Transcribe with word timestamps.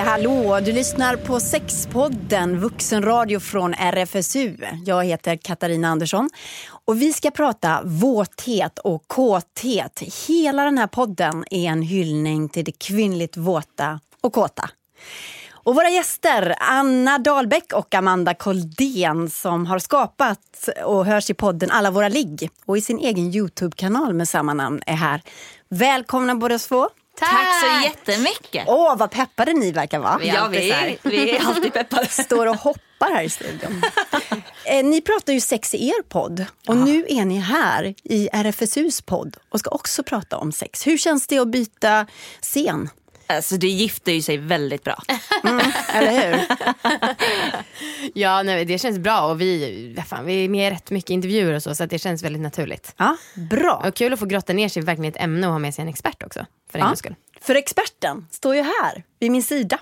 hallå! 0.00 0.60
Du 0.60 0.72
lyssnar 0.72 1.16
på 1.16 1.40
Sexpodden, 1.40 2.60
vuxenradio 2.60 3.40
från 3.40 3.74
RFSU. 3.74 4.56
Jag 4.84 5.04
heter 5.04 5.36
Katarina 5.36 5.88
Andersson 5.88 6.30
och 6.84 7.02
vi 7.02 7.12
ska 7.12 7.30
prata 7.30 7.80
våthet 7.84 8.78
och 8.78 9.04
kåthet. 9.06 10.02
Hela 10.28 10.64
den 10.64 10.78
här 10.78 10.86
podden 10.86 11.44
är 11.50 11.64
en 11.64 11.82
hyllning 11.82 12.48
till 12.48 12.64
det 12.64 12.72
kvinnligt 12.72 13.36
våta 13.36 14.00
och 14.20 14.32
kåta. 14.32 14.70
Och 15.52 15.74
våra 15.74 15.88
gäster, 15.88 16.54
Anna 16.58 17.18
Dahlbäck 17.18 17.72
och 17.72 17.94
Amanda 17.94 18.34
Koldén 18.34 19.30
som 19.30 19.66
har 19.66 19.78
skapat 19.78 20.68
och 20.84 21.06
hörs 21.06 21.30
i 21.30 21.34
podden 21.34 21.70
Alla 21.70 21.90
våra 21.90 22.08
ligg 22.08 22.50
och 22.66 22.78
i 22.78 22.80
sin 22.80 22.98
egen 22.98 23.34
Youtube-kanal 23.34 24.14
med 24.14 24.28
samma 24.28 24.54
namn 24.54 24.82
är 24.86 24.94
här. 24.96 25.22
Välkomna 25.68 26.34
båda 26.34 26.58
två. 26.58 26.88
Tack. 27.20 27.30
Tack 27.30 27.60
så 27.60 27.84
jättemycket. 27.84 28.64
Åh, 28.68 28.96
vad 28.96 29.10
peppade 29.10 29.52
ni 29.52 29.72
verkar 29.72 29.98
vara. 29.98 30.18
Vi 30.18 30.28
är, 30.28 30.34
ja, 30.34 30.48
vi 30.48 30.70
är, 30.70 30.98
vi 31.02 31.30
är 31.30 31.46
alltid 31.46 31.72
peppade. 31.72 32.06
Står 32.10 32.46
och 32.46 32.56
hoppar 32.56 33.14
här 33.14 33.22
i 33.22 33.30
studion. 33.30 33.82
eh, 34.64 34.84
ni 34.84 35.00
pratar 35.00 35.32
ju 35.32 35.40
sex 35.40 35.74
i 35.74 35.88
er 35.88 36.02
podd 36.02 36.44
och 36.68 36.74
ja. 36.76 36.84
nu 36.84 37.06
är 37.08 37.24
ni 37.24 37.38
här 37.38 37.94
i 38.04 38.28
RFSUs 38.32 39.02
podd 39.02 39.36
och 39.48 39.60
ska 39.60 39.70
också 39.70 40.02
prata 40.02 40.36
om 40.36 40.52
sex. 40.52 40.86
Hur 40.86 40.98
känns 40.98 41.26
det 41.26 41.38
att 41.38 41.48
byta 41.48 42.06
scen? 42.40 42.88
Alltså 43.36 43.56
det 43.56 43.66
gifter 43.66 44.12
ju 44.12 44.22
sig 44.22 44.36
väldigt 44.36 44.84
bra. 44.84 45.02
Mm, 45.44 45.72
eller 45.94 46.12
hur? 46.12 46.46
ja, 48.14 48.42
nej, 48.42 48.64
det 48.64 48.78
känns 48.78 48.98
bra 48.98 49.20
och 49.20 49.40
vi, 49.40 50.02
fan, 50.08 50.26
vi 50.26 50.44
är 50.44 50.48
med 50.48 50.72
i 50.72 50.74
rätt 50.74 50.90
mycket 50.90 51.10
intervjuer 51.10 51.54
och 51.54 51.62
så 51.62 51.74
så 51.74 51.86
det 51.86 51.98
känns 51.98 52.22
väldigt 52.22 52.42
naturligt. 52.42 52.94
Ja, 52.96 53.16
bra. 53.50 53.82
Och 53.86 53.94
kul 53.94 54.12
att 54.12 54.18
få 54.18 54.26
grotta 54.26 54.52
ner 54.52 54.68
sig 54.68 54.82
verkligen 54.82 55.12
ett 55.14 55.22
ämne 55.22 55.46
och 55.46 55.52
ha 55.52 55.58
med 55.58 55.74
sig 55.74 55.82
en 55.82 55.88
expert 55.88 56.22
också. 56.22 56.46
För 56.72 56.78
ja. 56.78 56.96
skull. 56.96 57.14
För 57.40 57.54
experten 57.54 58.26
står 58.30 58.56
ju 58.56 58.62
här 58.62 59.04
vid 59.20 59.30
min 59.30 59.42
sida. 59.42 59.78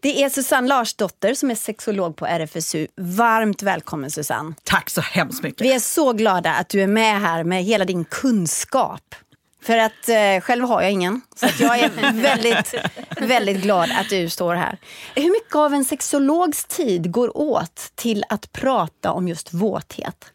Det 0.00 0.22
är 0.22 0.28
Susanne 0.28 0.68
Larsdotter 0.68 1.34
som 1.34 1.50
är 1.50 1.54
sexolog 1.54 2.16
på 2.16 2.26
RFSU. 2.26 2.86
Varmt 2.96 3.62
välkommen 3.62 4.10
Susanne. 4.10 4.54
Tack 4.62 4.90
så 4.90 5.00
hemskt 5.00 5.42
mycket. 5.42 5.60
Vi 5.60 5.72
är 5.72 5.78
så 5.78 6.12
glada 6.12 6.54
att 6.54 6.68
du 6.68 6.82
är 6.82 6.86
med 6.86 7.20
här 7.20 7.44
med 7.44 7.64
hela 7.64 7.84
din 7.84 8.04
kunskap. 8.04 9.14
För 9.62 9.78
att 9.78 10.08
eh, 10.08 10.40
själv 10.40 10.64
har 10.64 10.82
jag 10.82 10.92
ingen. 10.92 11.20
Så 11.36 11.46
att 11.46 11.60
jag 11.60 11.78
är 11.78 12.12
väldigt, 12.12 12.74
väldigt 13.18 13.62
glad 13.62 13.90
att 13.90 14.08
du 14.10 14.28
står 14.28 14.54
här. 14.54 14.78
Hur 15.14 15.30
mycket 15.30 15.54
av 15.54 15.74
en 15.74 15.84
sexologs 15.84 16.64
tid 16.64 17.12
går 17.12 17.36
åt 17.36 17.92
till 17.94 18.24
att 18.28 18.52
prata 18.52 19.12
om 19.12 19.28
just 19.28 19.52
våthet? 19.52 20.32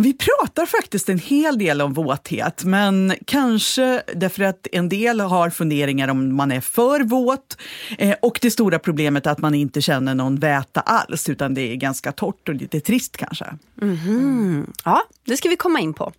Vi 0.00 0.12
pratar 0.14 0.66
faktiskt 0.66 1.08
en 1.08 1.18
hel 1.18 1.58
del 1.58 1.80
om 1.80 1.92
våthet, 1.92 2.64
men 2.64 3.14
kanske 3.24 4.02
därför 4.14 4.42
att 4.42 4.66
en 4.72 4.88
del 4.88 5.20
har 5.20 5.50
funderingar 5.50 6.08
om 6.08 6.36
man 6.36 6.52
är 6.52 6.60
för 6.60 7.00
våt 7.00 7.58
eh, 7.98 8.16
och 8.22 8.38
det 8.42 8.50
stora 8.50 8.78
problemet 8.78 9.26
är 9.26 9.30
att 9.30 9.38
man 9.38 9.54
inte 9.54 9.82
känner 9.82 10.14
någon 10.14 10.36
väta 10.36 10.80
alls, 10.80 11.28
utan 11.28 11.54
det 11.54 11.72
är 11.72 11.74
ganska 11.74 12.12
torrt 12.12 12.48
och 12.48 12.54
lite 12.54 12.80
trist 12.80 13.16
kanske. 13.16 13.44
Mm 13.82 13.96
-hmm. 13.96 14.72
Ja, 14.84 15.02
det 15.24 15.36
ska 15.36 15.48
vi 15.48 15.56
komma 15.56 15.80
in 15.80 15.94
på. 15.94 16.12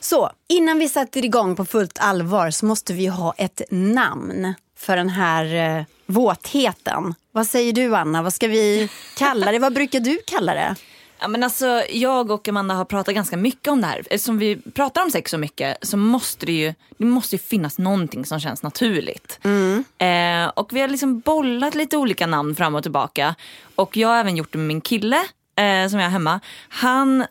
Så 0.00 0.30
innan 0.48 0.78
vi 0.78 0.88
sätter 0.88 1.24
igång 1.24 1.56
på 1.56 1.64
fullt 1.64 1.98
allvar 2.00 2.50
så 2.50 2.66
måste 2.66 2.92
vi 2.92 3.06
ha 3.06 3.34
ett 3.36 3.62
namn 3.70 4.54
för 4.76 4.96
den 4.96 5.08
här 5.08 5.78
eh, 5.78 5.84
våtheten. 6.06 7.14
Vad 7.32 7.46
säger 7.46 7.72
du 7.72 7.96
Anna? 7.96 8.22
Vad 8.22 8.34
ska 8.34 8.48
vi 8.48 8.90
kalla 9.18 9.52
det? 9.52 9.58
Vad 9.58 9.74
brukar 9.74 10.00
du 10.00 10.18
kalla 10.26 10.54
det? 10.54 10.74
Ja, 11.20 11.28
men 11.28 11.42
alltså, 11.42 11.82
jag 11.90 12.30
och 12.30 12.48
Amanda 12.48 12.74
har 12.74 12.84
pratat 12.84 13.14
ganska 13.14 13.36
mycket 13.36 13.68
om 13.68 13.80
det 13.80 13.86
här. 13.86 14.02
Eftersom 14.10 14.38
vi 14.38 14.56
pratar 14.56 15.02
om 15.02 15.10
sex 15.10 15.30
så 15.30 15.38
mycket 15.38 15.76
så 15.82 15.96
måste 15.96 16.46
det 16.46 16.52
ju, 16.52 16.74
det 16.98 17.04
måste 17.04 17.34
ju 17.34 17.38
finnas 17.38 17.78
någonting 17.78 18.24
som 18.24 18.40
känns 18.40 18.62
naturligt. 18.62 19.38
Mm. 19.44 19.84
Eh, 19.98 20.48
och 20.48 20.72
vi 20.72 20.80
har 20.80 20.88
liksom 20.88 21.20
bollat 21.20 21.74
lite 21.74 21.96
olika 21.96 22.26
namn 22.26 22.54
fram 22.54 22.74
och 22.74 22.82
tillbaka. 22.82 23.34
Och 23.74 23.96
jag 23.96 24.08
har 24.08 24.16
även 24.16 24.36
gjort 24.36 24.52
det 24.52 24.58
med 24.58 24.66
min 24.66 24.80
kille 24.80 25.16
eh, 25.56 25.88
som 25.90 25.98
jag 25.98 26.06
har 26.06 26.10
hemma. 26.10 26.40
Han 26.68 27.24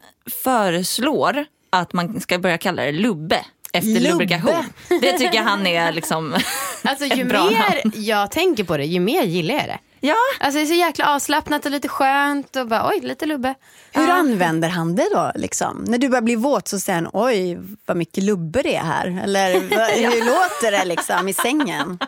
föreslår 0.43 1.45
att 1.69 1.93
man 1.93 2.21
ska 2.21 2.39
börja 2.39 2.57
kalla 2.57 2.83
det 2.83 2.91
lubbe 2.91 3.45
efter 3.73 3.89
Lubbe. 3.89 4.09
lubrikation. 4.09 4.65
Det 5.01 5.17
tycker 5.17 5.41
han 5.41 5.67
är 5.67 5.91
liksom 5.91 6.35
Alltså 6.83 7.05
ju 7.15 7.23
mer 7.25 7.81
jag 7.95 8.31
tänker 8.31 8.63
på 8.63 8.77
det, 8.77 8.85
ju 8.85 8.99
mer 8.99 9.23
gillar 9.23 9.55
jag 9.55 9.65
det. 9.67 9.79
Ja. 10.05 10.15
Alltså 10.39 10.59
det 10.59 10.63
är 10.63 10.65
så 10.65 10.73
jäkla 10.73 11.15
avslappnat 11.15 11.65
och 11.65 11.71
lite 11.71 11.87
skönt 11.87 12.55
och 12.55 12.67
bara 12.67 12.89
oj, 12.89 12.99
lite 13.01 13.25
lubbe. 13.25 13.55
Hur 13.91 14.07
ja. 14.07 14.13
använder 14.13 14.69
han 14.69 14.95
det 14.95 15.09
då? 15.11 15.31
Liksom? 15.35 15.83
När 15.87 15.97
du 15.97 16.09
börjar 16.09 16.21
bli 16.21 16.35
våt 16.35 16.67
så 16.67 16.79
säger 16.79 17.01
han 17.01 17.09
oj 17.13 17.59
vad 17.85 17.97
mycket 17.97 18.23
lubbe 18.23 18.61
det 18.61 18.75
är 18.75 18.83
här. 18.83 19.21
Eller 19.23 19.53
hur 20.11 20.25
låter 20.25 20.71
det 20.71 20.85
liksom 20.85 21.27
i 21.27 21.33
sängen? 21.33 21.99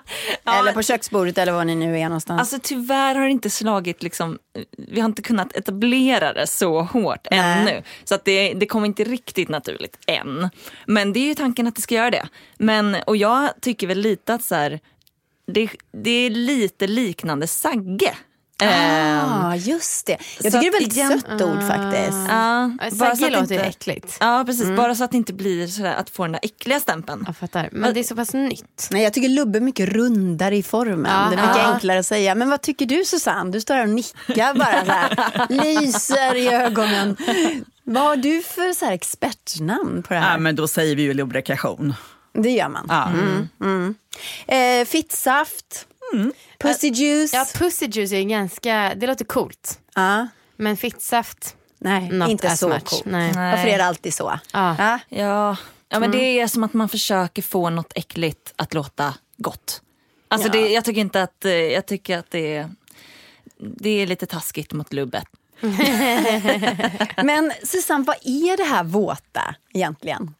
Ja. 0.43 0.59
Eller 0.59 0.73
på 0.73 0.81
köksbordet 0.81 1.37
eller 1.37 1.51
var 1.51 1.65
ni 1.65 1.75
nu 1.75 1.99
är 1.99 2.03
någonstans. 2.03 2.39
Alltså 2.39 2.59
tyvärr 2.63 3.15
har 3.15 3.25
det 3.25 3.31
inte 3.31 3.49
slagit 3.49 4.03
liksom, 4.03 4.39
vi 4.77 4.99
har 4.99 5.05
inte 5.05 5.21
kunnat 5.21 5.55
etablera 5.55 6.33
det 6.33 6.47
så 6.47 6.81
hårt 6.81 7.27
Nej. 7.31 7.39
ännu. 7.39 7.83
Så 8.03 8.15
att 8.15 8.25
det, 8.25 8.53
det 8.53 8.65
kommer 8.65 8.87
inte 8.87 9.03
riktigt 9.03 9.49
naturligt 9.49 9.97
än. 10.07 10.49
Men 10.85 11.13
det 11.13 11.19
är 11.19 11.27
ju 11.27 11.35
tanken 11.35 11.67
att 11.67 11.75
det 11.75 11.81
ska 11.81 11.95
göra 11.95 12.11
det. 12.11 12.27
Men, 12.57 12.95
och 13.07 13.17
jag 13.17 13.49
tycker 13.61 13.87
väl 13.87 13.99
lite 13.99 14.33
att 14.33 14.43
så 14.43 14.55
här, 14.55 14.79
det, 15.47 15.69
det 15.91 16.09
är 16.09 16.29
lite 16.29 16.87
liknande 16.87 17.47
sagge. 17.47 18.15
Ah, 18.63 19.53
ehm, 19.53 19.57
just 19.57 20.05
det. 20.05 20.17
Jag 20.41 20.53
tycker 20.53 20.59
det 20.59 20.65
är 20.65 20.67
ett 20.67 20.73
väldigt 20.73 20.95
igen, 20.95 21.21
sött 21.21 21.41
ord 21.41 21.67
faktiskt. 21.67 22.17
Uh, 22.17 22.97
bara 22.99 23.15
sagge 23.15 23.29
låter 23.29 23.41
inte, 23.41 23.65
äckligt. 23.65 24.17
Ja, 24.19 24.43
precis. 24.45 24.63
Mm. 24.63 24.75
Bara 24.75 24.95
så 24.95 25.03
att 25.03 25.11
det 25.11 25.17
inte 25.17 25.33
blir 25.33 25.67
sådär 25.67 25.93
att 25.95 26.09
få 26.09 26.23
den 26.23 26.31
där 26.31 26.39
äckliga 26.43 26.79
stämpeln. 26.79 27.23
Jag 27.27 27.37
fattar. 27.37 27.69
Men 27.71 27.93
det 27.93 27.99
är 27.99 28.03
så 28.03 28.15
pass 28.15 28.33
nytt. 28.33 28.87
Nej, 28.91 29.03
jag 29.03 29.13
tycker 29.13 29.29
lubbe 29.29 29.59
är 29.59 29.61
mycket 29.61 29.89
rundare 29.89 30.55
i 30.55 30.63
formen. 30.63 31.11
Ja. 31.11 31.29
Det 31.29 31.35
är 31.35 31.47
mycket 31.47 31.63
ja. 31.63 31.73
enklare 31.73 31.99
att 31.99 32.05
säga. 32.05 32.35
Men 32.35 32.49
vad 32.49 32.61
tycker 32.61 32.85
du 32.85 33.05
Susanne? 33.05 33.51
Du 33.51 33.61
står 33.61 33.73
här 33.73 33.83
och 33.83 33.89
nickar 33.89 34.53
bara 34.53 34.85
så 34.85 34.91
här. 34.91 35.47
Lyser 35.63 36.35
i 36.35 36.47
ögonen. 36.47 37.17
Vad 37.83 38.03
har 38.03 38.15
du 38.15 38.41
för 38.41 38.73
så 38.73 38.85
här 38.85 38.91
expertnamn 38.91 40.03
på 40.03 40.13
det 40.13 40.19
här? 40.19 40.31
Ja, 40.31 40.37
men 40.37 40.55
då 40.55 40.67
säger 40.67 40.95
vi 40.95 41.01
ju 41.01 41.13
lubrikation. 41.13 41.93
Det 42.35 42.49
gör 42.49 42.69
man. 42.69 42.85
Ja. 42.89 43.09
Mm. 43.09 43.49
Mm. 43.61 43.95
Eh, 44.47 44.85
fittsaft. 44.85 45.87
Mm. 46.13 46.33
Pussy 46.59 46.87
juice. 46.87 47.33
Ja, 47.33 47.45
pussy 47.53 47.85
juice 47.85 48.11
är 48.11 48.23
ganska, 48.23 48.93
det 48.95 49.07
låter 49.07 49.25
coolt. 49.25 49.79
Ja. 49.95 50.27
Men 50.55 50.77
fittsaft, 50.77 51.55
nej, 51.77 52.11
inte 52.29 52.57
så 52.57 52.69
much. 52.69 52.83
coolt. 52.83 53.05
Nej. 53.05 53.33
Varför 53.33 53.67
är 53.67 53.77
det 53.77 53.85
alltid 53.85 54.13
så? 54.13 54.39
Ja. 54.53 54.75
Ja. 54.77 54.99
ja. 55.09 55.57
ja 55.89 55.99
men 55.99 56.11
det 56.11 56.17
mm. 56.17 56.43
är 56.43 56.47
som 56.47 56.63
att 56.63 56.73
man 56.73 56.89
försöker 56.89 57.41
få 57.41 57.69
något 57.69 57.91
äckligt 57.95 58.53
att 58.55 58.73
låta 58.73 59.13
gott. 59.37 59.81
Alltså 60.27 60.47
ja. 60.47 60.51
det, 60.51 60.69
jag 60.69 60.85
tycker 60.85 61.01
inte 61.01 61.23
att, 61.23 61.45
eh, 61.45 61.51
jag 61.51 61.85
tycker 61.85 62.17
att 62.17 62.31
det 62.31 62.55
är, 62.55 62.69
det 63.57 63.89
är 63.89 64.07
lite 64.07 64.25
taskigt 64.25 64.73
mot 64.73 64.93
lubbet. 64.93 65.27
men 67.23 67.51
Susanne, 67.63 68.03
vad 68.03 68.15
är 68.21 68.57
det 68.57 68.63
här 68.63 68.83
våta 68.83 69.55
egentligen? 69.73 70.33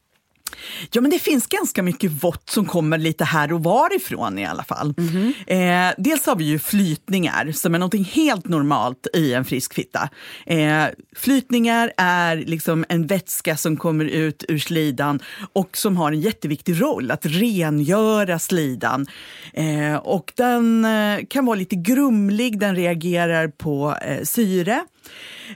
Ja, 0.92 1.02
men 1.02 1.12
det 1.12 1.20
finns 1.20 1.48
ganska 1.48 1.84
mycket 1.84 2.12
vått 2.12 2.50
som 2.50 2.66
kommer 2.66 2.98
lite 2.98 3.24
här 3.26 3.54
och 3.54 3.64
varifrån 3.64 4.40
i 4.40 4.46
alla 4.46 4.64
fall. 4.64 4.94
Mm 4.98 5.10
-hmm. 5.10 5.90
eh, 5.90 5.94
dels 5.98 6.26
har 6.26 6.36
vi 6.36 6.44
ju 6.44 6.60
flytningar 6.60 7.52
som 7.52 7.76
är 7.76 7.80
någonting 7.80 8.04
helt 8.04 8.48
normalt 8.48 9.08
i 9.14 9.34
en 9.34 9.46
frisk 9.46 9.74
fitta. 9.74 10.10
Eh, 10.46 10.86
flytningar 11.16 11.92
är 11.98 12.36
liksom 12.36 12.86
en 12.90 13.08
vätska 13.08 13.58
som 13.58 13.78
kommer 13.78 14.06
ut 14.06 14.46
ur 14.48 14.60
slidan 14.60 15.20
och 15.54 15.78
som 15.78 15.98
har 15.98 16.12
en 16.12 16.22
jätteviktig 16.22 16.82
roll 16.82 17.12
att 17.12 17.26
rengöra 17.26 18.40
slidan. 18.40 19.06
Eh, 19.54 19.96
och 19.96 20.34
den 20.36 20.86
eh, 20.86 21.26
kan 21.30 21.46
vara 21.46 21.56
lite 21.56 21.76
grumlig, 21.76 22.60
den 22.60 22.76
reagerar 22.76 23.48
på 23.48 23.96
eh, 24.02 24.24
syre. 24.24 24.86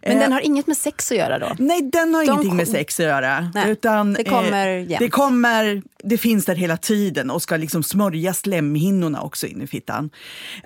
Men 0.01 0.19
den 0.19 0.31
eh, 0.31 0.33
har 0.33 0.41
inget 0.41 0.67
med 0.67 0.77
sex 0.77 1.11
att 1.11 1.17
göra 1.17 1.39
då? 1.39 1.55
Nej, 1.59 1.81
den 1.81 2.13
har 2.13 2.25
De 2.25 2.31
ingenting 2.31 2.55
med 2.55 2.67
sex 2.67 2.99
att 2.99 3.05
göra. 3.05 3.51
Nej, 3.53 3.71
utan, 3.71 4.13
det 4.13 4.23
kommer 4.23 4.91
eh, 4.91 4.99
det 4.99 5.09
kommer, 5.09 5.81
det 6.03 6.17
finns 6.17 6.45
där 6.45 6.55
hela 6.55 6.77
tiden 6.77 7.29
och 7.29 7.41
ska 7.41 7.57
liksom 7.57 7.83
smörja 7.83 8.33
slemhinnorna 8.33 9.21
också 9.21 9.47
in 9.47 9.61
i 9.61 9.67
fittan. 9.67 10.09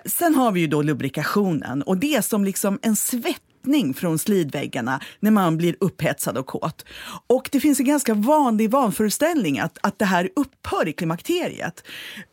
Sen 0.05 0.35
har 0.35 0.51
vi 0.51 0.59
ju 0.59 0.67
då 0.67 0.81
lubrikationen 0.81 1.81
och 1.81 1.97
det 1.97 2.15
är 2.15 2.21
som 2.21 2.43
liksom 2.43 2.79
en 2.81 2.95
svett 2.95 3.41
svettning 3.63 3.93
från 3.93 4.19
slidväggarna 4.19 4.99
när 5.19 5.31
man 5.31 5.57
blir 5.57 5.75
upphetsad 5.79 6.37
och 6.37 6.45
kåt. 6.45 6.85
Och 7.27 7.49
det 7.51 7.59
finns 7.59 7.79
en 7.79 7.85
ganska 7.85 8.13
vanlig 8.13 8.69
vanföreställning 8.69 9.59
att, 9.59 9.77
att 9.81 9.99
det 9.99 10.05
här 10.05 10.29
upphör 10.35 10.87
i 10.87 10.93
klimakteriet. 10.93 11.83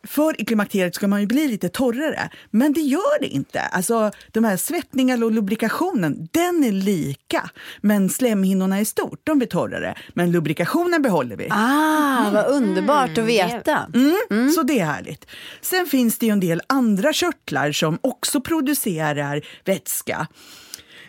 För 0.07 0.41
i 0.41 0.45
klimakteriet 0.45 0.95
ska 0.95 1.07
man 1.07 1.19
ju 1.19 1.27
bli 1.27 1.47
lite 1.47 1.69
torrare, 1.69 2.29
men 2.51 2.73
det 2.73 2.81
gör 2.81 3.19
det 3.21 3.27
inte. 3.27 3.61
Alltså 3.61 4.11
de 4.31 4.43
här 4.43 4.57
svettningarna 4.57 5.25
och 5.25 5.31
lubrikationen, 5.31 6.29
den 6.31 6.63
är 6.63 6.71
lika. 6.71 7.49
Men 7.81 8.09
slemhinnorna 8.09 8.81
i 8.81 8.85
stort, 8.85 9.19
de 9.23 9.37
blir 9.37 9.47
torrare. 9.47 9.95
Men 10.13 10.31
lubrikationen 10.31 11.01
behåller 11.01 11.35
vi. 11.35 11.47
Ah, 11.51 12.31
vad 12.33 12.47
underbart 12.47 13.11
att 13.11 13.17
mm. 13.17 13.27
veta. 13.27 13.87
Mm, 13.93 14.15
mm. 14.31 14.49
Så 14.49 14.63
det 14.63 14.79
är 14.79 14.85
härligt. 14.85 15.25
Sen 15.61 15.85
finns 15.85 16.17
det 16.17 16.25
ju 16.25 16.31
en 16.31 16.39
del 16.39 16.61
andra 16.67 17.13
körtlar 17.13 17.71
som 17.71 17.99
också 18.01 18.41
producerar 18.41 19.41
vätska. 19.65 20.27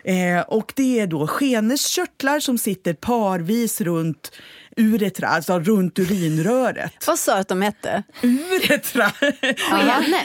Eh, 0.03 0.41
och 0.41 0.73
det 0.75 0.99
är 0.99 1.07
då 1.07 1.27
skeneskörtlar 1.27 2.39
som 2.39 2.57
sitter 2.57 2.93
parvis 2.93 3.81
runt 3.81 4.31
uretra, 4.77 5.27
alltså 5.27 5.59
runt 5.59 5.99
urinröret. 5.99 7.07
Vad 7.07 7.19
sa 7.19 7.33
du 7.33 7.39
att 7.41 7.47
de 7.47 7.61
hette? 7.61 8.03
Uretra. 8.21 9.09
Skene? 9.57 10.19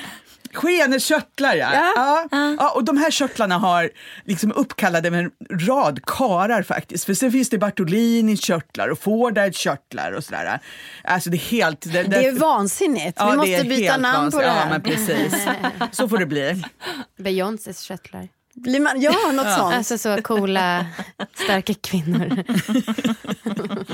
Skenets 0.55 1.07
körtlar, 1.07 1.55
ja. 1.55 1.71
Ja. 1.75 1.93
Ja. 2.31 2.57
Ja. 2.59 2.71
och 2.75 2.85
de 2.85 2.97
här 2.97 3.11
körtlarna 3.11 3.59
har 3.59 3.91
liksom 4.25 4.53
uppkallade 4.53 5.11
med 5.11 5.21
en 5.21 5.31
rad 5.69 6.01
karar 6.07 6.63
faktiskt. 6.63 7.05
För 7.05 7.15
sen 7.15 7.33
finns 7.33 7.51
det 7.51 7.59
Bartolinis 7.59 8.41
körtlar 8.41 8.89
och 8.89 8.99
Fordards 8.99 9.59
körtlar 9.59 10.13
och 10.13 10.25
sådär. 10.25 10.61
Alltså 11.05 11.31
det 11.31 11.37
är 11.37 11.51
helt... 11.51 11.81
Det, 11.93 12.03
Det 12.03 12.27
är 12.27 12.33
vansinnigt. 12.33 13.17
Ja, 13.21 13.25
Vi 13.27 13.31
det 13.31 13.37
måste 13.37 13.65
byta 13.69 13.97
namn 13.97 14.31
på 14.31 14.41
det 14.41 14.47
vansinnigt. 14.47 14.55
här. 14.55 14.65
Ja, 14.65 14.71
men 14.71 14.83
precis. 14.83 15.97
Så 15.97 16.09
får 16.09 16.19
det 16.19 16.27
bli. 16.27 16.63
Beyoncés 17.19 17.81
körtlar. 17.83 18.29
Blir 18.63 18.81
man, 18.81 19.01
ja, 19.01 19.33
något 19.33 19.55
sånt. 19.55 19.75
Alltså 19.75 19.99
så 19.99 20.23
coola, 20.23 20.87
starka 21.35 21.75
kvinnor. 21.75 22.45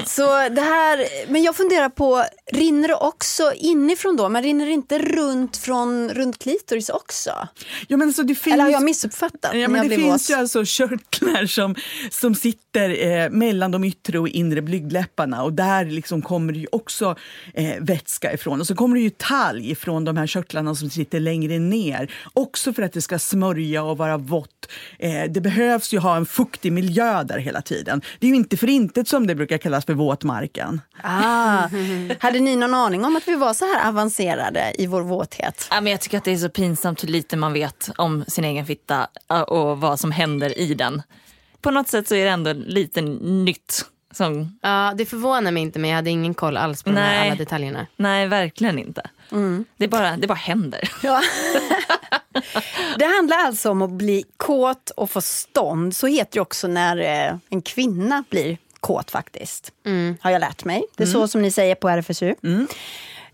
Så 0.06 0.48
det 0.48 0.60
här, 0.60 1.06
men 1.32 1.42
jag 1.42 1.56
funderar 1.56 1.88
på, 1.88 2.24
rinner 2.52 2.88
det 2.88 2.94
också 2.94 3.52
inifrån 3.56 4.16
då? 4.16 4.28
Men 4.28 4.42
rinner 4.42 4.66
det 4.66 4.72
inte 4.72 4.98
runt 4.98 5.56
från 5.56 6.08
runt 6.08 6.38
klitoris 6.38 6.88
också? 6.88 7.30
Ja, 7.88 7.96
men 7.96 8.08
alltså 8.08 8.22
det 8.22 8.34
finns... 8.34 8.54
Eller 8.54 8.64
har 8.64 8.70
jag 8.70 8.82
missuppfattat? 8.82 9.50
Ja, 9.54 9.68
men 9.68 9.74
jag 9.74 9.90
det 9.90 9.96
finns 9.96 10.30
våt? 10.30 10.36
ju 10.36 10.40
alltså 10.40 10.62
körtlar 10.64 11.46
som, 11.46 11.74
som 12.10 12.34
sitter 12.34 13.06
eh, 13.06 13.30
mellan 13.30 13.70
de 13.70 13.84
yttre 13.84 14.18
och 14.18 14.28
inre 14.28 14.62
blygdläpparna 14.62 15.42
och 15.42 15.52
där 15.52 15.84
liksom 15.84 16.22
kommer 16.22 16.52
det 16.52 16.58
ju 16.58 16.66
också 16.72 17.16
eh, 17.54 17.74
vätska 17.80 18.32
ifrån. 18.32 18.60
Och 18.60 18.66
så 18.66 18.74
kommer 18.74 18.96
det 18.96 19.02
ju 19.02 19.10
talg 19.10 19.70
ifrån 19.70 20.04
de 20.04 20.16
här 20.16 20.26
körtlarna 20.26 20.74
som 20.74 20.90
sitter 20.90 21.20
längre 21.20 21.58
ner. 21.58 22.14
Också 22.32 22.72
för 22.72 22.82
att 22.82 22.92
det 22.92 23.02
ska 23.02 23.18
smörja 23.18 23.82
och 23.82 23.98
vara 23.98 24.16
vått. 24.16 24.50
Eh, 24.98 25.24
det 25.30 25.40
behövs 25.40 25.92
ju 25.94 25.98
ha 25.98 26.16
en 26.16 26.26
fuktig 26.26 26.72
miljö 26.72 27.22
där 27.22 27.38
hela 27.38 27.62
tiden. 27.62 28.02
Det 28.18 28.26
är 28.26 28.30
ju 28.30 28.36
inte 28.36 28.56
för 28.56 28.68
intet 28.68 29.08
som 29.08 29.26
det 29.26 29.34
brukar 29.34 29.58
kallas 29.58 29.84
för 29.84 29.94
våtmarken. 29.94 30.80
Ah, 31.02 31.68
hade 32.20 32.40
ni 32.40 32.56
någon 32.56 32.74
aning 32.74 33.04
om 33.04 33.16
att 33.16 33.28
vi 33.28 33.34
var 33.34 33.54
så 33.54 33.64
här 33.64 33.88
avancerade 33.88 34.72
i 34.78 34.86
vår 34.86 35.00
våthet? 35.02 35.68
Ja, 35.70 35.80
men 35.80 35.90
jag 35.90 36.00
tycker 36.00 36.18
att 36.18 36.24
det 36.24 36.32
är 36.32 36.36
så 36.36 36.48
pinsamt 36.48 37.02
hur 37.02 37.08
lite 37.08 37.36
man 37.36 37.52
vet 37.52 37.90
om 37.96 38.24
sin 38.28 38.44
egen 38.44 38.66
fitta 38.66 39.06
äh, 39.30 39.40
och 39.40 39.80
vad 39.80 40.00
som 40.00 40.12
händer 40.12 40.58
i 40.58 40.74
den. 40.74 41.02
På 41.60 41.70
något 41.70 41.88
sätt 41.88 42.08
så 42.08 42.14
är 42.14 42.24
det 42.24 42.30
ändå 42.30 42.52
lite 42.52 43.00
nytt. 43.02 43.84
Som, 44.12 44.58
Ja, 44.62 44.92
det 44.96 45.06
förvånar 45.06 45.50
mig 45.52 45.62
inte 45.62 45.78
men 45.78 45.90
jag 45.90 45.96
hade 45.96 46.10
ingen 46.10 46.34
koll 46.34 46.56
alls 46.56 46.82
på 46.82 46.90
de 46.90 46.96
här 46.96 47.18
Nej. 47.18 47.28
alla 47.28 47.34
detaljerna. 47.38 47.86
nej, 47.96 48.26
verkligen 48.28 48.78
inte. 48.78 49.02
Det, 49.76 49.84
är 49.84 49.88
bara, 49.88 50.16
det 50.16 50.26
bara 50.26 50.34
händer. 50.34 50.90
Ja. 51.02 51.22
Det 52.98 53.04
handlar 53.04 53.36
alltså 53.36 53.70
om 53.70 53.82
att 53.82 53.90
bli 53.90 54.24
kåt 54.36 54.90
och 54.90 55.10
få 55.10 55.20
stånd. 55.20 55.96
Så 55.96 56.06
heter 56.06 56.32
det 56.34 56.40
också 56.40 56.68
när 56.68 56.96
eh, 57.30 57.36
en 57.50 57.62
kvinna 57.62 58.24
blir 58.30 58.58
kåt 58.80 59.10
faktiskt. 59.10 59.72
Har 60.20 60.30
jag 60.30 60.40
lärt 60.40 60.64
mig. 60.64 60.84
Det 60.96 61.02
är 61.02 61.06
så 61.06 61.28
som 61.28 61.42
ni 61.42 61.50
säger 61.50 61.74
på 61.74 61.88
RFSU. 61.88 62.34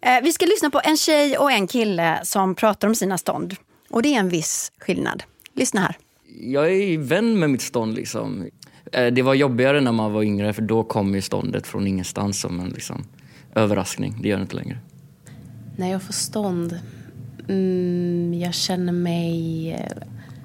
Eh, 0.00 0.20
Vi 0.22 0.32
ska 0.32 0.46
lyssna 0.46 0.70
på 0.70 0.80
en 0.84 0.96
tjej 0.96 1.38
och 1.38 1.52
en 1.52 1.66
kille 1.66 2.20
som 2.24 2.54
pratar 2.54 2.88
om 2.88 2.94
sina 2.94 3.18
stånd. 3.18 3.56
Och 3.90 4.02
det 4.02 4.14
är 4.14 4.18
en 4.18 4.28
viss 4.28 4.72
skillnad. 4.78 5.22
Lyssna 5.54 5.80
här. 5.80 5.96
jag 6.40 6.66
är 6.66 6.70
ju 6.86 6.96
vän 7.02 7.38
med 7.38 7.50
mitt 7.50 7.62
stånd. 7.62 7.94
Liksom. 7.94 8.46
Eh, 8.92 9.06
Det 9.06 9.22
var 9.22 9.34
jobbigare 9.34 9.80
när 9.80 9.92
man 9.92 10.12
var 10.12 10.22
yngre 10.22 10.52
för 10.52 10.62
då 10.62 10.84
kom 10.84 11.14
ju 11.14 11.22
ståndet 11.22 11.66
från 11.66 11.86
ingenstans 11.86 12.40
som 12.40 12.60
en 12.60 12.68
liksom, 12.68 13.04
överraskning. 13.54 14.18
Det 14.22 14.28
gör 14.28 14.36
det 14.36 14.42
inte 14.42 14.56
längre. 14.56 14.78
När 15.76 15.90
jag 15.90 16.02
får 16.02 16.12
stånd, 16.12 16.80
mm, 17.50 18.40
jag 18.40 18.54
känner 18.54 18.92
mig 18.92 19.72
eh, 19.72 19.96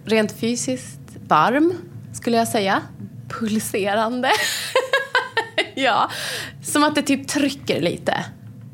rent 0.05 0.31
fysiskt 0.31 0.99
varm, 1.27 1.73
skulle 2.13 2.37
jag 2.37 2.47
säga. 2.47 2.81
Pulserande. 3.29 4.31
ja, 5.75 6.11
som 6.63 6.83
att 6.83 6.95
det 6.95 7.01
typ 7.01 7.27
trycker 7.27 7.81
lite. 7.81 8.25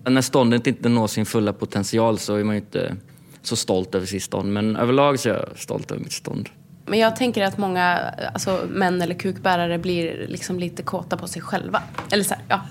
När 0.06 0.22
ståndet 0.22 0.68
inte 0.68 0.90
når 0.90 1.08
sin 1.08 1.26
fulla 1.26 1.54
potential 1.54 2.20
så 2.20 2.36
är 2.36 2.44
man 2.44 2.56
ju 2.56 2.62
inte 2.62 2.96
så 3.42 3.56
stolt 3.56 3.96
över 3.96 4.06
sitt 4.06 4.24
stånd. 4.24 4.54
Men 4.54 4.76
överlag 4.76 5.20
så 5.20 5.30
är 5.30 5.34
jag 5.34 5.60
stolt 5.60 5.92
över 5.92 6.02
mitt 6.04 6.14
stånd. 6.14 6.50
Men 6.86 7.00
jag 7.00 7.16
tänker 7.16 7.44
att 7.44 7.58
många 7.58 7.98
alltså, 8.34 8.68
män 8.70 9.02
eller 9.02 9.16
kukbärare 9.16 9.78
blir 9.78 10.28
liksom 10.28 10.60
lite 10.60 10.84
kåta 10.84 11.18
på 11.18 11.28
sig 11.28 11.42
själva. 11.42 11.84
Eller 12.12 12.24
så 12.24 12.34
här, 12.34 12.44
ja. 12.48 12.62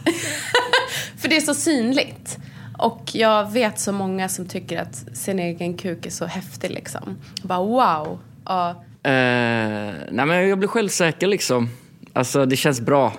För 1.18 1.28
det 1.28 1.36
är 1.36 1.40
så 1.40 1.54
synligt. 1.54 2.38
Och 2.80 3.10
jag 3.12 3.52
vet 3.52 3.78
så 3.78 3.92
många 3.92 4.28
som 4.28 4.46
tycker 4.46 4.82
att 4.82 4.94
sin 5.12 5.38
egen 5.38 5.74
kuk 5.74 6.06
är 6.06 6.10
så 6.10 6.26
häftig 6.26 6.70
liksom. 6.70 7.16
Bara 7.42 7.58
wow. 7.58 8.18
Ja. 8.44 8.70
Eh, 9.02 9.94
nej 10.10 10.26
men 10.26 10.48
jag 10.48 10.58
blir 10.58 10.68
självsäker 10.68 11.26
liksom. 11.26 11.68
Alltså 12.12 12.46
det 12.46 12.56
känns 12.56 12.80
bra. 12.80 13.12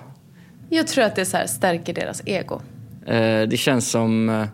Jag 0.68 0.86
tror 0.86 1.04
att 1.04 1.16
det 1.16 1.24
så 1.24 1.36
här 1.36 1.46
stärker 1.46 1.94
deras 1.94 2.22
ego. 2.26 2.60
Eh, 3.06 3.42
det 3.42 3.58
känns 3.58 3.90
som 3.90 4.28
eh, 4.28 4.46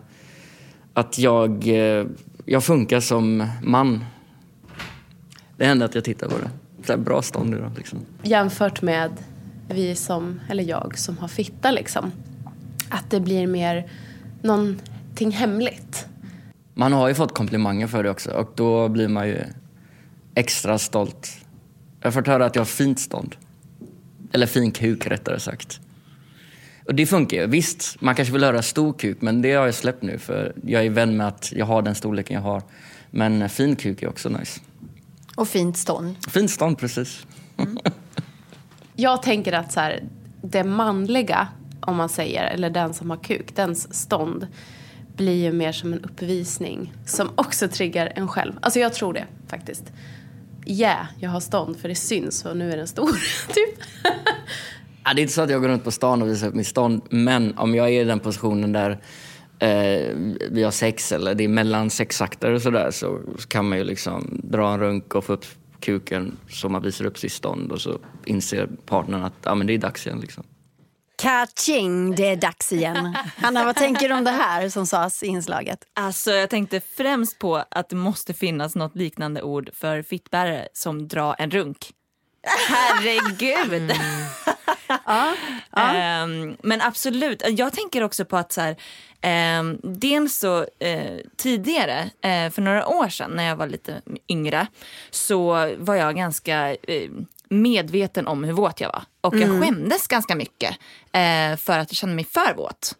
att 0.93 1.19
jag, 1.19 1.67
jag 2.45 2.63
funkar 2.63 2.99
som 2.99 3.47
man. 3.63 4.05
Det 5.57 5.65
händer 5.65 5.85
att 5.85 5.95
jag 5.95 6.03
tittar 6.03 6.27
på 6.27 6.37
det. 6.37 6.49
Så 6.85 6.93
här 6.93 6.99
bra 6.99 7.21
stånd 7.21 7.53
idag 7.53 7.71
liksom. 7.77 7.99
Jämfört 8.23 8.81
med 8.81 9.11
vi 9.69 9.95
som, 9.95 10.41
eller 10.49 10.63
jag 10.63 10.97
som 10.97 11.17
har 11.17 11.27
fitta 11.27 11.71
liksom. 11.71 12.11
Att 12.89 13.11
det 13.11 13.19
blir 13.19 13.47
mer 13.47 13.87
någonting 15.09 15.31
hemligt. 15.31 16.05
Man 16.73 16.93
har 16.93 17.07
ju 17.07 17.13
fått 17.13 17.33
komplimanger 17.33 17.87
för 17.87 18.03
det 18.03 18.09
också 18.09 18.31
och 18.31 18.53
då 18.55 18.89
blir 18.89 19.07
man 19.07 19.27
ju 19.27 19.43
extra 20.35 20.77
stolt. 20.77 21.29
Jag 21.99 22.07
har 22.07 22.11
fått 22.11 22.27
höra 22.27 22.45
att 22.45 22.55
jag 22.55 22.61
har 22.61 22.65
fint 22.65 22.99
stånd. 22.99 23.35
Eller 24.33 24.47
fin 24.47 24.71
kuk 24.71 25.07
rättare 25.07 25.39
sagt. 25.39 25.79
Och 26.85 26.95
det 26.95 27.05
funkar 27.05 27.37
ju. 27.37 27.47
Visst, 27.47 28.01
man 28.01 28.15
kanske 28.15 28.33
vill 28.33 28.43
höra 28.43 28.61
stor 28.61 28.93
kuk 28.93 29.21
men 29.21 29.41
det 29.41 29.53
har 29.53 29.65
jag 29.65 29.75
släppt 29.75 30.03
nu 30.03 30.17
för 30.17 30.53
jag 30.63 30.85
är 30.85 30.89
vän 30.89 31.17
med 31.17 31.27
att 31.27 31.51
jag 31.51 31.65
har 31.65 31.81
den 31.81 31.95
storleken 31.95 32.35
jag 32.35 32.41
har. 32.41 32.61
Men 33.11 33.49
fin 33.49 33.75
kuk 33.75 34.03
är 34.03 34.09
också 34.09 34.29
nice. 34.29 34.61
Och 35.35 35.47
fint 35.47 35.77
stånd. 35.77 36.15
Fint 36.29 36.51
stånd 36.51 36.77
precis. 36.77 37.25
Jag 38.95 39.23
tänker 39.23 39.53
att 39.53 39.71
så 39.71 39.79
här, 39.79 40.03
det 40.41 40.63
manliga, 40.63 41.47
om 41.81 41.95
man 41.95 42.09
säger, 42.09 42.43
eller 42.43 42.69
den 42.69 42.93
som 42.93 43.09
har 43.09 43.17
kuk, 43.17 43.55
dens 43.55 43.93
stånd 43.93 44.47
blir 45.19 45.43
ju 45.43 45.51
mer 45.51 45.71
som 45.71 45.93
en 45.93 46.03
uppvisning 46.03 46.93
som 47.05 47.29
också 47.35 47.67
triggar 47.67 48.11
en 48.15 48.27
själv. 48.27 48.53
Alltså 48.61 48.79
jag 48.79 48.93
tror 48.93 49.13
det 49.13 49.25
faktiskt. 49.47 49.83
Yeah, 50.65 51.05
jag 51.19 51.29
har 51.29 51.39
stånd 51.39 51.77
för 51.77 51.89
det 51.89 51.95
syns 51.95 52.45
och 52.45 52.57
nu 52.57 52.71
är 52.71 52.77
den 52.77 52.87
stor. 52.87 53.07
typ. 53.53 53.79
Ja, 55.03 55.13
det 55.13 55.19
är 55.19 55.21
inte 55.21 55.33
så 55.33 55.41
att 55.41 55.49
jag 55.49 55.61
går 55.61 55.67
runt 55.67 55.83
på 55.83 55.91
stan 55.91 56.21
och 56.21 56.27
visar 56.27 56.47
upp 56.47 56.53
mitt 56.53 56.67
stånd, 56.67 57.01
men 57.09 57.57
om 57.57 57.75
jag 57.75 57.89
är 57.89 58.01
i 58.01 58.03
den 58.03 58.19
positionen 58.19 58.71
där 58.71 58.91
eh, 59.59 60.15
vi 60.51 60.63
har 60.63 60.71
sex 60.71 61.11
eller 61.11 61.35
det 61.35 61.43
är 61.43 61.47
mellan 61.47 61.89
sexakter 61.89 62.51
och 62.51 62.61
sådär 62.61 62.91
så 62.91 63.19
kan 63.47 63.69
man 63.69 63.77
ju 63.77 63.83
liksom 63.83 64.41
dra 64.43 64.73
en 64.73 64.79
runk 64.79 65.15
och 65.15 65.25
få 65.25 65.33
upp 65.33 65.45
kuken 65.79 66.37
så 66.49 66.69
man 66.69 66.83
visar 66.83 67.05
upp 67.05 67.17
sitt 67.17 67.31
stånd 67.31 67.71
och 67.71 67.81
så 67.81 67.99
inser 68.25 68.69
partnern 68.85 69.23
att 69.23 69.47
ah, 69.47 69.55
men 69.55 69.67
det 69.67 69.73
är 69.73 69.77
dags 69.77 70.07
igen. 70.07 70.19
Liksom. 70.19 70.43
Kaching, 71.19 72.15
det 72.15 72.25
är 72.25 72.35
dags 72.35 72.73
igen. 72.73 73.17
Hanna, 73.37 73.65
vad 73.65 73.75
tänker 73.75 74.09
du 74.09 74.15
om 74.15 74.23
det 74.23 74.31
här 74.31 74.69
som 74.69 74.87
sades 74.87 75.23
i 75.23 75.27
inslaget? 75.27 75.79
Alltså, 75.93 76.31
jag 76.31 76.49
tänkte 76.49 76.81
främst 76.97 77.39
på 77.39 77.63
att 77.71 77.89
det 77.89 77.95
måste 77.95 78.33
finnas 78.33 78.75
något 78.75 78.95
liknande 78.95 79.41
ord 79.41 79.69
för 79.73 80.01
fittbärare 80.01 80.67
som 80.73 81.07
dra 81.07 81.33
en 81.33 81.51
runk. 81.51 81.91
Herregud! 82.43 83.91
Ehm, 85.77 86.57
men 86.63 86.81
absolut, 86.81 87.43
jag 87.47 87.73
tänker 87.73 88.03
också 88.03 88.25
på 88.25 88.37
att 88.37 88.51
så 88.51 88.61
här, 88.61 88.75
ehm, 89.21 89.79
dels 89.83 90.37
så 90.37 90.65
eh, 90.79 91.17
tidigare, 91.37 92.09
eh, 92.21 92.49
för 92.51 92.61
några 92.61 92.87
år 92.87 93.09
sedan 93.09 93.31
när 93.31 93.43
jag 93.43 93.55
var 93.55 93.67
lite 93.67 94.01
yngre, 94.27 94.67
så 95.09 95.75
var 95.77 95.95
jag 95.95 96.15
ganska 96.15 96.73
eh, 96.73 97.09
medveten 97.49 98.27
om 98.27 98.43
hur 98.43 98.53
våt 98.53 98.81
jag 98.81 98.87
var. 98.87 99.03
Och 99.21 99.37
jag 99.37 99.61
skämdes 99.61 100.07
ganska 100.07 100.35
mycket 100.35 100.71
eh, 101.11 101.57
för 101.57 101.79
att 101.79 101.91
jag 101.91 101.95
kände 101.95 102.15
mig 102.15 102.25
för 102.25 102.53
våt. 102.55 102.95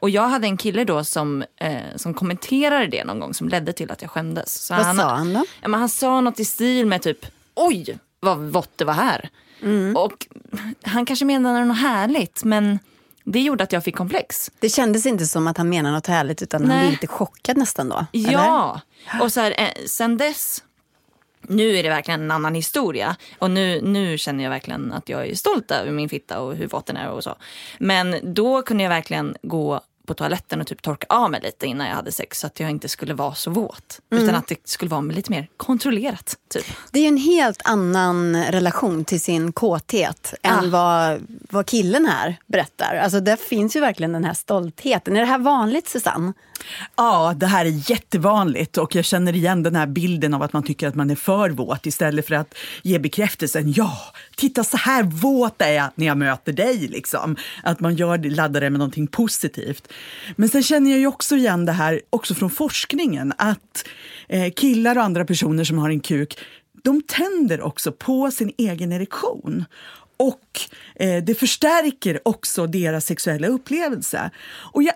Och 0.00 0.10
jag 0.10 0.28
hade 0.28 0.46
en 0.46 0.56
kille 0.56 0.84
då 0.84 1.04
som, 1.04 1.44
eh, 1.56 1.76
som 1.96 2.14
kommenterade 2.14 2.86
det 2.86 3.04
någon 3.04 3.20
gång 3.20 3.34
som 3.34 3.48
ledde 3.48 3.72
till 3.72 3.90
att 3.90 4.02
jag 4.02 4.10
skämdes. 4.10 4.66
Så 4.66 4.74
Vad 4.74 4.96
sa 4.96 5.14
han 5.14 5.32
då? 5.32 5.44
Ja, 5.60 5.68
men 5.68 5.80
han 5.80 5.88
sa 5.88 6.20
något 6.20 6.40
i 6.40 6.44
stil 6.44 6.86
med 6.86 7.02
typ 7.02 7.26
oj 7.54 7.98
vad 8.20 8.38
vått 8.38 8.70
det 8.76 8.84
var 8.84 8.94
här. 8.94 9.28
Och 9.96 10.26
han 10.82 11.06
kanske 11.06 11.24
menade 11.24 11.64
något 11.64 11.78
härligt 11.78 12.44
men 12.44 12.78
det 13.24 13.40
gjorde 13.40 13.64
att 13.64 13.72
jag 13.72 13.84
fick 13.84 13.96
komplex. 13.96 14.50
Det 14.58 14.68
kändes 14.68 15.06
inte 15.06 15.26
som 15.26 15.46
att 15.46 15.56
han 15.56 15.68
menade 15.68 15.94
något 15.94 16.06
härligt 16.06 16.42
utan 16.42 16.60
han 16.60 16.68
Nej. 16.68 16.80
blev 16.80 16.90
lite 16.90 17.06
chockad 17.06 17.56
nästan 17.56 17.88
då. 17.88 18.06
eller? 18.12 18.32
Ja, 18.32 18.80
och 19.22 19.32
så 19.32 19.40
här, 19.40 19.54
eh, 19.58 19.84
sen 19.86 20.16
dess 20.16 20.62
nu 21.50 21.76
är 21.76 21.82
det 21.82 21.88
verkligen 21.88 22.22
en 22.22 22.30
annan 22.30 22.54
historia 22.54 23.16
och 23.38 23.50
nu, 23.50 23.80
nu 23.82 24.18
känner 24.18 24.44
jag 24.44 24.50
verkligen 24.50 24.92
att 24.92 25.08
jag 25.08 25.26
är 25.26 25.34
stolt 25.34 25.70
över 25.70 25.92
min 25.92 26.08
fitta 26.08 26.40
och 26.40 26.54
hur 26.54 26.66
våt 26.66 26.86
den 26.86 26.96
är 26.96 27.10
och 27.10 27.24
så. 27.24 27.36
Men 27.78 28.34
då 28.34 28.62
kunde 28.62 28.82
jag 28.82 28.90
verkligen 28.90 29.36
gå 29.42 29.80
på 30.06 30.14
toaletten 30.14 30.60
och 30.60 30.66
typ 30.66 30.82
torka 30.82 31.06
av 31.08 31.30
mig 31.30 31.40
lite 31.40 31.66
innan 31.66 31.86
jag 31.86 31.94
hade 31.94 32.12
sex 32.12 32.40
så 32.40 32.46
att 32.46 32.60
jag 32.60 32.70
inte 32.70 32.88
skulle 32.88 33.14
vara 33.14 33.34
så 33.34 33.50
våt. 33.50 34.00
Utan 34.10 34.34
att 34.34 34.46
det 34.46 34.68
skulle 34.68 34.88
vara 34.88 35.00
lite 35.00 35.30
mer 35.30 35.48
kontrollerat. 35.56 36.36
Typ. 36.48 36.64
Det 36.90 36.98
är 36.98 37.02
ju 37.02 37.08
en 37.08 37.16
helt 37.16 37.60
annan 37.64 38.44
relation 38.44 39.04
till 39.04 39.20
sin 39.20 39.52
kåthet 39.52 40.34
än 40.42 40.70
vad, 40.70 41.26
vad 41.28 41.66
killen 41.66 42.06
här 42.06 42.36
berättar. 42.46 42.96
Alltså 42.96 43.20
där 43.20 43.36
finns 43.36 43.76
ju 43.76 43.80
verkligen 43.80 44.12
den 44.12 44.24
här 44.24 44.34
stoltheten. 44.34 45.16
Är 45.16 45.20
det 45.20 45.26
här 45.26 45.38
vanligt 45.38 45.88
Susanne? 45.88 46.32
Ja, 46.96 47.34
det 47.36 47.46
här 47.46 47.64
är 47.64 47.90
jättevanligt 47.90 48.78
och 48.78 48.94
jag 48.94 49.04
känner 49.04 49.36
igen 49.36 49.62
den 49.62 49.76
här 49.76 49.86
bilden 49.86 50.34
av 50.34 50.42
att 50.42 50.52
man 50.52 50.62
tycker 50.62 50.88
att 50.88 50.94
man 50.94 51.10
är 51.10 51.14
för 51.14 51.50
våt 51.50 51.86
istället 51.86 52.26
för 52.26 52.34
att 52.34 52.54
ge 52.82 52.98
bekräftelsen. 52.98 53.72
Ja, 53.72 53.98
titta 54.36 54.64
så 54.64 54.76
här 54.76 55.02
våt 55.02 55.62
är 55.62 55.72
jag 55.72 55.90
när 55.94 56.06
jag 56.06 56.16
möter 56.16 56.52
dig. 56.52 56.88
Liksom. 56.88 57.36
Att 57.62 57.80
man 57.80 57.96
gör, 57.96 58.18
laddar 58.18 58.60
det 58.60 58.70
med 58.70 58.78
någonting 58.78 59.06
positivt. 59.06 59.92
Men 60.36 60.48
sen 60.48 60.62
känner 60.62 60.90
jag 60.90 61.00
ju 61.00 61.06
också 61.06 61.36
igen 61.36 61.66
det 61.66 61.72
här 61.72 62.00
också 62.10 62.34
från 62.34 62.50
forskningen 62.50 63.32
att 63.38 63.84
eh, 64.28 64.52
killar 64.52 64.96
och 64.96 65.02
andra 65.02 65.24
personer 65.24 65.64
som 65.64 65.78
har 65.78 65.90
en 65.90 66.00
kuk 66.00 66.38
de 66.82 67.02
tänder 67.02 67.60
också 67.60 67.92
på 67.92 68.30
sin 68.30 68.52
egen 68.58 68.92
erektion. 68.92 69.64
Och 70.16 70.60
eh, 70.94 71.24
det 71.24 71.34
förstärker 71.34 72.28
också 72.28 72.66
deras 72.66 73.06
sexuella 73.06 73.48
upplevelse. 73.48 74.30
Och 74.72 74.82
jag 74.82 74.94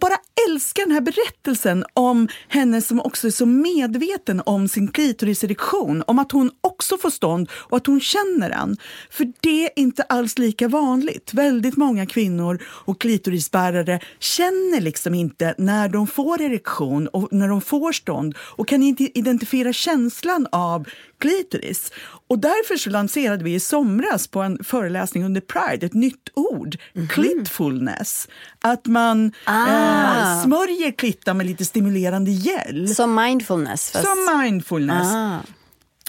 bara 0.00 0.16
älskar 0.48 0.82
den 0.82 0.92
här 0.92 1.00
berättelsen 1.00 1.84
om 1.94 2.28
henne 2.48 2.82
som 2.82 3.00
också 3.00 3.26
är 3.26 3.30
så 3.30 3.46
medveten 3.46 4.42
om 4.46 4.68
sin 4.68 4.88
klitoriserektion, 4.88 6.02
om 6.06 6.18
att 6.18 6.32
hon 6.32 6.50
också 6.60 6.98
får 6.98 7.10
stånd 7.10 7.48
och 7.52 7.76
att 7.76 7.86
hon 7.86 8.00
känner 8.00 8.48
den. 8.48 8.76
För 9.10 9.32
det 9.40 9.64
är 9.64 9.70
inte 9.76 10.02
alls 10.02 10.38
lika 10.38 10.68
vanligt. 10.68 11.34
Väldigt 11.34 11.76
många 11.76 12.06
kvinnor 12.06 12.62
och 12.64 13.00
klitorisbärare 13.00 14.00
känner 14.18 14.80
liksom 14.80 15.14
inte 15.14 15.54
när 15.58 15.88
de 15.88 16.06
får 16.06 16.42
erektion 16.42 17.08
och 17.08 17.32
när 17.32 17.48
de 17.48 17.60
får 17.60 17.92
stånd 17.92 18.34
och 18.38 18.68
kan 18.68 18.82
inte 18.82 19.18
identifiera 19.18 19.72
känslan 19.72 20.46
av 20.52 20.88
klitoris. 21.18 21.92
Och 22.34 22.40
därför 22.40 22.76
så 22.76 22.90
lanserade 22.90 23.44
vi 23.44 23.54
i 23.54 23.60
somras 23.60 24.26
på 24.26 24.42
en 24.42 24.64
föreläsning 24.64 25.24
under 25.24 25.40
Pride 25.40 25.86
ett 25.86 25.94
nytt 25.94 26.28
ord, 26.34 26.76
klitfulness. 27.10 28.28
Att 28.60 28.86
man 28.86 29.32
eh, 29.46 30.42
smörjer 30.42 30.92
klittan 30.98 31.36
med 31.36 31.46
lite 31.46 31.64
stimulerande 31.64 32.30
gel. 32.30 32.94
Som 32.94 33.14
mindfulness? 33.14 33.90
Fast... 33.90 34.04
Som 34.04 34.40
mindfulness. 34.42 35.06
Ah. 35.14 35.38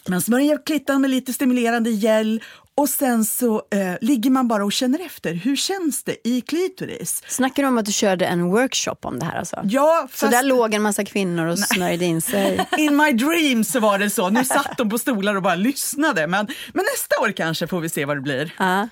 Man 0.10 0.22
smörjer 0.22 0.66
klittan 0.66 1.02
med 1.02 1.10
lite 1.10 1.34
stimulerande 1.34 1.90
gel 1.90 2.42
och 2.78 2.90
sen 2.90 3.26
så 3.26 3.56
eh, 3.56 3.94
ligger 4.02 4.30
man 4.30 4.48
bara 4.48 4.66
och 4.66 4.72
känner 4.72 5.06
efter. 5.06 5.34
Hur 5.34 5.56
känns 5.56 6.04
det 6.04 6.28
i 6.28 6.42
klitoris? 6.42 7.24
Snackar 7.28 7.64
du 7.64 7.70
om 7.70 7.78
att 7.78 7.86
du 7.86 7.92
körde 7.92 8.26
en 8.26 8.44
workshop 8.44 8.96
om 9.02 9.20
det 9.20 9.26
här? 9.26 9.38
Alltså? 9.40 9.62
Ja, 9.64 10.08
Så 10.12 10.18
fast 10.18 10.32
där 10.32 10.44
låg 10.44 10.74
en 10.74 10.82
massa 10.82 11.06
kvinnor 11.06 11.46
och 11.46 11.60
smörjde 11.60 12.06
in 12.06 12.22
sig? 12.22 12.66
in 12.78 12.96
my 12.96 13.12
dreams 13.12 13.72
så 13.72 13.80
var 13.80 14.00
det 14.00 14.10
så. 14.10 14.30
Nu 14.30 14.46
satt 14.46 14.78
de 14.78 14.90
på 14.90 14.98
stolar 14.98 15.36
och 15.36 15.42
bara 15.42 15.56
lyssnade. 15.56 16.28
Men, 16.28 16.48
men 16.74 16.86
nästa 16.94 17.22
år 17.22 17.32
kanske 17.32 17.68
får 17.68 17.80
vi 17.80 17.90
se 17.90 18.06
vad 18.06 18.18
det 18.18 18.22
blir. 18.22 18.54
Ja. 18.60 18.88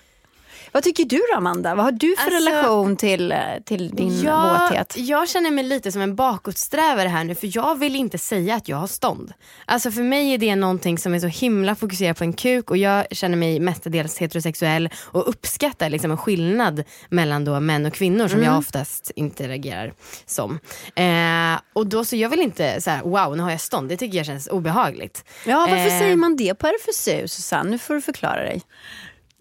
Vad 0.73 0.83
tycker 0.83 1.05
du 1.05 1.17
då, 1.31 1.37
Amanda? 1.37 1.75
Vad 1.75 1.85
har 1.85 1.91
du 1.91 2.15
för 2.15 2.23
Alltså- 2.35 2.49
relation 2.49 2.95
till, 2.97 3.31
eh, 3.31 3.37
till 3.65 3.89
din 3.95 4.21
jag, 4.21 4.59
våthet? 4.69 4.93
jag 4.97 5.29
känner 5.29 5.51
mig 5.51 5.63
lite 5.63 5.91
som 5.91 6.01
en 6.01 6.15
bakåtsträvare 6.15 7.07
här 7.07 7.23
nu 7.23 7.35
för 7.35 7.49
jag 7.57 7.79
vill 7.79 7.95
inte 7.95 8.17
säga 8.17 8.55
att 8.55 8.67
jag 8.67 8.77
har 8.77 8.87
stånd. 8.87 9.33
Alltså 9.65 9.91
för 9.91 10.01
mig 10.03 10.33
är 10.33 10.37
det 10.37 10.55
någonting 10.55 10.97
som 10.97 11.13
är 11.13 11.19
så 11.19 11.27
himla 11.27 11.75
fokuserat 11.75 12.17
på 12.17 12.23
en 12.23 12.33
kuk 12.33 12.69
och 12.71 12.77
jag 12.77 13.05
känner 13.11 13.37
mig 13.37 13.59
mestadels 13.59 14.17
heterosexuell 14.17 14.89
och 15.01 15.29
uppskattar 15.29 15.89
liksom 15.89 16.11
en 16.11 16.17
skillnad 16.17 16.83
mellan 17.09 17.45
då 17.45 17.59
män 17.59 17.85
och 17.85 17.93
kvinnor 17.93 18.27
som 18.27 18.43
jag 18.43 18.57
oftast 18.57 19.11
interagerar 19.15 19.93
som. 20.25 20.59
Eh, 20.95 21.59
och 21.73 21.87
då 21.87 22.05
så 22.05 22.15
jag 22.15 22.29
vill 22.29 22.41
inte 22.41 22.81
så 22.81 22.89
här, 22.89 23.01
wow 23.03 23.37
nu 23.37 23.43
har 23.43 23.51
jag 23.51 23.61
stånd, 23.61 23.89
det 23.89 23.97
tycker 23.97 24.17
jag 24.17 24.25
känns 24.25 24.47
obehagligt. 24.47 25.25
Ja, 25.45 25.57
varför 25.59 25.75
Eh, 25.75 25.99
säger 25.99 26.15
man 26.15 26.35
det 26.35 26.53
på 26.55 26.67
RFSU, 26.67 27.27
Susanne? 27.27 27.69
Nu 27.71 27.77
får 27.77 27.93
du 27.93 28.01
förklara 28.01 28.43
dig. 28.43 28.61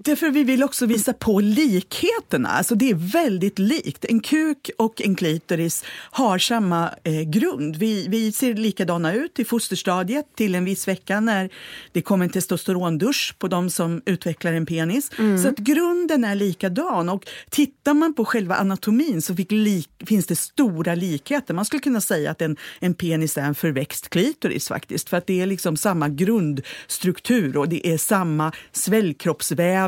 Därför 0.04 0.30
vi 0.30 0.44
vill 0.44 0.62
också 0.62 0.87
visa 0.87 1.12
på 1.12 1.40
likheterna. 1.40 2.49
Alltså 2.49 2.75
det 2.75 2.90
är 2.90 2.94
väldigt 2.94 3.59
likt. 3.59 4.04
En 4.04 4.21
kuk 4.21 4.71
och 4.78 5.02
en 5.02 5.14
klitoris 5.14 5.85
har 6.11 6.38
samma 6.38 6.90
eh, 7.04 7.21
grund. 7.21 7.76
Vi, 7.76 8.09
vi 8.09 8.32
ser 8.32 8.54
likadana 8.54 9.12
ut 9.14 9.38
i 9.38 9.44
fosterstadiet 9.44 10.26
till 10.35 10.54
en 10.54 10.64
viss 10.64 10.88
vecka 10.88 11.21
när 11.21 11.50
det 11.92 12.02
kommer 12.02 12.25
en 12.25 12.30
testosterondusch 12.30 13.35
på 13.38 13.49
de 13.49 13.71
som 13.71 14.02
utvecklar 14.06 14.52
en 14.52 14.66
penis. 14.66 15.11
Så 15.42 15.49
att 15.49 15.59
grunden 15.59 16.25
är 16.25 16.35
likadan. 16.35 17.09
Och 17.09 17.26
tittar 17.50 17.94
man 17.94 18.14
på 18.14 18.25
själva 18.25 18.54
anatomin 18.54 19.23
så 19.23 19.35
lik, 19.49 19.88
finns 20.06 20.26
det 20.26 20.37
stora 20.37 20.94
likheter. 20.94 21.54
Man 21.54 21.64
skulle 21.64 21.82
kunna 21.82 22.00
säga 22.00 22.30
att 22.30 22.42
en, 22.42 22.56
en 22.80 22.94
penis 22.94 23.38
är 23.38 23.42
en 23.42 23.54
förväxt 23.54 24.09
klitoris 24.09 24.68
faktiskt. 24.68 25.09
För 25.09 25.16
att 25.16 25.26
det 25.26 25.40
är 25.40 25.47
liksom 25.47 25.76
samma 25.76 26.09
grundstruktur 26.09 27.56
och 27.56 27.68
det 27.68 27.87
är 27.87 27.99
samma 27.99 28.52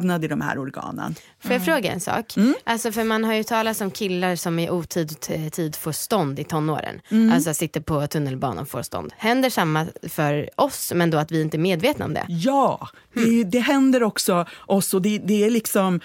svällkroppsvävnad 0.04 0.24
i 0.24 0.28
de 0.28 0.40
här 0.40 0.58
organen. 0.58 1.14
Får 1.40 1.52
jag 1.52 1.64
fråga 1.64 1.92
en 1.92 2.00
sak? 2.00 2.34
Alltså 2.64 2.92
för 2.92 3.04
man 3.04 3.24
har 3.24 3.34
ju 3.34 3.44
talat 3.44 3.80
om 3.80 3.90
killar 3.90 4.36
som 4.36 4.58
i 4.58 4.70
otid 4.70 5.20
tid 5.52 5.76
får 5.76 5.92
stånd 5.92 6.38
i 6.38 6.44
tonåren. 6.44 7.00
Alltså 7.32 7.54
sitter 7.54 7.80
på 7.80 8.06
tunnelbanan 8.06 8.58
och 8.58 8.68
får 8.68 8.82
stånd. 8.82 9.12
Händer 9.16 9.50
samma 9.50 9.86
för 10.08 10.50
oss 10.56 10.92
men 10.94 11.10
då 11.10 11.18
att 11.18 11.32
vi 11.32 11.40
inte 11.40 11.56
är 11.56 11.58
medvetna 11.58 12.04
om 12.04 12.14
det? 12.14 12.26
Ja, 12.28 12.88
det, 13.14 13.44
det 13.44 13.60
händer 13.60 14.02
också 14.02 14.46
oss 14.68 14.94
och 14.94 15.02
det, 15.02 15.18
det 15.18 15.44
är 15.44 15.50
liksom 15.50 16.00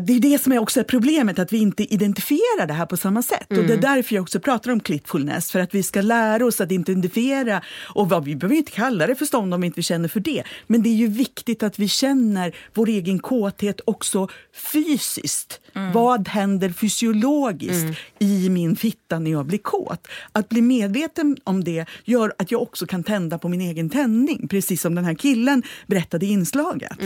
det 0.00 0.12
är 0.12 0.20
det 0.20 0.42
som 0.42 0.52
är 0.52 0.58
också 0.58 0.84
problemet, 0.84 1.38
att 1.38 1.52
vi 1.52 1.58
inte 1.58 1.94
identifierar 1.94 2.66
det 2.66 2.72
här 2.72 2.86
på 2.86 2.96
samma 2.96 3.22
sätt. 3.22 3.46
Och 3.50 3.64
Det 3.64 3.72
är 3.72 3.76
därför 3.76 4.14
jag 4.14 4.22
också 4.22 4.40
pratar 4.40 4.70
om 4.70 4.80
clitfulness, 4.80 5.52
för 5.52 5.60
att 5.60 5.74
vi 5.74 5.82
ska 5.82 6.00
lära 6.00 6.46
oss 6.46 6.60
att 6.60 6.72
identifiera. 6.72 7.62
Och 7.94 8.08
vad, 8.08 8.24
vi 8.24 8.36
behöver 8.36 8.56
inte 8.56 8.72
kalla 8.72 9.06
det 9.06 9.14
för 9.14 9.24
stånd 9.24 9.54
om 9.54 9.60
vi 9.60 9.66
inte 9.66 9.82
känner 9.82 10.08
för 10.08 10.20
det. 10.20 10.42
Men 10.66 10.82
det 10.82 10.88
är 10.88 10.94
ju 10.94 11.06
viktigt 11.06 11.62
att 11.62 11.78
vi 11.78 11.88
känner 11.88 12.56
vår 12.74 12.88
egen 12.88 13.18
kåthet 13.18 13.80
också 13.84 14.28
fysiskt. 14.72 15.60
Vad 15.94 16.28
händer 16.28 16.70
fysiologiskt 16.70 17.98
i 18.18 18.48
min 18.48 18.76
fitta 18.76 19.18
när 19.18 19.30
jag 19.30 19.46
blir 19.46 19.58
kåt? 19.58 20.08
Att 20.32 20.48
bli 20.48 20.62
medveten 20.62 21.36
om 21.44 21.64
det 21.64 21.86
gör 22.04 22.32
att 22.38 22.50
jag 22.50 22.62
också 22.62 22.86
kan 22.86 23.02
tända 23.02 23.38
på 23.38 23.48
min 23.48 23.60
egen 23.60 23.90
tändning, 23.90 24.48
precis 24.48 24.80
som 24.80 24.94
den 24.94 25.04
här 25.04 25.14
killen 25.14 25.62
berättade 25.86 26.26
i 26.26 26.28
inslaget. 26.28 26.98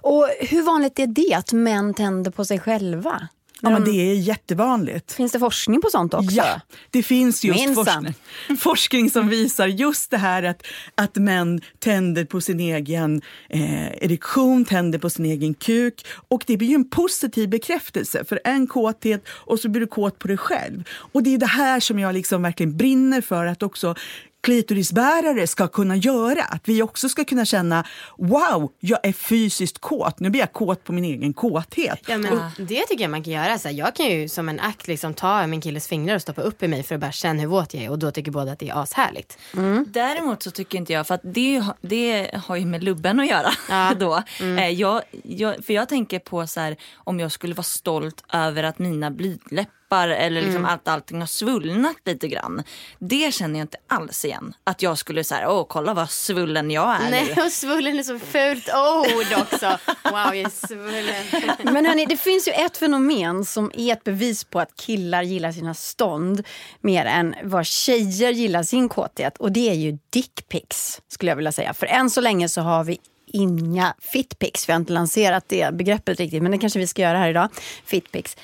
Och 0.00 0.28
hur 0.40 0.62
vanligt 0.62 0.98
är 0.98 1.06
det 1.06 1.34
att 1.34 1.52
män 1.52 1.94
tänder 1.94 2.30
på 2.30 2.44
sig 2.44 2.58
själva? 2.58 3.28
Ja, 3.64 3.70
men 3.70 3.84
det 3.84 3.90
är 3.90 4.14
jättevanligt. 4.14 5.12
Finns 5.12 5.32
det 5.32 5.38
forskning 5.38 5.80
på 5.80 5.88
sånt 5.90 6.14
också? 6.14 6.36
Ja, 6.36 6.60
det 6.90 7.02
finns 7.02 7.44
just 7.44 7.74
forskning, 7.74 8.14
forskning 8.58 9.10
som 9.10 9.28
visar 9.28 9.66
just 9.66 10.10
det 10.10 10.16
här 10.16 10.42
att, 10.42 10.66
att 10.94 11.16
män 11.16 11.60
tänder 11.78 12.24
på 12.24 12.40
sin 12.40 12.60
egen 12.60 13.22
eh, 13.48 13.86
erektion, 13.86 14.64
tänder 14.64 14.98
på 14.98 15.10
sin 15.10 15.24
egen 15.24 15.54
kuk. 15.54 16.06
Och 16.28 16.44
det 16.46 16.56
blir 16.56 16.68
ju 16.68 16.74
en 16.74 16.90
positiv 16.90 17.48
bekräftelse 17.48 18.24
för 18.24 18.40
en 18.44 18.66
kåthet 18.66 19.24
och 19.28 19.60
så 19.60 19.68
blir 19.68 19.80
du 19.80 19.86
kåt 19.86 20.18
på 20.18 20.28
dig 20.28 20.36
själv. 20.36 20.84
Och 21.12 21.22
det 21.22 21.34
är 21.34 21.38
det 21.38 21.46
här 21.46 21.80
som 21.80 21.98
jag 21.98 22.14
liksom 22.14 22.42
verkligen 22.42 22.76
brinner 22.76 23.20
för 23.20 23.46
att 23.46 23.62
också 23.62 23.94
klitorisbärare 24.42 25.46
ska 25.46 25.68
kunna 25.68 25.96
göra. 25.96 26.42
Att 26.44 26.68
vi 26.68 26.82
också 26.82 27.08
ska 27.08 27.24
kunna 27.24 27.44
känna 27.44 27.84
wow, 28.18 28.72
jag 28.80 28.98
är 29.02 29.12
fysiskt 29.12 29.78
kåt. 29.78 30.20
Nu 30.20 30.30
blir 30.30 30.40
jag 30.40 30.52
kåt 30.52 30.84
på 30.84 30.92
min 30.92 31.04
egen 31.04 31.32
kåthet. 31.32 32.00
Ja, 32.06 32.18
men 32.18 32.38
Det 32.56 32.86
tycker 32.88 33.04
jag 33.04 33.10
man 33.10 33.22
kan 33.22 33.32
göra. 33.32 33.58
Så 33.58 33.68
här, 33.68 33.74
jag 33.74 33.94
kan 33.94 34.06
ju 34.06 34.28
som 34.28 34.48
en 34.48 34.60
akt 34.60 34.88
liksom 34.88 35.14
ta 35.14 35.46
min 35.46 35.60
killes 35.60 35.88
fingrar 35.88 36.14
och 36.14 36.22
stoppa 36.22 36.42
upp 36.42 36.62
i 36.62 36.68
mig 36.68 36.82
för 36.82 36.94
att 36.94 37.00
bara 37.00 37.12
känna 37.12 37.40
hur 37.40 37.48
våt 37.48 37.74
jag 37.74 37.82
är 37.84 37.90
och 37.90 37.98
då 37.98 38.10
tycker 38.10 38.30
båda 38.30 38.52
att 38.52 38.58
det 38.58 38.68
är 38.68 38.82
ashärligt. 38.82 39.38
Däremot 39.86 40.42
så 40.42 40.50
tycker 40.50 40.78
inte 40.78 40.92
jag, 40.92 41.06
för 41.06 41.14
att 41.14 41.20
det, 41.24 41.62
det 41.80 42.30
har 42.44 42.56
ju 42.56 42.66
med 42.66 42.84
lubben 42.84 43.20
att 43.20 43.28
göra. 43.28 43.52
Ja. 43.68 43.92
Då. 43.98 44.22
Eh, 44.40 44.68
jag, 44.68 45.02
jag, 45.22 45.64
för 45.64 45.72
jag 45.72 45.88
tänker 45.88 46.18
på 46.18 46.46
så 46.46 46.60
här, 46.60 46.76
om 46.96 47.20
jag 47.20 47.32
skulle 47.32 47.54
vara 47.54 47.62
stolt 47.62 48.24
över 48.32 48.62
att 48.62 48.78
mina 48.78 49.10
blygdläppar 49.10 49.81
eller 49.96 50.42
liksom 50.42 50.64
att 50.64 50.88
allting 50.88 51.20
har 51.20 51.26
svullnat 51.26 51.96
lite 52.04 52.28
grann. 52.28 52.62
Det 52.98 53.34
känner 53.34 53.58
jag 53.58 53.64
inte 53.64 53.78
alls 53.86 54.24
igen. 54.24 54.54
Att 54.64 54.82
jag 54.82 54.98
skulle 54.98 55.24
säga, 55.24 55.50
åh 55.50 55.66
kolla 55.68 55.94
vad 55.94 56.10
svullen 56.10 56.70
jag 56.70 56.94
är 56.94 57.10
Nej, 57.10 57.32
och 57.46 57.52
svullen 57.52 57.98
är 57.98 58.02
så 58.02 58.18
fult 58.18 58.68
ord 58.68 59.42
också. 59.42 59.78
Wow, 60.04 60.34
jag 60.34 60.36
är 60.36 60.66
svullen. 60.66 61.54
Men 61.74 61.86
hörni, 61.86 62.06
det 62.06 62.16
finns 62.16 62.48
ju 62.48 62.52
ett 62.52 62.76
fenomen 62.76 63.44
som 63.44 63.70
är 63.74 63.92
ett 63.92 64.04
bevis 64.04 64.44
på 64.44 64.60
att 64.60 64.76
killar 64.76 65.22
gillar 65.22 65.52
sina 65.52 65.74
stånd 65.74 66.46
mer 66.80 67.04
än 67.04 67.34
vad 67.42 67.66
tjejer 67.66 68.30
gillar 68.30 68.62
sin 68.62 68.88
kåthet. 68.88 69.38
Och 69.38 69.52
det 69.52 69.70
är 69.70 69.74
ju 69.74 69.98
dickpics, 70.10 71.00
skulle 71.08 71.30
jag 71.30 71.36
vilja 71.36 71.52
säga. 71.52 71.74
För 71.74 71.86
än 71.86 72.10
så 72.10 72.20
länge 72.20 72.48
så 72.48 72.60
har 72.60 72.84
vi 72.84 72.98
inga 73.32 73.94
fitpics. 73.98 74.68
Vi 74.68 74.72
har 74.72 74.80
inte 74.80 74.92
lanserat 74.92 75.44
det 75.48 75.74
begreppet 75.74 76.20
riktigt, 76.20 76.42
men 76.42 76.52
det 76.52 76.58
kanske 76.58 76.78
vi 76.78 76.86
ska 76.86 77.02
göra 77.02 77.18
här 77.18 77.28
idag. 77.28 77.48
Fitpics. 77.84 78.36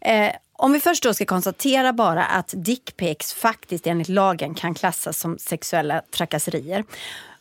Eh, 0.00 0.30
om 0.60 0.72
vi 0.72 0.80
först 0.80 1.02
då 1.02 1.14
ska 1.14 1.24
konstatera 1.24 1.92
bara 1.92 2.24
att 2.24 2.54
dickpics 2.56 3.34
faktiskt 3.34 3.86
enligt 3.86 4.08
lagen 4.08 4.54
kan 4.54 4.74
klassas 4.74 5.18
som 5.18 5.38
sexuella 5.38 6.02
trakasserier. 6.10 6.84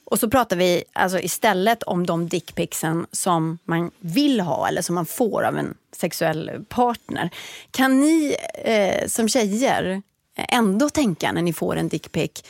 Och 0.04 0.20
så 0.20 0.30
pratar 0.30 0.56
vi 0.56 0.84
alltså 0.94 1.20
istället 1.20 1.84
om 1.84 2.06
de 2.06 2.28
dickpicsen 2.28 3.08
som 3.12 3.58
man 3.64 3.92
vill 4.00 4.40
ha 4.40 4.68
eller 4.68 4.82
som 4.82 4.96
man 4.96 5.06
får 5.06 5.44
av 5.44 5.58
en 5.58 5.74
sexuell 5.92 6.66
partner. 6.70 7.30
Kan 7.72 8.00
ni 8.00 8.36
eh, 8.54 9.08
som 9.08 9.30
tjejer 9.30 10.02
ändå 10.36 10.90
tänka 10.90 11.32
när 11.32 11.42
ni 11.42 11.54
får 11.54 11.76
en 11.76 11.90
dickpic, 11.90 12.44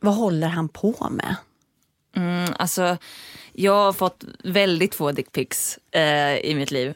vad 0.00 0.14
håller 0.14 0.48
han 0.48 0.68
på 0.68 1.08
med? 1.10 1.36
Mm, 2.16 2.52
alltså, 2.58 2.96
jag 3.52 3.74
har 3.74 3.92
fått 3.92 4.24
väldigt 4.44 4.94
få 4.94 5.12
dickpics 5.12 5.78
eh, 5.90 6.36
i 6.36 6.54
mitt 6.54 6.70
liv. 6.70 6.94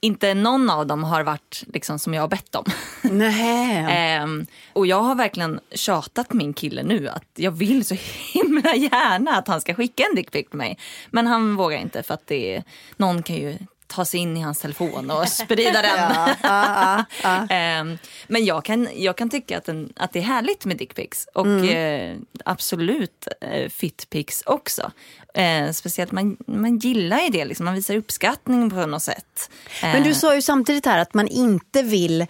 Inte 0.00 0.34
någon 0.34 0.70
av 0.70 0.86
dem 0.86 1.04
har 1.04 1.22
varit 1.22 1.64
liksom, 1.66 1.98
som 1.98 2.14
jag 2.14 2.22
har 2.22 2.28
bett 2.28 2.54
om. 2.54 2.64
Nej. 3.02 4.16
eh, 4.16 4.26
och 4.72 4.86
jag 4.86 5.00
har 5.00 5.14
verkligen 5.14 5.60
tjatat 5.70 6.32
min 6.32 6.52
kille 6.52 6.82
nu 6.82 7.08
att 7.08 7.30
jag 7.34 7.50
vill 7.50 7.84
så 7.84 7.96
himla 8.32 8.74
gärna 8.74 9.36
att 9.36 9.48
han 9.48 9.60
ska 9.60 9.74
skicka 9.74 10.02
en 10.10 10.16
dickpic 10.16 10.48
till 10.48 10.58
mig. 10.58 10.78
Men 11.10 11.26
han 11.26 11.56
vågar 11.56 11.78
inte 11.78 12.02
för 12.02 12.14
att 12.14 12.26
det, 12.26 12.62
någon 12.96 13.22
kan 13.22 13.36
ju 13.36 13.58
ta 13.88 14.04
sig 14.04 14.20
in 14.20 14.36
i 14.36 14.40
hans 14.40 14.58
telefon 14.58 15.10
och 15.10 15.28
sprida 15.38 15.82
den. 15.82 15.96
Ja, 15.96 16.34
ja, 16.42 17.04
ja, 17.22 17.46
Ehm, 17.50 17.98
Men 18.26 18.44
jag 18.44 18.64
kan, 18.64 18.88
jag 18.94 19.16
kan 19.16 19.30
tycka 19.30 19.58
att, 19.58 19.64
den, 19.64 19.92
att 19.96 20.12
det 20.12 20.18
är 20.18 20.22
härligt 20.22 20.64
med 20.64 20.76
dickpics 20.76 21.28
och 21.34 21.46
eh, 21.46 22.16
absolut 22.44 23.28
eh, 23.40 23.68
fitpics 23.68 24.42
också. 24.46 24.90
Eh, 25.34 25.70
speciellt 25.70 26.12
man, 26.12 26.36
man 26.46 26.78
gillar 26.78 27.20
ju 27.20 27.28
det, 27.28 27.44
liksom. 27.44 27.64
man 27.64 27.74
visar 27.74 27.96
uppskattning 27.96 28.70
på 28.70 28.86
något 28.86 29.02
sätt. 29.02 29.50
Men 29.82 30.02
du 30.02 30.14
sa 30.14 30.34
ju 30.34 30.42
samtidigt 30.42 30.86
här 30.86 30.98
att 30.98 31.14
man 31.14 31.28
inte 31.28 31.82
vill, 31.82 32.26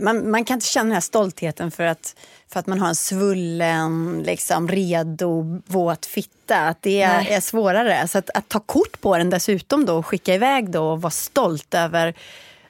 man, 0.00 0.30
man 0.30 0.44
kan 0.44 0.54
inte 0.54 0.66
känna 0.66 0.84
den 0.84 0.92
här 0.92 1.00
stoltheten 1.00 1.70
för 1.70 1.84
att, 1.84 2.16
för 2.52 2.60
att 2.60 2.66
man 2.66 2.80
har 2.80 2.88
en 2.88 2.94
svullen, 2.94 4.22
liksom, 4.26 4.68
redo, 4.68 5.60
våt 5.66 6.06
fitta. 6.06 6.56
Att 6.56 6.82
det 6.82 7.02
är, 7.02 7.28
är 7.28 7.40
svårare. 7.40 8.08
Så 8.08 8.18
att, 8.18 8.30
att 8.34 8.48
ta 8.48 8.60
kort 8.60 9.00
på 9.00 9.18
den 9.18 9.30
dessutom 9.30 9.84
då 9.84 9.96
och 9.96 10.06
skicka 10.06 10.34
iväg 10.34 10.70
då 10.70 10.84
och 10.84 11.02
vara 11.02 11.10
stolt 11.10 11.74
över, 11.74 12.14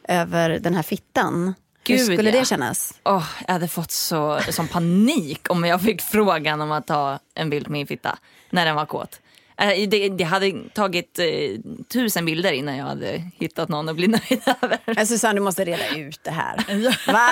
över 0.08 0.50
den 0.50 0.74
här 0.74 0.82
fittan. 0.82 1.54
Hur 1.88 1.96
Gud, 1.96 2.06
skulle 2.06 2.30
ja. 2.30 2.40
det 2.40 2.46
kännas? 2.46 2.94
åh, 3.04 3.28
jag 3.46 3.52
hade 3.52 3.68
fått 3.68 3.90
så, 3.90 4.40
sån 4.50 4.68
panik 4.68 5.50
om 5.50 5.64
jag 5.64 5.82
fick 5.82 6.02
frågan 6.12 6.60
om 6.60 6.72
att 6.72 6.86
ta 6.86 7.18
en 7.34 7.50
bild 7.50 7.66
på 7.66 7.72
min 7.72 7.86
fitta 7.86 8.18
när 8.50 8.66
den 8.66 8.74
var 8.74 8.86
kåt. 8.86 9.20
Eh, 9.62 9.88
Det, 9.88 10.08
det 10.08 10.24
hade 10.24 10.52
tagit 10.74 11.18
eh, 11.18 11.24
tusen 11.92 12.24
bilder 12.24 12.52
innan 12.52 12.76
jag 12.76 12.84
hade 12.86 13.22
hittat 13.40 13.68
någon 13.68 13.88
att 13.88 13.96
bli 13.96 14.08
nöjd 14.08 14.42
över. 14.62 14.78
Men 14.96 15.06
Susanne, 15.06 15.34
du 15.34 15.40
måste 15.40 15.64
reda 15.64 15.96
ut 15.96 16.20
det 16.24 16.30
här. 16.30 16.56
Va? 17.12 17.28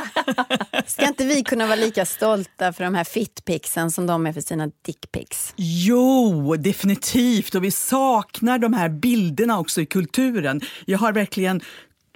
Ska 0.86 1.06
inte 1.06 1.24
vi 1.24 1.42
kunna 1.42 1.66
vara 1.66 1.76
lika 1.76 2.06
stolta 2.06 2.72
för 2.72 2.84
de 2.84 2.94
här 2.94 3.04
fitpicsen 3.04 3.90
som 3.90 4.06
de 4.06 4.26
är 4.26 4.32
för 4.32 4.40
sina 4.40 4.70
dickpics? 4.86 5.54
Jo, 5.56 6.56
definitivt. 6.56 7.54
Och 7.54 7.64
vi 7.64 7.70
saknar 7.70 8.58
de 8.58 8.72
här 8.74 8.88
bilderna 8.88 9.58
också 9.58 9.80
i 9.80 9.86
kulturen. 9.86 10.60
Jag 10.86 10.98
har 10.98 11.12
verkligen 11.12 11.60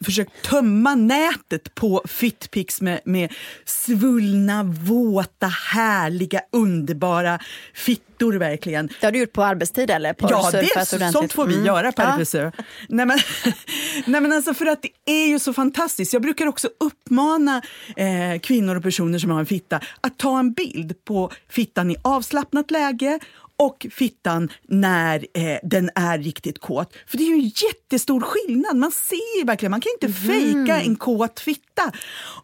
försökt 0.05 0.43
tömma 0.43 0.95
nätet 0.95 1.75
på 1.75 2.03
fitpics 2.09 2.81
med, 2.81 3.01
med 3.05 3.33
svullna, 3.65 4.63
våta, 4.63 5.47
härliga, 5.47 6.41
underbara 6.53 7.39
fittor 7.75 8.33
verkligen. 8.33 8.87
Det 9.01 9.07
har 9.07 9.13
du 9.13 9.19
gjort 9.19 9.33
på 9.33 9.43
arbetstid 9.45 9.91
eller? 9.91 10.13
På 10.13 10.27
Ja, 10.31 10.51
det, 10.53 10.59
ordentligt? 10.59 11.13
sånt 11.13 11.33
får 11.33 11.47
vi 11.47 11.55
Mm. 11.55 11.67
göra 11.67 11.93
på 11.93 12.03
Ja. 12.03 12.07
RFSU. 12.19 12.51
Nej, 12.89 13.07
men, 13.07 13.19
nej 14.07 14.21
men 14.21 14.33
alltså 14.33 14.55
för 14.55 14.67
att 14.67 14.83
det 14.83 15.13
är 15.13 15.27
ju 15.27 15.39
så 15.39 15.53
fantastiskt. 15.53 16.13
Jag 16.13 16.23
brukar 16.23 16.47
också 16.47 16.69
uppmana 16.81 17.63
eh, 17.97 18.41
kvinnor 18.43 18.77
och 18.77 18.83
personer 18.83 19.19
som 19.19 19.31
har 19.31 19.41
en 19.41 19.47
fitta 19.47 19.81
att 20.01 20.19
ta 20.19 20.39
en 20.39 20.53
bild 20.53 21.05
på 21.05 21.31
fittan 21.49 21.91
i 21.91 21.97
avslappnat 22.03 22.71
läge 22.71 23.19
och 23.59 23.87
fittan 23.91 24.49
när 24.69 25.27
eh, 25.35 25.59
den 25.63 25.91
är 25.95 26.19
riktigt 26.19 26.61
kåt. 26.61 26.95
För 27.07 27.19
det 27.19 27.25
är 27.25 27.29
ju 27.29 27.35
en 27.35 27.53
jättestor 27.67 28.21
skillnad. 28.21 28.77
Man 28.77 28.91
ser 28.91 29.39
ju 29.39 29.45
verkligen, 29.45 29.71
man 29.71 29.81
kan 29.81 29.93
inte 30.01 30.19
fejka 30.19 30.81
en 30.81 30.97
kåt 30.97 31.41
fitta. 31.41 31.93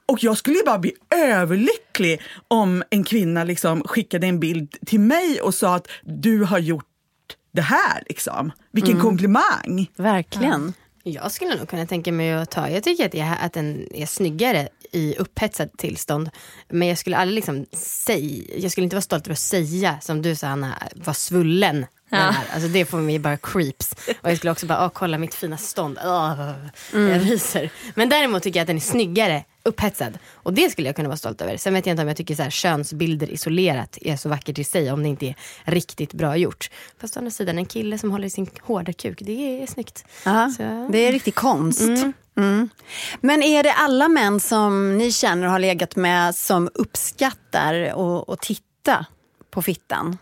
Och 0.07 0.23
jag 0.23 0.39
skulle 0.39 0.57
ju 0.57 0.65
bara 0.65 0.79
bli 0.79 0.93
överlycklig 1.15 2.23
om 2.49 2.83
en 2.91 3.05
kvinna 3.05 3.45
liksom 3.45 3.83
skickade 3.83 4.27
en 4.27 4.41
bild 4.41 4.77
till 4.87 5.01
mig 5.01 5.41
och 5.41 5.55
sa 5.55 5.75
att 5.75 5.89
du 6.05 6.45
har 6.45 6.59
gjort 6.59 6.87
det 7.53 7.63
här. 7.63 8.03
Liksom. 8.09 8.53
Vilken 8.73 9.01
komplimang! 9.01 9.91
Verkligen. 9.97 10.73
Jag 11.03 11.33
skulle 11.33 11.57
nog 11.57 11.69
kunna 11.69 11.87
tänka 11.87 12.13
mig 12.13 12.33
att 12.33 12.51
ta, 12.51 12.69
jag 12.69 12.83
tycker 12.83 13.07
att, 13.07 13.15
jag, 13.15 13.37
att 13.41 13.53
den 13.53 13.89
är 13.95 14.07
snyggare 14.07 14.69
i 14.93 15.15
upphetsat 15.19 15.79
tillstånd. 15.79 16.31
Men 16.69 16.89
jag 16.89 16.99
skulle 16.99 17.17
aldrig 17.17 17.35
liksom 17.35 17.67
säga, 17.73 18.45
jag 18.59 18.71
skulle 18.73 18.85
inte 18.85 18.97
vara 18.97 19.03
stolt 19.03 19.27
över 19.27 19.33
att 19.33 19.39
säga 19.39 20.01
som 20.01 20.23
du 20.23 20.37
sa 20.37 20.49
Anna, 20.49 20.83
var 20.95 21.13
svullen. 21.13 21.87
Här. 22.11 22.35
Alltså 22.55 22.69
det 22.69 22.85
får 22.85 22.99
mig 22.99 23.19
bara 23.19 23.37
creeps. 23.37 23.93
Och 24.23 24.31
jag 24.31 24.37
skulle 24.37 24.51
också 24.51 24.67
bara, 24.67 24.91
kolla 24.91 25.19
mitt 25.19 25.35
fina 25.35 25.57
stånd. 25.57 25.99
Åh, 26.05 26.53
Jag 26.93 27.31
ryser. 27.31 27.71
Men 27.95 28.09
däremot 28.09 28.43
tycker 28.43 28.59
jag 28.61 28.63
att 28.63 28.67
den 28.67 28.77
är 28.77 28.81
snyggare 28.81 29.45
upphetsad. 29.63 30.19
Och 30.33 30.53
det 30.55 30.71
skulle 30.71 30.89
jag 30.89 30.97
kunna 30.97 31.09
vara 31.09 31.17
stolt 31.17 31.41
över. 31.41 31.57
Sen 31.57 31.75
vet 31.75 31.87
jag 31.87 31.93
inte 31.93 32.03
om 32.03 32.09
jag 32.09 32.17
tycker 32.17 32.35
så 32.35 32.43
här, 32.43 32.51
könsbilder 32.51 33.31
isolerat 33.31 33.99
är 34.01 34.17
så 34.17 34.29
vackert 34.29 34.59
i 34.59 34.65
sig 34.65 34.93
om 34.93 35.03
det 35.03 35.09
inte 35.09 35.27
är 35.27 35.35
riktigt 35.65 36.13
bra 36.13 36.37
gjort. 36.37 36.71
Fast 37.01 37.17
å 37.17 37.21
andra 37.21 37.31
sidan, 37.31 37.59
en 37.59 37.67
kille 37.67 37.99
som 37.99 38.11
håller 38.11 38.27
i 38.27 38.31
sin 38.31 38.51
hårda 38.63 38.93
kuk, 38.93 39.19
det 39.21 39.63
är 39.63 39.67
snyggt. 39.67 40.05
Ja, 40.25 40.53
Så- 40.57 40.89
det 40.93 40.99
är 40.99 41.13
riktig 41.13 41.35
konst. 41.35 41.81
Mm. 42.37 42.69
Men 43.21 43.43
är 43.43 43.63
det 43.63 43.73
alla 43.73 44.09
män 44.09 44.41
som 44.41 44.99
ni 44.99 45.13
känner 45.13 45.47
och 45.47 45.53
har 45.53 45.59
legat 45.59 45.97
med 45.97 46.35
som 46.35 46.71
uppskattar 46.75 47.75
att 47.83 48.29
att 48.29 48.41
titta 48.41 49.07
på 49.51 49.63
fittan? 49.63 50.19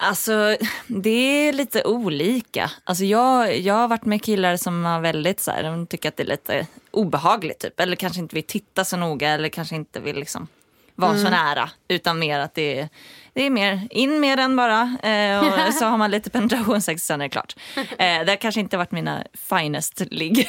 Alltså 0.00 0.56
det 0.86 1.48
är 1.48 1.52
lite 1.52 1.84
olika. 1.84 2.70
Alltså 2.84 3.04
jag, 3.04 3.58
jag 3.58 3.74
har 3.74 3.88
varit 3.88 4.04
med 4.04 4.24
killar 4.24 4.56
som 4.56 4.84
har 4.84 5.00
väldigt 5.00 5.40
så 5.40 5.50
här, 5.50 5.62
de 5.62 5.86
tycker 5.86 6.08
att 6.08 6.16
det 6.16 6.22
är 6.22 6.26
lite 6.26 6.66
obehagligt 6.90 7.58
typ. 7.58 7.80
Eller 7.80 7.96
kanske 7.96 8.20
inte 8.20 8.34
vill 8.34 8.44
titta 8.44 8.84
så 8.84 8.96
noga 8.96 9.30
eller 9.30 9.48
kanske 9.48 9.74
inte 9.74 10.00
vill 10.00 10.16
liksom 10.16 10.48
vara 10.94 11.18
så 11.18 11.30
nära. 11.30 11.70
Utan 11.88 12.18
mer 12.18 12.38
att 12.38 12.54
det 12.54 12.78
är, 12.78 12.88
det 13.32 13.42
är 13.42 13.50
mer 13.50 13.88
in 13.90 14.20
med 14.20 14.38
den 14.38 14.56
bara. 14.56 14.96
Eh, 15.02 15.66
och 15.68 15.74
så 15.78 15.84
har 15.84 15.96
man 15.96 16.10
lite 16.10 16.30
penetrationssex 16.30 17.02
sen 17.02 17.20
är 17.20 17.24
det 17.24 17.30
klart. 17.30 17.56
Eh, 17.76 18.24
det 18.24 18.28
har 18.28 18.36
kanske 18.36 18.60
inte 18.60 18.76
varit 18.76 18.92
mina 18.92 19.24
finest 19.48 20.02
ligg. 20.10 20.48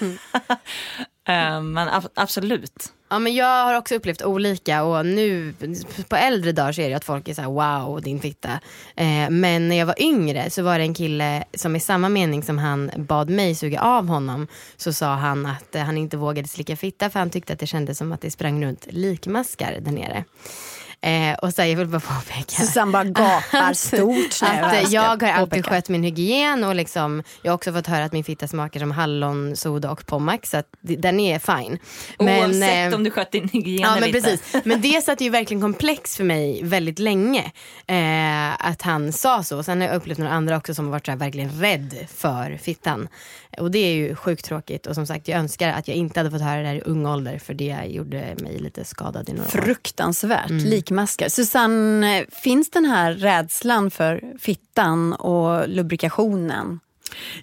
Eh, 1.26 1.60
men 1.62 1.88
ab- 1.88 2.10
absolut. 2.14 2.92
Ja 3.08 3.18
men 3.18 3.34
jag 3.34 3.64
har 3.64 3.74
också 3.74 3.94
upplevt 3.94 4.22
olika 4.22 4.82
och 4.82 5.06
nu 5.06 5.54
på 6.08 6.16
äldre 6.16 6.52
dagar 6.52 6.72
så 6.72 6.80
är 6.80 6.88
det 6.88 6.94
att 6.94 7.04
folk 7.04 7.28
är 7.28 7.34
så 7.34 7.42
här: 7.42 7.48
wow 7.48 8.02
din 8.02 8.20
fitta. 8.20 8.50
Eh, 8.96 9.30
men 9.30 9.68
när 9.68 9.76
jag 9.76 9.86
var 9.86 10.02
yngre 10.02 10.50
så 10.50 10.62
var 10.62 10.78
det 10.78 10.84
en 10.84 10.94
kille 10.94 11.44
som 11.54 11.76
i 11.76 11.80
samma 11.80 12.08
mening 12.08 12.42
som 12.42 12.58
han 12.58 12.90
bad 12.96 13.30
mig 13.30 13.54
suga 13.54 13.80
av 13.80 14.06
honom 14.08 14.46
så 14.76 14.92
sa 14.92 15.14
han 15.14 15.46
att 15.46 15.74
eh, 15.74 15.82
han 15.82 15.98
inte 15.98 16.16
vågade 16.16 16.48
slicka 16.48 16.76
fitta 16.76 17.10
för 17.10 17.18
han 17.18 17.30
tyckte 17.30 17.52
att 17.52 17.58
det 17.58 17.66
kändes 17.66 17.98
som 17.98 18.12
att 18.12 18.20
det 18.20 18.30
sprang 18.30 18.64
runt 18.64 18.86
likmaskar 18.90 19.78
där 19.80 19.92
nere. 19.92 20.24
Eh, 21.00 21.34
och 21.34 21.52
så 21.54 21.62
här, 21.62 21.68
jag 21.68 21.76
vill 21.76 21.86
bara 21.86 22.00
påpeka. 22.00 22.62
Susanne 22.66 22.92
bara 22.92 23.04
gapar 23.04 23.72
stort 23.72 24.42
nu. 24.42 24.48
Att 24.66 24.90
jag 24.92 25.02
har 25.02 25.28
alltid 25.28 25.50
påpeka. 25.50 25.70
skött 25.70 25.88
min 25.88 26.02
hygien 26.04 26.64
och 26.64 26.74
liksom, 26.74 27.22
jag 27.42 27.52
har 27.52 27.54
också 27.54 27.72
fått 27.72 27.86
höra 27.86 28.04
att 28.04 28.12
min 28.12 28.24
fitta 28.24 28.48
smakar 28.48 28.80
som 28.80 28.90
hallon, 28.90 29.56
soda 29.56 29.90
och 29.90 30.06
pommac 30.06 30.38
så 30.44 30.56
att 30.56 30.66
det- 30.80 30.96
den 30.96 31.20
är 31.20 31.38
fine. 31.38 31.78
Oavsett 32.18 32.92
eh, 32.92 32.96
om 32.96 33.04
du 33.04 33.10
skött 33.10 33.32
din 33.32 33.48
hygien 33.48 33.80
Ja 33.82 33.88
eller 33.96 34.00
men 34.00 34.16
inte. 34.16 34.20
precis. 34.20 34.64
Men 34.64 34.80
det 34.80 35.04
satt 35.04 35.20
ju 35.20 35.30
verkligen 35.30 35.60
komplex 35.60 36.16
för 36.16 36.24
mig 36.24 36.60
väldigt 36.62 36.98
länge. 36.98 37.52
Eh, 37.86 38.66
att 38.66 38.82
han 38.82 39.12
sa 39.12 39.42
så. 39.42 39.62
Sen 39.62 39.80
har 39.80 39.88
jag 39.88 39.96
upplevt 39.96 40.18
några 40.18 40.32
andra 40.32 40.56
också 40.56 40.74
som 40.74 40.84
har 40.84 40.92
varit 40.92 41.06
så 41.06 41.12
här, 41.12 41.18
verkligen 41.18 41.60
rädd 41.60 41.94
för 42.16 42.58
fittan. 42.62 43.08
Och 43.58 43.70
det 43.70 43.78
är 43.78 43.94
ju 43.94 44.14
sjukt 44.14 44.44
tråkigt. 44.44 44.86
Och 44.86 44.94
som 44.94 45.06
sagt 45.06 45.28
jag 45.28 45.38
önskar 45.38 45.68
att 45.68 45.88
jag 45.88 45.96
inte 45.96 46.20
hade 46.20 46.30
fått 46.30 46.40
höra 46.40 46.62
det 46.62 46.68
här 46.68 46.74
i 46.74 46.80
ung 46.80 47.06
ålder. 47.06 47.38
För 47.38 47.54
det 47.54 47.84
gjorde 47.86 48.34
mig 48.42 48.58
lite 48.58 48.84
skadad 48.84 49.28
i 49.28 49.32
några. 49.32 49.48
Fruktansvärt, 49.48 50.50
likmaskar. 50.50 51.28
Susanne, 51.28 52.26
finns 52.28 52.70
den 52.70 52.84
här 52.84 53.12
rädslan 53.12 53.90
för 53.90 54.22
fittan 54.38 55.12
och 55.12 55.68
lubrikationen 55.68 56.80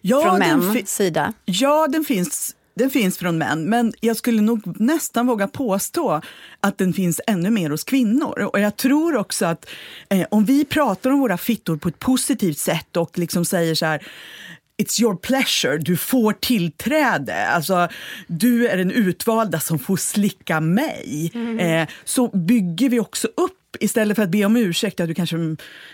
Ja, 0.01 0.21
från 0.21 0.39
mäns 0.39 0.95
sida? 0.95 1.33
Ja, 1.45 1.87
den 1.87 2.05
finns, 2.05 2.55
den 2.75 2.89
finns 2.89 3.17
från 3.17 3.37
män, 3.37 3.69
men 3.69 3.93
jag 3.99 4.17
skulle 4.17 4.41
nog 4.41 4.81
nästan 4.81 5.27
våga 5.27 5.47
påstå 5.47 6.21
att 6.59 6.77
den 6.77 6.93
finns 6.93 7.21
ännu 7.27 7.49
mer 7.49 7.69
hos 7.69 7.83
kvinnor. 7.83 8.49
Och 8.53 8.59
jag 8.59 8.77
tror 8.77 9.17
också 9.17 9.45
att 9.45 9.65
eh, 10.09 10.27
om 10.31 10.45
vi 10.45 10.65
pratar 10.65 11.09
om 11.09 11.19
våra 11.19 11.37
fittor 11.37 11.77
på 11.77 11.89
ett 11.89 11.99
positivt 11.99 12.57
sätt 12.57 12.97
och 12.97 13.17
liksom 13.17 13.45
säger 13.45 13.75
så 13.75 13.85
här 13.85 14.07
It's 14.81 15.01
your 15.01 15.15
pleasure, 15.15 15.77
du 15.77 15.97
får 15.97 16.33
tillträde. 16.33 17.47
Alltså, 17.47 17.87
du 18.27 18.67
är 18.67 18.77
den 18.77 18.91
utvalda 18.91 19.59
som 19.59 19.79
får 19.79 19.97
slicka 19.97 20.59
mig. 20.59 21.31
Eh, 21.59 21.87
så 22.03 22.27
bygger 22.27 22.89
vi 22.89 22.99
också 22.99 23.27
upp 23.27 23.59
Istället 23.79 24.15
för 24.15 24.23
att 24.23 24.29
be 24.29 24.45
om 24.45 24.57
ursäkt, 24.57 24.99
ja, 24.99 25.05
du 25.05 25.13
kanske, 25.13 25.37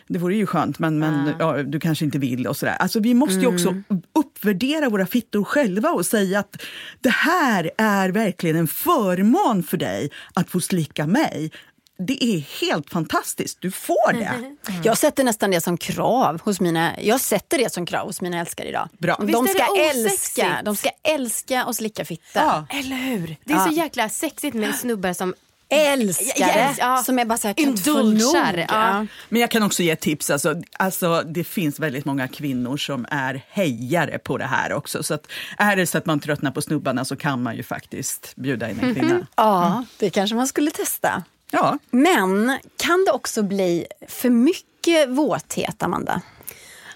det 0.08 0.20
vore 0.20 0.36
ju 0.36 0.46
skönt 0.46 0.80
men, 0.80 1.00
men 1.00 1.34
ja, 1.40 1.64
du 1.64 1.80
kanske 1.80 2.06
inte 2.06 2.20
vill 2.20 2.48
och 2.48 2.58
sådär. 2.58 2.76
Alltså, 2.80 3.00
vi 3.00 3.14
måste 3.14 3.40
ju 3.40 3.48
också 3.48 3.76
uppvärdera 4.20 4.90
våra 4.90 5.06
fittor 5.06 5.44
själva 5.44 5.90
och 5.90 6.06
säga 6.06 6.40
att 6.40 6.62
det 7.02 7.10
här 7.10 7.72
är 7.78 8.10
verkligen 8.10 8.56
en 8.56 8.68
förmån 8.68 9.64
för 9.64 9.78
dig 9.78 10.10
att 10.34 10.50
få 10.50 10.60
slicka 10.60 11.08
mig. 11.08 11.52
Det 12.00 12.24
är 12.24 12.40
helt 12.62 12.90
fantastiskt. 12.90 13.58
Du 13.62 13.72
får 13.72 14.14
det. 14.14 14.56
Jag 14.84 14.98
sätter 14.98 15.24
nästan 15.24 15.52
det 15.52 15.62
som 15.62 15.78
krav 15.78 16.42
hos 16.42 16.60
mina, 16.60 16.92
jag 17.02 17.22
sätter 17.22 17.58
det 17.58 17.74
som 17.74 17.86
krav 17.86 18.06
hos 18.06 18.22
mina 18.22 18.40
älskare 18.40 18.68
idag. 18.68 18.90
Bra. 18.98 19.16
De 19.16 19.28
Visst 19.28 19.56
är 19.56 19.64
ska, 19.64 20.00
älska, 20.00 20.62
de 20.66 20.76
ska 20.76 20.90
älska 21.04 21.66
och 21.66 21.76
slicka 21.76 22.06
fitta. 22.06 22.40
Ja. 22.40 22.68
Eller 22.70 22.96
hur? 22.96 23.36
Det 23.44 23.54
är 23.54 23.68
så 23.68 23.72
jäkla 23.72 24.10
sexigt 24.10 24.56
med 24.56 24.76
snubbar 24.76 25.14
som 25.14 25.34
Älskare 25.72 26.34
Ja, 26.38 26.48
ja, 26.56 26.74
ja. 26.80 27.04
som 27.04 27.20
är 27.20 27.26
bara 27.26 27.38
så 27.38 27.48
här, 27.48 27.60
Indulgar, 27.60 28.66
ja. 28.70 29.06
Men 29.30 29.42
jag 29.42 29.52
kan 29.52 29.64
också 29.64 29.84
ge 29.84 29.96
tips. 29.96 30.30
Alltså, 30.30 30.62
alltså, 30.74 31.24
det 31.26 31.44
finns 31.44 31.80
väldigt 31.80 32.06
många 32.06 32.28
kvinnor 32.28 32.78
som 32.78 33.06
är 33.10 33.46
hejare 33.50 34.20
på 34.20 34.38
det 34.38 34.46
här 34.46 34.74
också. 34.74 35.04
Så 35.04 35.14
att, 35.14 35.28
är 35.58 35.76
det 35.76 35.88
så 35.88 35.98
att 35.98 36.06
man 36.06 36.20
tröttnar 36.20 36.52
på 36.52 36.62
snubbarna 36.62 37.06
så 37.06 37.16
kan 37.16 37.44
man 37.44 37.56
ju 37.56 37.64
faktiskt 37.64 38.36
bjuda 38.36 38.70
in 38.70 38.80
en 38.80 38.96
kvinna. 38.96 39.28
Ja, 39.36 39.86
det 39.98 40.10
kanske 40.10 40.36
man 40.36 40.48
skulle 40.48 40.72
testa. 40.72 41.24
Ja, 41.52 41.78
Men 41.92 42.58
kan 42.78 43.06
det 43.06 43.12
också 43.12 43.44
bli 43.44 43.86
för 44.08 44.30
mycket 44.30 45.10
våthet, 45.10 45.84
Amanda? 45.84 46.22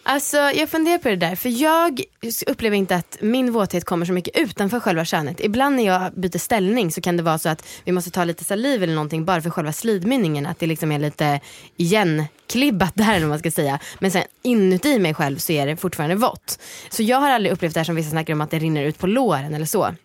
Alltså 0.05 0.37
jag 0.37 0.69
funderar 0.69 0.97
på 0.97 1.09
det 1.09 1.15
där 1.15 1.35
för 1.35 1.49
jag 1.49 2.01
upplever 2.47 2.77
inte 2.77 2.95
att 2.95 3.17
min 3.21 3.51
våthet 3.51 3.85
kommer 3.85 4.05
så 4.05 4.13
mycket 4.13 4.37
utanför 4.37 4.79
själva 4.79 5.05
könet. 5.05 5.39
Ibland 5.39 5.75
när 5.75 5.85
jag 5.85 6.13
byter 6.13 6.37
ställning 6.37 6.91
så 6.91 7.01
kan 7.01 7.17
det 7.17 7.23
vara 7.23 7.37
så 7.37 7.49
att 7.49 7.67
vi 7.83 7.91
måste 7.91 8.11
ta 8.11 8.23
lite 8.23 8.43
saliv 8.43 8.83
eller 8.83 8.93
någonting 8.93 9.25
bara 9.25 9.41
för 9.41 9.49
själva 9.49 9.73
slidmynningen. 9.73 10.45
Att 10.45 10.59
det 10.59 10.65
liksom 10.67 10.91
är 10.91 10.99
lite 10.99 11.39
igenklibbat 11.77 12.95
där 12.95 13.13
eller 13.15 13.27
man 13.27 13.39
ska 13.39 13.51
säga. 13.51 13.79
Men 13.99 14.11
sen 14.11 14.23
inuti 14.41 14.99
mig 14.99 15.13
själv 15.13 15.37
så 15.37 15.51
är 15.51 15.67
det 15.67 15.77
fortfarande 15.77 16.15
vått. 16.15 16.59
Så 16.89 17.03
jag 17.03 17.17
har 17.17 17.29
aldrig 17.29 17.53
upplevt 17.53 17.73
det 17.73 17.79
här 17.79 17.85
som 17.85 17.95
vissa 17.95 18.09
snackar 18.09 18.33
om 18.33 18.41
att 18.41 18.51
det 18.51 18.59
rinner 18.59 18.83
ut 18.83 18.97
på 18.97 19.07
låren 19.07 19.53
eller 19.53 19.65
så. 19.65 19.95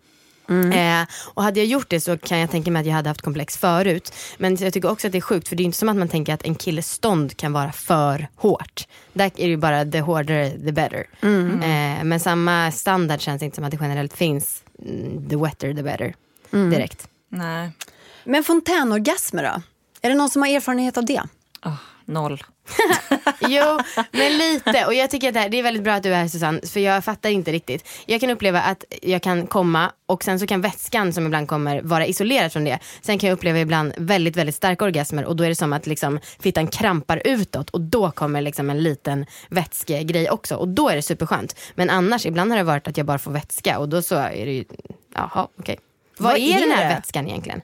Eh, 0.49 1.07
och 1.35 1.43
hade 1.43 1.61
jag 1.61 1.67
gjort 1.67 1.91
det 1.91 2.01
så 2.01 2.19
kan 2.19 2.39
jag 2.39 2.51
tänka 2.51 2.71
mig 2.71 2.81
att 2.81 2.87
jag 2.87 2.95
hade 2.95 3.09
haft 3.11 3.23
komplex 3.23 3.57
förut. 3.59 4.15
Men 4.39 4.57
jag 4.57 4.73
tycker 4.73 4.91
också 4.91 5.07
att 5.07 5.13
det 5.13 5.19
är 5.19 5.23
sjukt 5.23 5.49
för 5.49 5.57
det 5.57 5.63
är 5.63 5.65
inte 5.65 5.79
som 5.79 5.89
att 5.89 5.97
man 5.97 6.09
tänker 6.09 6.35
att 6.35 6.43
en 6.43 6.55
killes 6.55 6.91
stånd 6.93 7.37
kan 7.37 7.53
vara 7.53 7.73
för 7.73 8.29
hårt. 8.37 8.87
Där 9.13 9.25
är 9.25 9.31
det 9.35 9.43
ju 9.43 9.57
bara 9.57 9.85
the 9.85 10.01
hårdare 10.01 10.51
the 10.51 10.73
better. 10.73 11.07
Eh, 11.63 12.05
men 12.05 12.21
samma 12.21 12.73
standard 12.73 13.21
känns 13.21 13.43
inte 13.43 13.55
som 13.55 13.65
att 13.65 13.71
det 13.71 13.79
generellt 13.81 14.17
finns 14.17 14.63
mm, 14.85 15.29
the 15.29 15.37
wetter 15.37 15.75
the 15.75 15.83
better. 15.83 16.15
Direkt. 16.51 17.09
Nej, 17.29 17.71
Men 18.25 18.45
fontänorgasmer 18.45 19.43
då? 19.43 19.63
Är 20.03 20.11
det 20.11 20.15
någon 20.17 20.31
som 20.31 20.43
har 20.43 20.49
erfarenhet 20.49 20.97
av 20.97 21.05
det? 21.05 21.23
Åh, 21.65 21.75
noll. 22.09 22.43
Jo, 23.41 23.79
men 24.13 24.39
lite. 24.39 24.85
Och 24.87 24.95
jag 24.95 25.11
tycker 25.11 25.29
att 25.29 25.35
det, 25.35 25.41
här, 25.41 25.49
det 25.49 25.59
är 25.59 25.63
väldigt 25.63 25.83
bra 25.83 25.93
att 25.95 26.03
du 26.03 26.13
är 26.15 26.17
här 26.21 26.29
Susanne, 26.29 26.61
för 26.67 26.81
jag 26.81 27.05
fattar 27.05 27.31
inte 27.31 27.53
riktigt. 27.53 27.89
Jag 28.07 28.21
kan 28.21 28.31
uppleva 28.31 28.61
att 28.61 28.85
jag 29.03 29.23
kan 29.23 29.47
komma 29.47 29.93
och 30.07 30.25
sen 30.25 30.41
så 30.41 30.47
kan 30.47 30.61
vätskan 30.61 31.13
som 31.13 31.27
ibland 31.27 31.49
kommer 31.49 31.83
vara 31.83 32.07
isolerad 32.07 32.53
från 32.53 32.65
det. 32.65 32.79
Sen 33.01 33.19
kan 33.19 33.29
jag 33.29 33.37
uppleva 33.37 33.59
ibland 33.59 33.93
väldigt, 33.97 34.37
väldigt 34.37 34.55
starka 34.55 34.85
orgasmer 34.85 35.25
och 35.25 35.37
då 35.37 35.45
är 35.45 35.49
det 35.49 35.55
som 35.55 35.73
att 35.73 35.87
liksom 35.87 36.21
fittan 36.41 36.67
krampar 36.67 37.23
utåt 37.25 37.71
och 37.71 37.81
då 37.81 38.11
kommer 38.11 38.41
liksom 38.41 38.71
en 38.71 38.83
liten 38.83 39.27
vätskegrej 39.49 40.31
också 40.31 40.57
och 40.57 40.69
då 40.69 40.89
är 40.89 40.97
det 40.97 41.03
superskönt. 41.03 41.57
Men 41.75 41.91
annars, 41.91 42.27
ibland 42.27 42.51
har 42.51 42.59
det 42.59 42.65
varit 42.65 42.89
att 42.89 42.97
jag 42.97 43.07
bara 43.07 43.19
får 43.19 43.31
vätska 43.31 43.79
och 43.79 43.89
då 43.89 44.03
så 44.03 44.15
är 44.17 44.47
det 44.47 44.53
ju, 44.53 44.65
jaha 45.15 45.49
okej. 45.59 45.79
Vad, 46.19 46.33
Vad 46.33 46.41
är, 46.41 46.57
är 46.57 46.61
den 46.61 46.71
här 46.71 46.89
det? 46.89 46.95
vätskan 46.95 47.29
egentligen? 47.29 47.61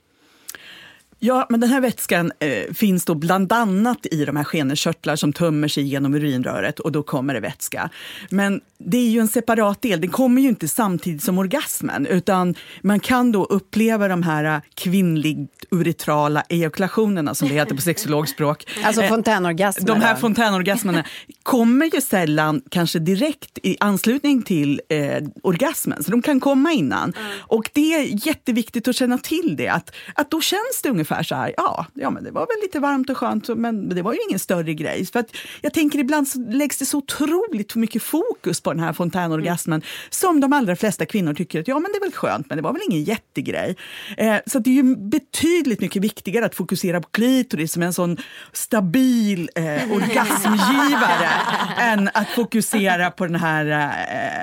Ja, 1.27 1.47
men 1.49 1.61
den 1.61 1.71
här 1.71 1.81
vätskan 1.81 2.33
eh, 2.39 2.75
finns 2.75 3.05
då 3.05 3.15
bland 3.15 3.53
annat 3.53 4.07
i 4.11 4.25
de 4.25 4.37
här 4.37 4.45
skenekörtlar 4.45 5.17
som 5.17 5.33
tömmer 5.33 5.69
sig 5.69 5.85
genom 5.85 6.15
urinröret 6.15 6.81
och 6.81 6.93
då 6.93 7.03
kommer 7.03 7.35
det 7.35 7.41
vätska. 7.41 7.91
Men 8.31 8.61
det 8.79 8.97
är 8.97 9.09
ju 9.09 9.21
en 9.21 9.29
separat 9.29 9.83
del, 9.83 10.01
den 10.01 10.11
kommer 10.11 10.43
ju 10.43 10.49
inte 10.49 10.69
samtidigt 10.69 11.23
som 11.23 11.39
orgasmen 11.39 12.07
utan 12.07 12.55
man 12.83 13.01
kan 13.01 13.33
då 13.33 13.45
uppleva 13.45 14.09
de 14.09 14.23
här 14.23 14.45
eh, 14.45 14.61
kvinnligt 14.75 15.65
uretrala 15.71 16.43
ejakulationerna 16.49 17.35
som 17.35 17.49
det 17.49 17.55
heter 17.55 17.75
på 17.75 17.83
sexologspråk. 17.83 18.65
Alltså 18.85 19.03
Eh, 19.03 19.09
fontänorgasmer? 19.09 19.87
de 19.87 20.01
här 20.01 20.17
fontänorgasmerna 20.17 21.05
kommer 21.43 21.95
ju 21.95 22.01
sällan 22.01 22.63
kanske 22.71 22.99
direkt 22.99 23.59
i 23.63 23.77
anslutning 23.81 24.43
till 24.43 24.81
eh, 24.89 25.23
orgasmen, 25.43 26.05
så 26.05 26.11
de 26.11 26.23
kan 26.23 26.41
komma 26.41 26.73
innan. 26.73 27.13
Och 27.39 27.71
det 27.73 27.95
är 27.95 28.27
jätteviktigt 28.27 28.89
att 28.89 28.97
känna 28.97 29.19
till 29.19 29.57
det, 29.57 29.69
att, 29.69 29.95
att 30.15 30.31
då 30.31 30.41
känns 30.41 30.83
det 30.83 30.89
ungefär 30.89 31.14
så 31.23 31.35
här, 31.35 31.55
ja, 31.57 31.87
ja 31.95 32.11
men 32.11 32.25
det 32.25 32.31
var 32.31 32.41
väl 32.41 32.63
lite 32.63 32.81
varmt 32.81 33.11
och 33.11 33.17
skönt, 33.17 33.49
men 33.49 33.89
det 33.89 34.03
var 34.03 34.13
ju 34.13 34.19
ingen 34.29 34.39
större 34.39 34.75
grej. 34.75 35.07
För 35.07 35.21
att 35.21 35.37
jag 35.61 35.75
tänker 35.75 35.99
ibland 35.99 36.29
så 36.29 36.39
läggs 36.39 36.79
det 36.79 36.87
så 36.87 36.99
otroligt 36.99 37.75
mycket 37.75 38.03
fokus 38.03 38.61
på 38.61 38.73
den 38.73 38.83
här 38.83 38.93
fontänorgasmen, 38.93 39.83
som 40.11 40.41
de 40.41 40.53
allra 40.53 40.77
flesta 40.77 41.07
kvinnor 41.07 41.35
tycker 41.35 41.61
att 41.61 41.69
ja, 41.69 41.79
men 41.79 41.93
det 41.93 41.99
är 41.99 42.01
väl 42.01 42.13
skönt, 42.13 42.49
men 42.49 42.59
det 42.59 42.63
var 42.63 42.73
väl 42.73 42.83
ingen 42.91 43.05
jättegrej. 43.05 43.77
Eh, 44.17 44.37
så 44.47 44.59
det 44.59 44.71
är 44.71 44.75
ju 44.75 44.97
betydligt 44.97 45.81
mycket 45.81 46.03
viktigare 46.03 46.47
att 46.47 46.55
fokusera 46.55 47.01
på 47.01 47.09
klitoris 47.09 47.73
som 47.73 47.83
en 47.83 47.93
sån 47.93 48.17
stabil 48.53 49.51
eh, 49.55 49.93
orgasmgivare 49.93 51.31
än 51.79 52.11
att 52.15 52.29
fokusera 52.29 53.11
på 53.11 53.27
den 53.27 53.35
här 53.35 53.91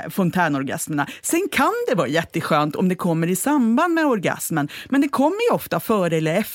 eh, 0.03 0.09
fontänorgasmerna. 0.09 1.07
Sen 1.21 1.47
kan 1.51 1.73
det 1.87 1.95
vara 1.95 2.07
jätteskönt 2.07 2.75
om 2.75 2.89
det 2.89 2.95
kommer 2.95 3.27
i 3.27 3.35
samband 3.35 3.93
med 3.93 4.05
orgasmen, 4.05 4.69
men 4.89 5.01
det 5.01 5.09
kommer 5.09 5.49
ju 5.49 5.55
ofta 5.55 5.79
före 5.79 6.17
eller 6.17 6.35
efter 6.35 6.50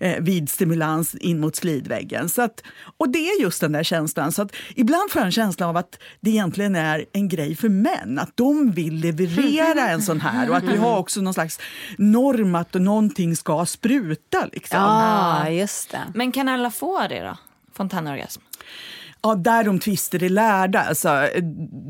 eh, 0.00 0.20
vid 0.20 0.50
stimulans 0.50 1.14
in 1.14 1.40
mot 1.40 1.56
slidväggen. 1.56 2.28
Så 2.28 2.42
att, 2.42 2.62
och 2.96 3.08
det 3.08 3.18
är 3.18 3.42
just 3.42 3.60
den 3.60 3.72
där 3.72 3.82
känslan. 3.82 4.32
Så 4.32 4.42
att 4.42 4.52
ibland 4.74 5.10
får 5.10 5.20
jag 5.20 5.26
en 5.26 5.32
känsla 5.32 5.68
av 5.68 5.76
att 5.76 5.98
det 6.20 6.30
egentligen 6.30 6.76
är 6.76 7.04
en 7.12 7.28
grej 7.28 7.56
för 7.56 7.68
män, 7.68 8.18
att 8.18 8.36
de 8.36 8.70
vill 8.70 8.94
leverera 8.94 9.88
en 9.88 10.02
sån 10.02 10.20
här 10.20 10.50
och 10.50 10.56
att 10.56 10.64
vi 10.64 10.76
har 10.76 10.98
också 10.98 11.20
någon 11.20 11.34
slags 11.34 11.60
norm 11.98 12.54
att 12.54 12.74
någonting 12.74 13.36
ska 13.36 13.66
spruta. 13.66 14.48
Liksom. 14.52 14.78
Ja, 14.78 15.50
just 15.50 15.90
det. 15.90 16.02
Men 16.14 16.32
kan 16.32 16.48
alla 16.48 16.70
få 16.70 17.08
det 17.08 17.20
då? 17.20 17.36
Fontänorgasm? 17.72 18.40
Ja, 19.22 19.34
där 19.34 19.64
de 19.64 19.78
tvister 19.78 20.22
är 20.22 20.28
lärda. 20.28 20.80
Alltså, 20.80 21.28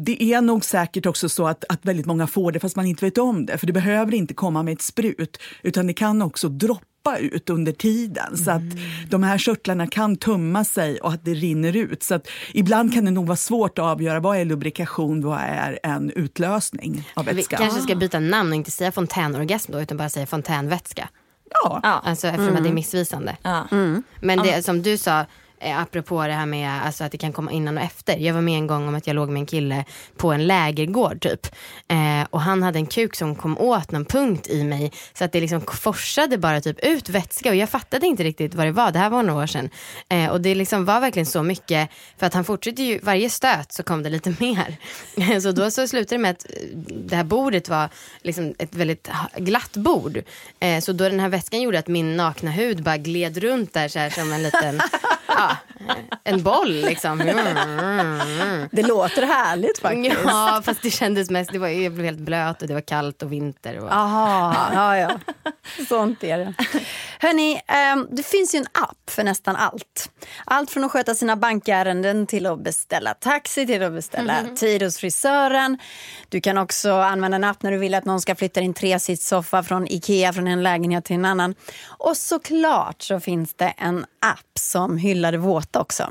det 0.04 0.22
är 0.22 0.40
nog 0.40 0.64
säkert 0.64 1.06
också 1.06 1.28
så 1.28 1.46
att, 1.46 1.64
att 1.68 1.84
väldigt 1.84 2.06
många 2.06 2.26
får 2.26 2.52
det 2.52 2.60
fast 2.60 2.76
man 2.76 2.86
inte 2.86 3.04
vet 3.04 3.18
om 3.18 3.46
det. 3.46 3.58
För 3.58 3.66
det 3.66 3.72
behöver 3.72 4.14
inte 4.14 4.34
komma 4.34 4.62
med 4.62 4.72
ett 4.72 4.82
sprut, 4.82 5.38
utan 5.62 5.86
det 5.86 5.92
kan 5.92 6.22
också 6.22 6.48
droppa 6.48 6.84
ut 7.12 7.50
under 7.50 7.72
tiden. 7.72 8.36
Så 8.36 8.50
att 8.50 8.62
de 9.10 9.22
här 9.22 9.38
körtlarna 9.38 9.86
kan 9.86 10.16
tumma 10.16 10.64
sig 10.64 10.98
och 11.00 11.12
att 11.12 11.24
det 11.24 11.34
rinner 11.34 11.76
ut. 11.76 12.02
Så 12.02 12.14
att 12.14 12.28
ibland 12.52 12.94
kan 12.94 13.04
det 13.04 13.10
nog 13.10 13.26
vara 13.26 13.36
svårt 13.36 13.78
att 13.78 13.84
avgöra 13.84 14.20
vad 14.20 14.36
är 14.36 14.44
lubrikation, 14.44 15.20
vad 15.24 15.38
är 15.40 15.78
en 15.82 16.10
utlösning 16.10 17.08
av 17.14 17.26
Vi 17.26 17.32
vätska. 17.32 17.56
kanske 17.56 17.80
ska 17.80 17.94
byta 17.94 18.20
namn 18.20 18.50
och 18.50 18.56
inte 18.56 18.70
säga 18.70 18.92
fontänorgasm 18.92 19.72
då 19.72 19.80
utan 19.80 19.96
bara 19.96 20.08
säga 20.08 20.26
fontänvätska. 20.26 21.08
Ja. 21.50 21.80
Ja. 21.82 22.02
Alltså 22.04 22.26
eftersom 22.26 22.56
att 22.56 22.62
det 22.62 22.68
är 22.68 22.74
missvisande. 22.74 23.36
ja. 23.42 23.66
Men 24.20 24.38
det 24.38 24.64
som 24.64 24.82
du 24.82 24.96
sa, 24.96 25.24
eh, 25.64 25.78
apropå 25.78 26.26
det 26.26 26.32
här 26.32 26.46
med 26.46 26.70
alltså, 26.70 27.04
att 27.04 27.12
det 27.12 27.18
kan 27.18 27.32
komma 27.32 27.52
innan 27.52 27.78
och 27.78 27.84
efter. 27.84 28.16
Jag 28.16 28.34
var 28.34 28.40
med 28.40 28.58
en 28.58 28.66
gång 28.66 28.88
om 28.88 28.94
att 28.94 29.06
jag 29.06 29.16
låg 29.16 29.28
med 29.28 29.40
en 29.40 29.46
kille 29.46 29.84
på 30.16 30.32
en 30.32 30.46
lägergård 30.46 31.20
typ. 31.20 31.46
Eh, 31.88 32.26
och 32.30 32.40
han 32.40 32.62
hade 32.62 32.78
en 32.78 32.86
kuk 32.86 33.14
som 33.16 33.34
kom 33.34 33.58
åt 33.58 33.90
någon 33.90 34.04
punkt 34.04 34.48
i 34.48 34.64
mig. 34.64 34.92
Så 35.12 35.24
att 35.24 35.32
det 35.32 35.40
liksom 35.40 35.60
forsade 35.60 36.38
bara 36.38 36.60
typ 36.60 36.84
ut 36.84 37.08
vätska 37.08 37.48
och 37.50 37.56
jag 37.56 37.68
fattade 37.68 38.06
inte 38.06 38.24
riktigt 38.24 38.54
vad 38.54 38.66
det 38.66 38.72
var. 38.72 38.90
Det 38.90 38.98
här 38.98 39.10
var 39.10 39.22
några 39.22 39.42
år 39.42 39.46
sedan. 39.46 39.70
Eh, 40.08 40.30
och 40.30 40.40
det 40.40 40.54
liksom 40.54 40.84
var 40.84 41.00
verkligen 41.00 41.26
så 41.26 41.42
mycket. 41.42 41.90
För 42.18 42.26
att 42.26 42.34
han 42.34 42.44
fortsatte 42.44 42.82
ju, 42.82 42.98
varje 43.02 43.30
stöt 43.30 43.72
så 43.72 43.82
kom 43.82 44.02
det 44.02 44.10
lite 44.10 44.34
mer. 44.40 45.40
så 45.40 45.52
då 45.52 45.70
så 45.70 45.88
slutade 45.88 46.14
det 46.14 46.22
med 46.22 46.30
att 46.30 46.46
eh, 46.50 46.93
det 47.14 47.18
här 47.18 47.24
bordet 47.24 47.68
var 47.68 47.88
liksom 48.22 48.54
ett 48.58 48.74
väldigt 48.74 49.08
glatt 49.36 49.72
bord. 49.72 50.22
Eh, 50.60 50.80
så 50.80 50.92
då 50.92 51.08
den 51.08 51.20
här 51.20 51.28
vätskan 51.28 51.62
gjorde 51.62 51.78
att 51.78 51.88
min 51.88 52.16
nakna 52.16 52.50
hud 52.50 52.82
bara 52.82 52.96
gled 52.96 53.38
runt 53.38 53.72
där 53.72 53.88
så 53.88 53.98
här 53.98 54.10
som 54.10 54.32
en 54.32 54.42
liten, 54.42 54.80
ja, 55.26 55.56
eh, 55.88 55.94
en 56.24 56.42
boll 56.42 56.72
liksom. 56.72 57.18
Det 58.70 58.82
låter 58.82 59.22
härligt 59.22 59.78
faktiskt. 59.78 60.16
Ja 60.24 60.62
fast 60.64 60.82
det 60.82 60.90
kändes 60.90 61.30
mest, 61.30 61.52
det 61.52 61.58
var, 61.58 61.68
jag 61.68 61.92
blev 61.92 62.04
helt 62.04 62.18
blöt 62.18 62.62
och 62.62 62.68
det 62.68 62.74
var 62.74 62.80
kallt 62.80 63.22
och 63.22 63.32
vinter. 63.32 63.78
Och, 63.78 63.92
Aha, 63.92 64.70
ja, 64.74 64.98
ja. 64.98 65.18
Sånt 65.88 66.24
är 66.24 66.38
det. 66.38 66.54
Hörni, 67.24 67.60
ehm, 67.66 68.08
det 68.10 68.22
finns 68.22 68.54
ju 68.54 68.58
en 68.58 68.66
app 68.72 69.10
för 69.10 69.24
nästan 69.24 69.56
allt. 69.56 70.10
Allt 70.44 70.70
från 70.70 70.84
att 70.84 70.90
sköta 70.90 71.14
sina 71.14 71.36
bankärenden 71.36 72.26
till 72.26 72.46
att 72.46 72.64
beställa 72.64 73.14
taxi, 73.14 73.66
till 73.66 73.82
att 73.82 73.92
beställa 73.92 74.44
tid 74.56 74.82
hos 74.82 74.98
frisören. 74.98 75.78
Du 76.28 76.40
kan 76.40 76.58
också 76.58 76.92
använda 76.92 77.36
en 77.36 77.44
app 77.44 77.62
när 77.62 77.70
du 77.70 77.78
vill 77.78 77.94
att 77.94 78.04
någon 78.04 78.20
ska 78.20 78.34
flytta 78.34 78.60
din 78.60 78.74
tresitssoffa 78.74 79.62
från 79.62 79.88
Ikea 79.88 80.32
från 80.32 80.46
en 80.46 80.62
lägenhet 80.62 81.04
till 81.04 81.16
en 81.16 81.24
annan. 81.24 81.54
Och 81.86 82.16
såklart 82.16 83.02
så 83.02 83.20
finns 83.20 83.54
det 83.54 83.74
en 83.76 84.06
app 84.20 84.58
som 84.58 84.96
hyllar 84.96 85.32
det 85.32 85.38
våta 85.38 85.80
också. 85.80 86.10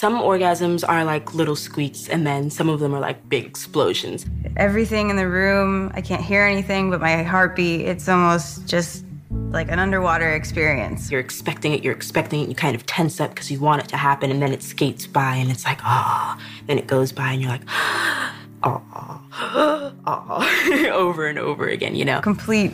Some 0.00 0.22
orgasms 0.22 0.84
are 0.84 1.14
like 1.14 1.26
little 1.36 1.56
squeaks, 1.56 2.08
and 2.08 2.26
then 2.26 2.50
some 2.50 2.72
of 2.72 2.80
them 2.80 2.94
are 2.94 3.08
like 3.08 3.20
big 3.28 3.46
explosions. 3.46 4.24
everything 4.56 5.10
in 5.10 5.16
the 5.16 5.26
room. 5.26 5.92
I 5.96 6.02
can't 6.02 6.22
hear 6.22 6.42
anything 6.42 6.90
but 6.90 7.00
my 7.00 7.22
heartbeat. 7.22 7.80
It's 7.80 8.08
almost 8.08 8.72
just 8.72 9.09
like 9.30 9.70
an 9.70 9.78
underwater 9.78 10.32
experience. 10.32 11.10
You're 11.10 11.20
expecting 11.20 11.72
it, 11.72 11.82
you're 11.84 11.94
expecting 11.94 12.40
it, 12.40 12.48
you 12.48 12.54
kind 12.54 12.74
of 12.74 12.86
tense 12.86 13.20
up 13.20 13.30
because 13.30 13.50
you 13.50 13.60
want 13.60 13.82
it 13.82 13.88
to 13.88 13.96
happen, 13.96 14.30
and 14.30 14.42
then 14.42 14.52
it 14.52 14.62
skates 14.62 15.06
by, 15.06 15.36
and 15.36 15.50
it's 15.50 15.64
like, 15.64 15.78
ah. 15.82 16.38
Then 16.66 16.78
it 16.78 16.86
goes 16.86 17.12
by, 17.12 17.32
and 17.32 17.42
you're 17.42 17.50
like, 17.50 17.64
ah, 17.68 18.34
ah, 18.62 19.22
over 20.92 21.26
and 21.26 21.38
over 21.38 21.68
again, 21.68 21.94
you 21.94 22.04
know? 22.04 22.20
Complete 22.20 22.72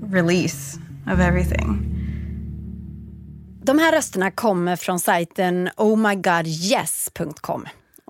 release 0.00 0.78
of 1.06 1.20
everything. 1.20 1.92
De 3.62 3.78
här 3.78 3.92
rösterna 3.92 4.30
kommer 4.30 4.76
från 4.76 5.00
sajten 5.00 5.70
ohmygodyes.com. 5.76 7.66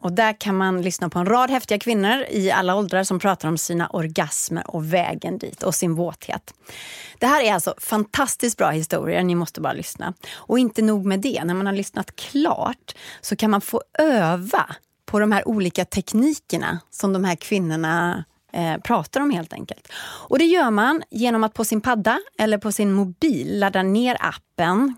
Och 0.07 0.13
där 0.13 0.41
kan 0.41 0.57
man 0.57 0.83
lyssna 0.83 1.09
på 1.09 1.19
en 1.19 1.27
rad 1.27 1.51
häftiga 1.51 1.79
kvinnor 1.79 2.25
i 2.31 2.51
alla 2.51 2.77
åldrar 2.77 3.05
som 3.05 3.19
pratar 3.19 3.49
om 3.49 3.59
sina 3.59 3.87
orgasmer 3.87 4.71
och 4.71 4.93
vägen 4.93 5.39
dit 5.39 5.63
och 5.63 5.75
sin 5.75 5.95
våthet. 5.95 6.55
Det 7.19 7.27
här 7.27 7.43
är 7.43 7.55
alltså 7.55 7.75
fantastiskt 7.79 8.59
bra 8.59 8.71
historier, 8.71 9.23
ni 9.23 9.35
måste 9.35 9.61
bara 9.61 9.73
lyssna. 9.73 10.15
Och 10.35 10.59
inte 10.59 10.83
nog 10.83 11.05
med 11.05 11.21
det, 11.21 11.45
när 11.45 11.55
man 11.55 11.67
har 11.67 11.73
lyssnat 11.73 12.17
klart 12.17 12.95
så 13.21 13.37
kan 13.37 13.51
man 13.51 13.61
få 13.61 13.83
öva 13.99 14.67
på 15.07 15.19
de 15.19 15.33
här 15.33 15.49
olika 15.49 15.85
teknikerna 15.85 16.81
som 16.91 17.13
de 17.13 17.25
här 17.25 17.37
kvinnorna 17.37 18.25
eh, 18.53 18.77
pratar 18.77 19.21
om 19.21 19.31
helt 19.31 19.53
enkelt. 19.53 19.89
Och 20.29 20.39
det 20.39 20.45
gör 20.45 20.71
man 20.71 21.03
genom 21.11 21.45
att 21.45 21.55
på 21.55 21.65
sin 21.65 21.81
padda 21.81 22.21
eller 22.39 22.59
på 22.59 22.73
sin 22.73 22.93
mobil 22.93 23.59
ladda 23.59 23.83
ner 23.83 24.17
appen. 24.21 24.97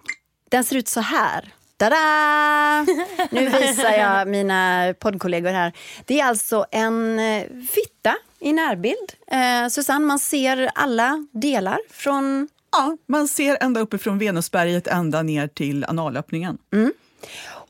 Den 0.51 0.65
ser 0.65 0.77
ut 0.77 0.89
så 0.89 1.01
här. 1.01 1.55
Tada! 1.79 2.87
Nu 3.31 3.49
visar 3.49 3.93
jag 3.93 4.29
mina 4.29 4.95
poddkollegor 4.99 5.51
här. 5.51 5.73
Det 6.07 6.21
är 6.21 6.25
alltså 6.25 6.67
en 6.71 7.19
eh, 7.19 7.45
fitta 7.71 8.17
i 8.39 8.53
närbild. 8.53 9.13
Eh, 9.27 9.69
Susanne, 9.69 10.07
man 10.07 10.19
ser 10.19 10.71
alla 10.75 11.27
delar 11.33 11.79
från... 11.91 12.49
Ja, 12.73 12.97
man 13.07 13.29
ser 13.29 13.59
ända 13.61 13.81
uppifrån 13.81 14.19
Venusberget 14.19 14.87
ända 14.87 15.23
ner 15.23 15.49
till 15.49 15.85
analöppningen. 15.85 16.59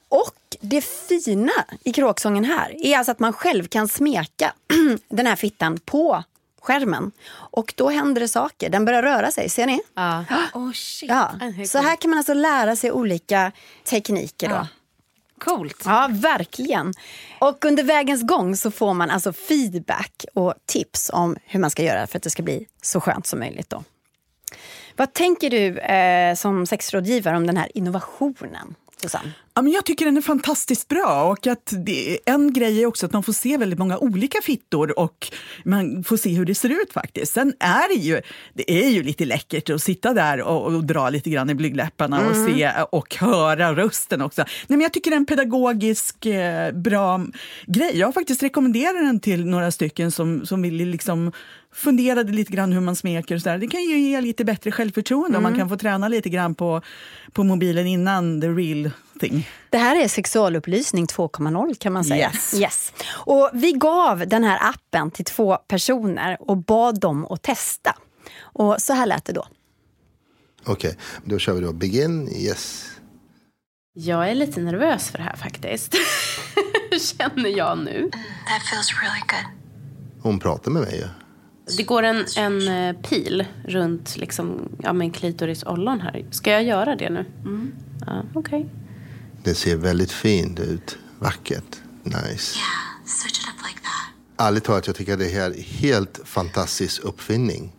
Och 0.08 0.56
det 0.60 0.84
fina 0.84 1.52
i 1.84 1.92
kråksången 1.92 2.44
här 2.44 2.86
är 2.86 2.98
alltså 2.98 3.12
att 3.12 3.18
man 3.20 3.32
själv 3.32 3.66
kan 3.66 3.88
smeka 3.88 4.52
den 5.08 5.26
här 5.26 5.36
fittan 5.36 5.78
på 5.84 6.24
skärmen. 6.68 7.12
Och 7.32 7.74
då 7.76 7.90
händer 7.90 8.20
det 8.20 8.28
saker. 8.28 8.70
Den 8.70 8.84
börjar 8.84 9.02
röra 9.02 9.30
sig, 9.30 9.48
ser 9.48 9.66
ni? 9.66 9.80
Ja. 9.94 10.24
Oh 10.54 10.72
shit. 10.72 11.08
Ja. 11.08 11.30
Så 11.66 11.78
här 11.78 11.96
kan 11.96 12.10
man 12.10 12.18
alltså 12.18 12.34
lära 12.34 12.76
sig 12.76 12.92
olika 12.92 13.52
tekniker. 13.84 14.48
Då. 14.48 14.54
Ja. 14.54 14.66
Coolt. 15.38 15.82
Ja, 15.84 16.08
verkligen. 16.10 16.94
Och 17.38 17.64
under 17.64 17.82
vägens 17.82 18.22
gång 18.22 18.56
så 18.56 18.70
får 18.70 18.94
man 18.94 19.10
alltså 19.10 19.32
feedback 19.32 20.24
och 20.34 20.54
tips 20.66 21.10
om 21.12 21.36
hur 21.44 21.60
man 21.60 21.70
ska 21.70 21.82
göra 21.82 22.06
för 22.06 22.16
att 22.16 22.22
det 22.22 22.30
ska 22.30 22.42
bli 22.42 22.66
så 22.82 23.00
skönt 23.00 23.26
som 23.26 23.38
möjligt. 23.38 23.70
Då. 23.70 23.84
Vad 24.96 25.12
tänker 25.12 25.50
du 25.50 25.78
eh, 25.78 26.34
som 26.34 26.66
sexrådgivare 26.66 27.36
om 27.36 27.46
den 27.46 27.56
här 27.56 27.68
innovationen, 27.74 28.74
Susanne? 29.02 29.32
Ja, 29.54 29.62
men 29.62 29.72
jag 29.72 29.84
tycker 29.84 30.04
den 30.04 30.16
är 30.16 30.20
fantastiskt 30.20 30.88
bra 30.88 31.24
och 31.24 31.46
att 31.46 31.72
det, 31.86 32.18
en 32.26 32.52
grej 32.52 32.82
är 32.82 32.86
också 32.86 33.06
att 33.06 33.12
man 33.12 33.22
får 33.22 33.32
se 33.32 33.56
väldigt 33.56 33.78
många 33.78 33.98
olika 33.98 34.38
fittor 34.42 34.98
och 34.98 35.28
man 35.64 36.04
får 36.04 36.16
se 36.16 36.30
hur 36.30 36.44
det 36.44 36.54
ser 36.54 36.68
ut 36.68 36.92
faktiskt. 36.92 37.32
Sen 37.32 37.54
är 37.60 37.88
det 37.88 38.00
ju, 38.00 38.20
det 38.54 38.72
är 38.84 38.88
ju 38.88 39.02
lite 39.02 39.24
läckert 39.24 39.70
att 39.70 39.82
sitta 39.82 40.14
där 40.14 40.42
och, 40.42 40.64
och 40.64 40.84
dra 40.84 41.10
lite 41.10 41.30
grann 41.30 41.50
i 41.50 41.54
blygdläpparna 41.54 42.28
och 42.28 42.36
se 42.36 42.72
och 42.90 43.14
höra 43.14 43.74
rösten 43.74 44.20
också. 44.20 44.42
Nej, 44.42 44.76
men 44.76 44.80
jag 44.80 44.92
tycker 44.92 45.10
det 45.10 45.14
är 45.14 45.18
en 45.18 45.26
pedagogisk 45.26 46.26
eh, 46.26 46.72
bra 46.72 47.26
grej. 47.66 47.98
Jag 47.98 48.06
har 48.06 48.12
faktiskt 48.12 48.42
rekommenderat 48.42 48.94
den 48.94 49.20
till 49.20 49.46
några 49.46 49.70
stycken 49.70 50.10
som, 50.10 50.46
som 50.46 50.62
vill 50.62 50.74
liksom 50.74 51.32
funderade 51.78 52.32
lite 52.32 52.52
grann 52.52 52.72
hur 52.72 52.80
man 52.80 52.96
smeker 52.96 53.34
och 53.34 53.42
sådär. 53.42 53.58
Det 53.58 53.66
kan 53.68 53.82
ju 53.82 53.98
ge 53.98 54.20
lite 54.20 54.44
bättre 54.44 54.72
självförtroende 54.72 55.36
om 55.36 55.42
man 55.42 55.56
kan 55.56 55.68
få 55.68 55.76
träna 55.76 56.08
lite 56.08 56.28
grann 56.28 56.54
på, 56.54 56.82
på 57.32 57.44
mobilen 57.44 57.86
innan 57.86 58.40
the 58.40 58.48
real 58.48 58.90
thing. 59.20 59.48
Det 59.70 59.78
här 59.78 60.04
är 60.04 60.08
sexualupplysning 60.08 61.06
2.0 61.06 61.74
kan 61.74 61.92
man 61.92 62.04
säga. 62.04 62.30
Yes. 62.34 62.54
yes. 62.54 62.92
Och 63.10 63.50
vi 63.52 63.72
gav 63.72 64.28
den 64.28 64.44
här 64.44 64.58
appen 64.70 65.10
till 65.10 65.24
två 65.24 65.56
personer 65.56 66.36
och 66.40 66.56
bad 66.56 67.00
dem 67.00 67.26
att 67.26 67.42
testa. 67.42 67.96
Och 68.40 68.76
så 68.78 68.92
här 68.92 69.06
lät 69.06 69.24
det 69.24 69.32
då. 69.32 69.46
Okej, 70.64 70.96
då 71.24 71.38
kör 71.38 71.52
vi 71.52 71.60
då 71.60 71.72
begin. 71.72 72.28
Yes. 72.28 72.84
Jag 73.92 74.30
är 74.30 74.34
lite 74.34 74.60
nervös 74.60 75.10
för 75.10 75.18
det 75.18 75.24
här 75.24 75.36
faktiskt. 75.36 75.94
Känner 77.18 77.50
jag 77.50 77.78
nu. 77.78 78.10
That 78.12 78.62
feels 78.70 78.92
really 79.02 79.20
good. 79.20 79.58
Hon 80.22 80.38
pratar 80.38 80.70
med 80.70 80.82
mig 80.82 80.96
ju. 80.96 81.27
Det 81.76 81.82
går 81.82 82.02
en, 82.02 82.24
en 82.36 82.68
eh, 82.68 82.96
pil 83.02 83.44
runt 83.64 84.16
liksom, 84.16 84.68
ja, 84.82 84.92
men 84.92 85.10
klitorisollon 85.10 86.00
här. 86.00 86.26
Ska 86.30 86.50
jag 86.50 86.64
göra 86.64 86.96
det 86.96 87.10
nu? 87.10 87.24
Ja, 88.06 88.22
Okej. 88.34 88.68
Det 89.44 89.54
ser 89.54 89.76
väldigt 89.76 90.12
fint 90.12 90.60
ut. 90.60 90.98
Vackert. 91.18 91.80
Nice. 92.02 92.58
Yeah, 92.58 92.68
switch 93.06 93.38
it 93.40 93.48
up 93.48 93.68
like 93.68 93.80
that. 93.80 94.46
Ärligt 94.46 94.64
talat, 94.64 94.86
jag 94.86 94.96
tycker 94.96 95.12
att 95.12 95.18
det 95.18 95.28
här 95.28 95.50
är 95.50 95.62
helt 95.62 96.20
fantastisk 96.24 97.04
uppfinning. 97.04 97.72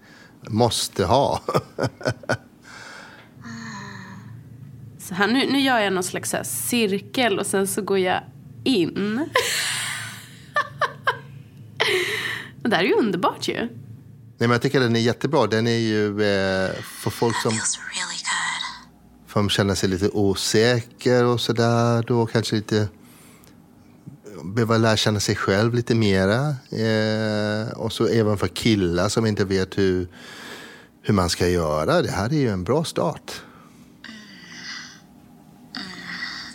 Måste 0.47 1.05
ha. 1.05 1.41
Så 4.99 5.13
här, 5.15 5.27
nu, 5.27 5.51
nu 5.51 5.59
gör 5.59 5.79
jag 5.79 5.93
någon 5.93 6.03
slags 6.03 6.31
cirkel 6.67 7.39
och 7.39 7.45
sen 7.45 7.67
så 7.67 7.81
går 7.81 7.99
jag 7.99 8.21
in. 8.63 9.29
det 12.63 12.69
där 12.69 12.77
är 12.77 12.83
ju 12.83 12.93
underbart 12.93 13.47
ju. 13.47 13.53
Nej, 13.53 13.67
men 14.37 14.51
jag 14.51 14.61
tycker 14.61 14.79
att 14.79 14.85
den 14.85 14.95
är 14.95 14.99
jättebra. 14.99 15.47
Den 15.47 15.67
är 15.67 15.77
ju 15.77 16.07
eh, 16.07 16.71
för 16.83 17.09
folk 17.09 17.35
som, 17.41 17.51
really 17.51 18.19
som 19.33 19.49
känner 19.49 19.75
sig 19.75 19.89
lite 19.89 20.09
osäker 20.09 21.25
och 21.25 21.41
sådär. 21.41 22.03
Då 22.07 22.25
kanske 22.25 22.55
lite 22.55 22.87
behöver 24.43 24.77
lära 24.77 24.97
känna 24.97 25.19
sig 25.19 25.35
själv 25.35 25.73
lite 25.73 25.95
mera. 25.95 26.47
Eh, 26.71 27.71
och 27.71 27.93
så 27.93 28.07
även 28.07 28.37
för 28.37 28.47
killar 28.47 29.09
som 29.09 29.25
inte 29.25 29.45
vet 29.45 29.77
hur, 29.77 30.07
hur 31.01 31.13
man 31.13 31.29
ska 31.29 31.47
göra. 31.47 32.01
Det 32.01 32.11
här 32.11 32.29
är 32.29 32.39
ju 32.39 32.49
en 32.49 32.63
bra 32.63 32.83
start. 32.83 33.41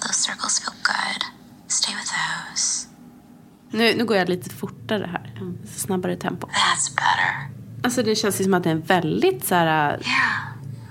Those 0.01 0.15
circles 0.15 0.61
feel 0.61 0.75
good. 0.83 1.25
Stay 1.69 1.95
with 1.95 2.11
those. 2.11 2.74
Nu, 3.75 3.95
nu 3.97 4.05
går 4.05 4.17
jag 4.17 4.29
lite 4.29 4.51
fortare 4.51 5.09
här. 5.13 5.33
Snabbare 5.77 6.17
tempo. 6.17 6.47
That's 6.47 6.95
better. 6.95 7.51
Alltså 7.85 8.03
det 8.03 8.15
känns 8.15 8.41
ju 8.41 8.45
som 8.45 8.55
att 8.55 8.65
det 8.65 8.71
är 8.71 8.75
väldigt 8.75 9.45
så 9.45 9.55
här, 9.55 9.91
Yeah, 9.91 9.99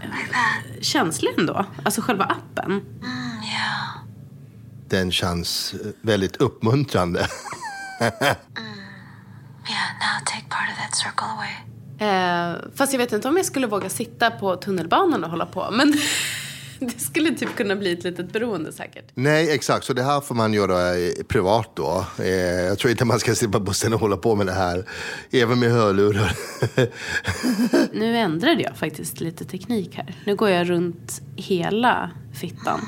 like 0.01 0.33
that. 0.33 0.83
känslig 0.85 1.31
ändå. 1.37 1.65
Alltså 1.83 2.01
själva 2.01 2.23
appen. 2.23 2.71
Mm, 2.71 2.81
yeah. 3.43 3.97
Den 4.89 5.11
känns 5.11 5.73
eh, 5.73 5.79
väldigt 6.01 6.35
uppmuntrande. 6.35 7.27
Yeah, 9.69 9.89
now 9.99 10.19
take 10.25 10.45
part 10.49 10.69
of 10.71 10.77
that 10.77 10.95
circle 10.95 11.27
away. 11.35 11.53
Eh, 11.99 12.55
fast 12.75 12.93
jag 12.93 12.97
vet 12.99 13.11
inte 13.13 13.27
om 13.27 13.37
jag 13.37 13.45
skulle 13.45 13.67
våga 13.67 13.89
sitta 13.89 14.31
på 14.31 14.55
tunnelbanan 14.55 15.23
och 15.23 15.29
hålla 15.29 15.45
på. 15.45 15.69
Men 15.71 15.93
det 16.93 16.99
skulle 16.99 17.31
typ 17.31 17.55
kunna 17.55 17.75
bli 17.75 17.91
ett 17.93 18.03
litet 18.03 18.33
beroende 18.33 18.73
säkert. 18.73 19.11
Nej, 19.13 19.51
exakt. 19.51 19.85
Så 19.85 19.93
det 19.93 20.03
här 20.03 20.21
får 20.21 20.35
man 20.35 20.53
göra 20.53 20.97
eh, 20.97 21.13
privat 21.27 21.71
då. 21.75 22.05
Eh, 22.19 22.27
jag 22.29 22.79
tror 22.79 22.91
inte 22.91 23.05
man 23.05 23.19
ska 23.19 23.35
sitta 23.35 23.51
på 23.51 23.59
bussen 23.59 23.93
och 23.93 23.99
hålla 23.99 24.17
på 24.17 24.35
med 24.35 24.45
det 24.45 24.53
här. 24.53 24.85
Även 25.31 25.59
med 25.59 25.71
hörlurar. 25.71 26.37
Nu 27.93 28.17
ändrade 28.17 28.61
jag 28.61 28.77
faktiskt 28.77 29.21
lite 29.21 29.45
teknik 29.45 29.95
här. 29.95 30.21
Nu 30.25 30.35
går 30.35 30.49
jag 30.49 30.69
runt 30.69 31.21
hela 31.35 32.11
fittan. 32.33 32.79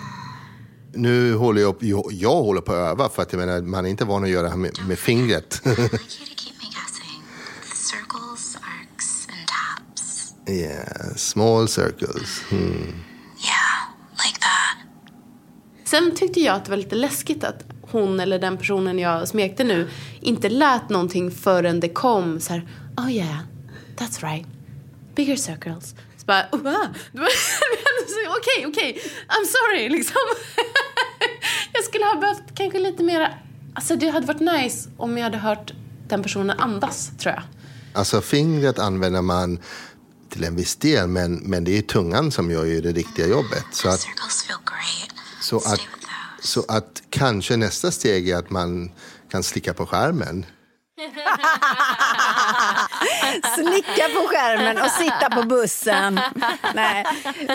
nu 0.94 1.34
håller 1.34 1.62
jag, 1.62 1.76
jag, 1.80 2.06
jag 2.12 2.42
håller 2.42 2.62
på 2.62 2.72
att 2.72 2.92
öva 2.92 3.10
för 3.10 3.22
att 3.22 3.34
jag 3.34 3.40
menar, 3.40 3.62
man 3.62 3.86
är 3.86 3.90
inte 3.90 4.06
van 4.06 4.24
att 4.24 4.30
göra 4.30 4.44
det 4.44 4.50
här 4.50 4.58
med, 4.58 4.72
med 4.88 5.00
fingret. 5.00 5.62
Yeah, 10.48 11.16
small 11.16 11.68
circles. 11.68 12.42
Hmm. 12.50 13.05
Sen 15.86 16.16
tyckte 16.16 16.40
jag 16.40 16.56
att 16.56 16.66
det 16.66 16.70
var 16.72 16.78
lite 16.78 16.96
läskigt 16.96 17.44
att 17.44 17.64
hon 17.82 18.20
eller 18.20 18.40
den 18.40 18.58
personen 18.58 19.00
jag 19.00 19.28
smekte 19.28 19.64
nu 19.64 19.90
inte 20.22 20.50
lät 20.50 20.90
någonting 20.90 21.32
förrän 21.32 21.80
det 21.80 21.90
kom 21.90 22.40
så 22.40 22.54
här, 22.54 22.68
oh 22.98 23.12
yeah, 23.12 23.38
that's 23.98 24.22
right, 24.32 24.48
bigger 25.16 25.36
circles. 25.36 25.96
Så 26.18 26.26
bara, 26.26 26.46
oh, 26.52 26.62
var- 26.62 26.90
okej, 28.40 28.66
okej, 28.68 29.02
I'm 29.28 29.46
sorry 29.46 29.90
liksom. 29.90 30.22
jag 31.74 31.84
skulle 31.84 32.06
ha 32.06 32.16
behövt 32.16 32.44
kanske 32.56 32.80
lite 32.80 33.04
mer, 33.04 33.42
alltså 33.74 33.96
det 33.96 34.10
hade 34.10 34.26
varit 34.28 34.40
nice 34.64 34.90
om 34.98 35.18
jag 35.18 35.24
hade 35.24 35.38
hört 35.38 35.74
den 36.08 36.24
personen 36.24 36.60
andas 36.60 37.12
tror 37.20 37.34
jag. 37.34 37.44
Alltså 37.94 38.22
fingret 38.22 38.80
använder 38.80 39.22
man 39.22 39.60
till 40.30 40.44
en 40.44 40.56
viss 40.56 40.76
del, 40.76 41.08
men, 41.08 41.36
men 41.36 41.64
det 41.64 41.78
är 41.78 41.82
tungan 41.82 42.32
som 42.32 42.52
gör 42.52 42.66
ju 42.66 42.82
det 42.82 42.92
riktiga 42.92 43.28
jobbet. 43.28 43.66
Så 43.72 43.90
att, 43.90 44.00
Circles 44.00 44.44
feel 44.44 44.60
great. 44.66 45.15
Så 45.46 45.58
att, 45.58 45.82
så 46.40 46.66
att 46.68 47.04
kanske 47.10 47.58
nästa 47.58 47.92
steg 47.92 48.30
är 48.30 48.38
att 48.38 48.50
man 48.50 48.92
kan 49.32 49.44
slicka 49.44 49.74
på 49.74 49.86
skärmen. 49.86 50.46
Slicka 53.56 54.10
på 54.10 54.28
skärmen 54.28 54.82
och 54.82 54.92
sitta 54.92 55.30
på 55.30 55.44
bussen. 55.44 56.20
Nej. 56.74 57.06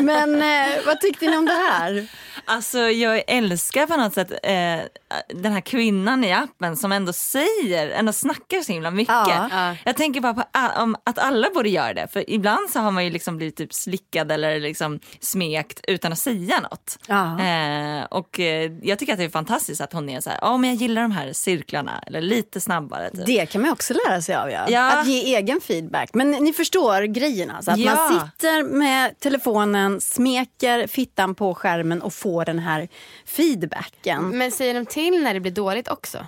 Men 0.00 0.42
eh, 0.42 0.84
vad 0.86 1.00
tyckte 1.00 1.26
ni 1.26 1.36
om 1.36 1.46
det 1.46 1.52
här? 1.52 2.08
Alltså 2.50 2.78
jag 2.78 3.22
älskar 3.26 3.86
på 3.86 3.96
något 3.96 4.14
sätt 4.14 4.30
eh, 4.42 4.80
den 5.28 5.52
här 5.52 5.60
kvinnan 5.60 6.24
i 6.24 6.32
appen 6.32 6.76
som 6.76 6.92
ändå 6.92 7.12
säger, 7.12 7.88
ändå 7.90 8.12
snackar 8.12 8.60
så 8.62 8.72
himla 8.72 8.90
mycket. 8.90 9.14
Ja. 9.14 9.74
Jag 9.84 9.96
tänker 9.96 10.20
bara 10.20 10.34
på 10.34 10.42
om 10.82 10.96
att 11.04 11.18
alla 11.18 11.46
borde 11.54 11.68
göra 11.68 11.94
det. 11.94 12.08
För 12.12 12.30
ibland 12.30 12.70
så 12.70 12.78
har 12.80 12.90
man 12.90 13.04
ju 13.04 13.10
liksom 13.10 13.36
blivit 13.36 13.56
typ 13.56 13.74
slickad 13.74 14.32
eller 14.32 14.60
liksom 14.60 15.00
smekt 15.20 15.80
utan 15.88 16.12
att 16.12 16.18
säga 16.18 16.60
något. 16.60 16.98
Ja. 17.06 17.40
Eh, 17.40 18.04
och 18.04 18.40
eh, 18.40 18.72
jag 18.82 18.98
tycker 18.98 19.12
att 19.12 19.18
det 19.18 19.24
är 19.24 19.28
fantastiskt 19.28 19.80
att 19.80 19.92
hon 19.92 20.08
är 20.08 20.20
så 20.20 20.30
här, 20.30 20.38
ja 20.42 20.56
men 20.56 20.70
jag 20.70 20.76
gillar 20.76 21.02
de 21.02 21.10
här 21.12 21.32
cirklarna 21.32 22.02
eller 22.06 22.20
lite 22.20 22.60
snabbare. 22.60 23.10
Typ. 23.10 23.26
Det 23.26 23.46
kan 23.46 23.62
man 23.62 23.70
också 23.70 23.94
lära 24.08 24.22
sig 24.22 24.34
av. 24.34 24.50
Ja. 24.50 24.66
Ja. 24.68 25.00
Att 25.00 25.06
ge 25.06 25.36
egen 25.36 25.60
feedback. 25.60 26.10
Men 26.14 26.30
ni 26.30 26.52
förstår 26.52 27.02
grejen 27.02 27.50
alltså. 27.50 27.70
Att 27.70 27.78
Ja. 27.78 27.94
man 27.94 28.20
sitter 28.30 28.62
med 28.62 29.20
telefonen, 29.20 30.00
smeker 30.00 30.86
fittan 30.86 31.34
på 31.34 31.54
skärmen 31.54 32.02
och 32.02 32.14
får 32.14 32.39
den 32.44 32.58
här 32.58 32.88
feedbacken. 33.26 34.38
Men 34.38 34.50
säger 34.50 34.74
de 34.74 34.86
till 34.86 35.22
när 35.22 35.34
det 35.34 35.40
blir 35.40 35.52
dåligt 35.52 35.88
också? 35.88 36.18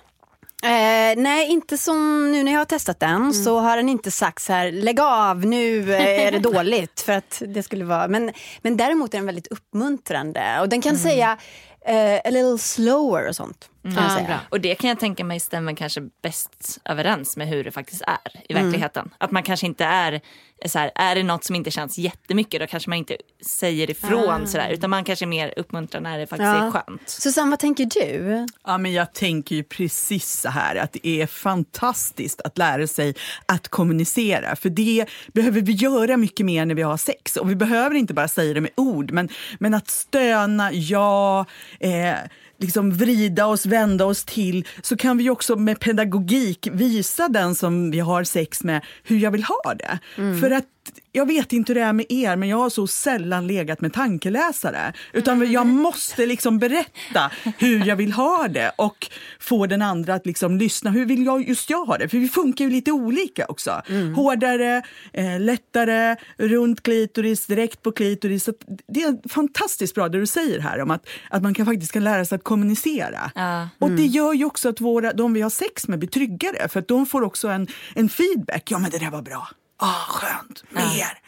Eh, 0.64 1.16
nej, 1.16 1.48
inte 1.50 1.78
som 1.78 2.32
nu 2.32 2.42
när 2.44 2.52
jag 2.52 2.60
har 2.60 2.64
testat 2.64 3.00
den 3.00 3.10
Mm. 3.16 3.32
så 3.32 3.58
har 3.58 3.76
den 3.76 3.88
inte 3.88 4.10
sagt 4.10 4.42
så 4.42 4.52
här 4.52 4.72
lägg 4.72 5.00
av 5.00 5.46
nu 5.46 5.94
eh, 5.94 6.26
är 6.26 6.32
det 6.32 6.38
dåligt 6.52 7.00
för 7.00 7.12
att 7.12 7.42
det 7.46 7.62
skulle 7.62 7.84
vara 7.84 8.08
men, 8.08 8.32
men 8.62 8.76
däremot 8.76 9.14
är 9.14 9.18
den 9.18 9.26
väldigt 9.26 9.46
uppmuntrande 9.46 10.58
och 10.60 10.68
den 10.68 10.82
kan 10.82 10.90
Mm. 10.96 11.02
säga 11.02 11.38
eh, 11.86 12.14
a 12.24 12.30
little 12.30 12.58
slower 12.58 13.28
och 13.28 13.36
sånt. 13.36 13.68
Kan 13.82 13.92
den 13.94 14.10
säga. 14.10 14.40
Och 14.48 14.60
det 14.60 14.74
kan 14.74 14.88
jag 14.88 15.00
tänka 15.00 15.24
mig 15.24 15.40
stämmer 15.40 15.74
kanske 15.76 16.00
bäst 16.22 16.78
överens 16.84 17.36
med 17.36 17.48
hur 17.48 17.64
det 17.64 17.70
faktiskt 17.70 18.02
är 18.02 18.40
i 18.48 18.52
Mm. 18.52 18.64
verkligheten. 18.64 19.10
Att 19.18 19.30
man 19.30 19.42
kanske 19.42 19.66
inte 19.66 19.84
är 19.84 20.20
så 20.66 20.78
här, 20.78 20.90
är 20.94 21.14
det 21.14 21.22
något 21.22 21.44
som 21.44 21.56
inte 21.56 21.70
känns 21.70 21.98
jättemycket 21.98 22.60
då 22.60 22.66
kanske 22.66 22.90
man 22.90 22.98
inte 22.98 23.16
säger 23.46 23.90
ifrån 23.90 24.46
sådär 24.46 24.70
utan 24.70 24.90
man 24.90 25.04
kanske 25.04 25.26
mer 25.26 25.54
uppmuntrar 25.56 26.00
när 26.00 26.18
det 26.18 26.26
faktiskt 26.26 26.46
Ja. 26.46 26.66
är 26.66 26.70
skönt. 26.70 27.08
Susanne, 27.08 27.50
vad 27.50 27.58
tänker 27.58 27.84
du? 27.84 28.46
Ja, 28.64 28.78
men 28.78 28.92
jag 28.92 29.12
tänker 29.12 29.56
ju 29.56 29.62
precis 29.64 30.40
så 30.40 30.48
här 30.48 30.76
att 30.76 30.92
det 30.92 31.06
är 31.06 31.26
fantastiskt 31.26 32.40
att 32.40 32.58
lära 32.58 32.86
sig 32.86 33.14
att 33.46 33.68
kommunicera. 33.68 34.56
För 34.56 34.68
det 34.70 35.06
behöver 35.32 35.60
vi 35.60 35.72
göra 35.72 36.16
mycket 36.16 36.46
mer 36.46 36.66
när 36.66 36.74
vi 36.74 36.82
har 36.82 36.96
sex. 36.96 37.36
Och 37.36 37.50
vi 37.50 37.56
behöver 37.56 37.96
inte 37.96 38.14
bara 38.14 38.28
säga 38.28 38.54
det 38.54 38.60
med 38.60 38.70
ord, 38.76 39.10
men, 39.10 39.28
men 39.58 39.74
att 39.74 39.90
stöna, 39.90 40.72
ja, 40.72 41.44
eh, 41.80 42.14
liksom 42.62 42.90
vrida 42.90 43.46
oss, 43.46 43.66
vända 43.66 44.04
oss 44.04 44.24
till, 44.24 44.66
så 44.82 44.96
kan 44.96 45.18
vi 45.18 45.30
också 45.30 45.56
med 45.56 45.80
pedagogik 45.80 46.68
visa 46.72 47.28
den 47.28 47.54
som 47.54 47.90
vi 47.90 48.00
har 48.00 48.24
sex 48.24 48.64
med 48.64 48.84
hur 49.02 49.18
jag 49.18 49.30
vill 49.30 49.44
ha 49.44 49.74
det. 49.74 49.98
För 50.40 50.50
att 50.50 50.64
jag 51.12 51.26
vet 51.26 51.52
inte 51.52 51.72
hur 51.72 51.80
det 51.80 51.86
är 51.86 51.92
med 51.92 52.06
er, 52.08 52.36
men 52.36 52.48
jag 52.48 52.56
har 52.56 52.70
så 52.70 52.86
sällan 52.86 53.46
legat 53.46 53.80
med 53.80 53.92
tankeläsare. 53.92 54.92
Utan 55.12 55.52
jag 55.52 55.66
måste 55.66 56.26
liksom 56.26 56.58
berätta 56.58 57.30
hur 57.58 57.86
jag 57.86 57.96
vill 57.96 58.12
ha 58.12 58.48
det 58.48 58.72
och 58.76 59.08
få 59.40 59.66
den 59.66 59.82
andra 59.82 60.14
att 60.14 60.26
liksom 60.26 60.58
lyssna. 60.58 60.90
Hur 60.90 61.06
vill 61.06 61.24
jag, 61.24 61.48
just 61.48 61.70
jag 61.70 61.84
ha 61.84 61.98
det? 61.98 62.08
För 62.08 62.18
vi 62.18 62.28
funkar 62.28 62.64
ju 62.64 62.70
lite 62.70 62.92
olika 62.92 63.46
också. 63.48 63.82
Hårdare, 64.16 64.82
eh, 65.12 65.40
lättare, 65.40 66.16
runt 66.36 66.82
klitoris, 66.82 67.46
direkt 67.46 67.82
på 67.82 67.92
klitoris. 67.92 68.44
Så 68.44 68.52
det 68.88 69.02
är 69.02 69.28
fantastiskt 69.28 69.94
bra 69.94 70.08
det 70.08 70.20
du 70.20 70.26
säger 70.26 70.60
här 70.60 70.80
om 70.80 70.90
att, 70.90 71.08
att 71.30 71.42
man 71.42 71.54
kan 71.54 71.66
faktiskt 71.66 71.92
kan 71.92 72.04
lära 72.04 72.24
sig 72.24 72.36
att 72.36 72.44
kommunicera. 72.44 73.30
Ja. 73.34 73.68
Och 73.78 73.90
det 73.90 74.06
gör 74.06 74.32
ju 74.32 74.44
också 74.44 74.68
att 74.68 74.80
våra, 74.80 75.12
de 75.12 75.32
vi 75.32 75.40
har 75.40 75.50
sex 75.50 75.88
med 75.88 75.98
blir 75.98 76.08
tryggare 76.08 76.68
för 76.68 76.80
att 76.80 76.88
de 76.88 77.06
får 77.06 77.22
också 77.22 77.48
en, 77.48 77.66
en 77.94 78.08
feedback. 78.08 78.70
Ja 78.70 78.78
men 78.78 78.90
det 78.90 78.98
där 78.98 79.10
var 79.10 79.22
bra. 79.22 79.48
Ah, 79.84 80.06
skönt. 80.08 80.64
Mer. 80.70 81.18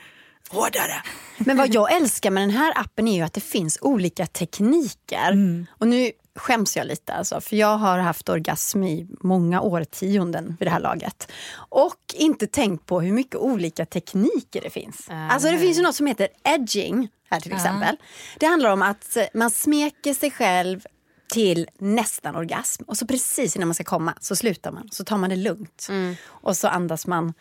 Hårdare. 0.51 1.03
Men 1.39 1.57
vad 1.57 1.75
jag 1.75 1.93
älskar 1.93 2.31
med 2.31 2.43
den 2.43 2.51
här 2.51 2.73
appen 2.77 3.09
är 3.09 3.15
ju 3.15 3.23
att 3.23 3.33
det 3.33 3.41
finns 3.41 3.79
olika 3.81 4.27
tekniker. 4.27 5.33
Och 5.79 5.89
nu 5.89 6.11
skäms 6.37 6.77
jag 6.77 6.87
lite 6.87 7.13
alltså, 7.13 7.41
för 7.41 7.57
jag 7.57 7.77
har 7.77 7.99
haft 7.99 8.29
orgasm 8.29 8.83
i 8.83 9.07
många 9.21 9.61
årtionden 9.61 10.57
vid 10.59 10.67
det 10.67 10.71
här 10.71 10.81
laget. 10.81 11.33
Och 11.57 12.01
inte 12.15 12.47
tänkt 12.47 12.87
på 12.87 13.01
hur 13.01 13.13
mycket 13.13 13.37
olika 13.37 13.87
tekniker 13.87 14.61
det 14.63 14.71
finns. 14.71 15.07
Alltså 15.31 15.51
det 15.51 15.59
finns 15.59 15.79
ju 15.79 15.83
något 15.83 15.95
som 15.95 16.07
heter 16.07 16.29
edging 16.45 17.09
här 17.31 17.41
till 17.41 17.53
exempel. 17.53 17.97
Det 18.39 18.47
handlar 18.47 18.71
om 18.71 18.83
att 18.83 19.17
eh, 19.17 19.25
man 19.35 19.51
smeker 19.51 20.15
sig 20.15 20.31
själv 20.31 20.85
till 21.33 21.69
nästan 21.79 22.37
orgasm 22.37 22.83
och 22.87 22.97
så 22.97 23.07
precis 23.07 23.57
innan 23.57 23.69
man 23.69 23.75
ska 23.75 23.85
komma 23.85 24.15
så 24.21 24.37
slutar 24.37 24.73
man. 24.73 24.89
Så 24.91 25.05
tar 25.05 25.19
man 25.19 25.31
det 25.31 25.37
lugnt 25.37 25.89
och 26.27 26.57
så 26.57 26.69
andas 26.69 27.07
man. 27.07 27.35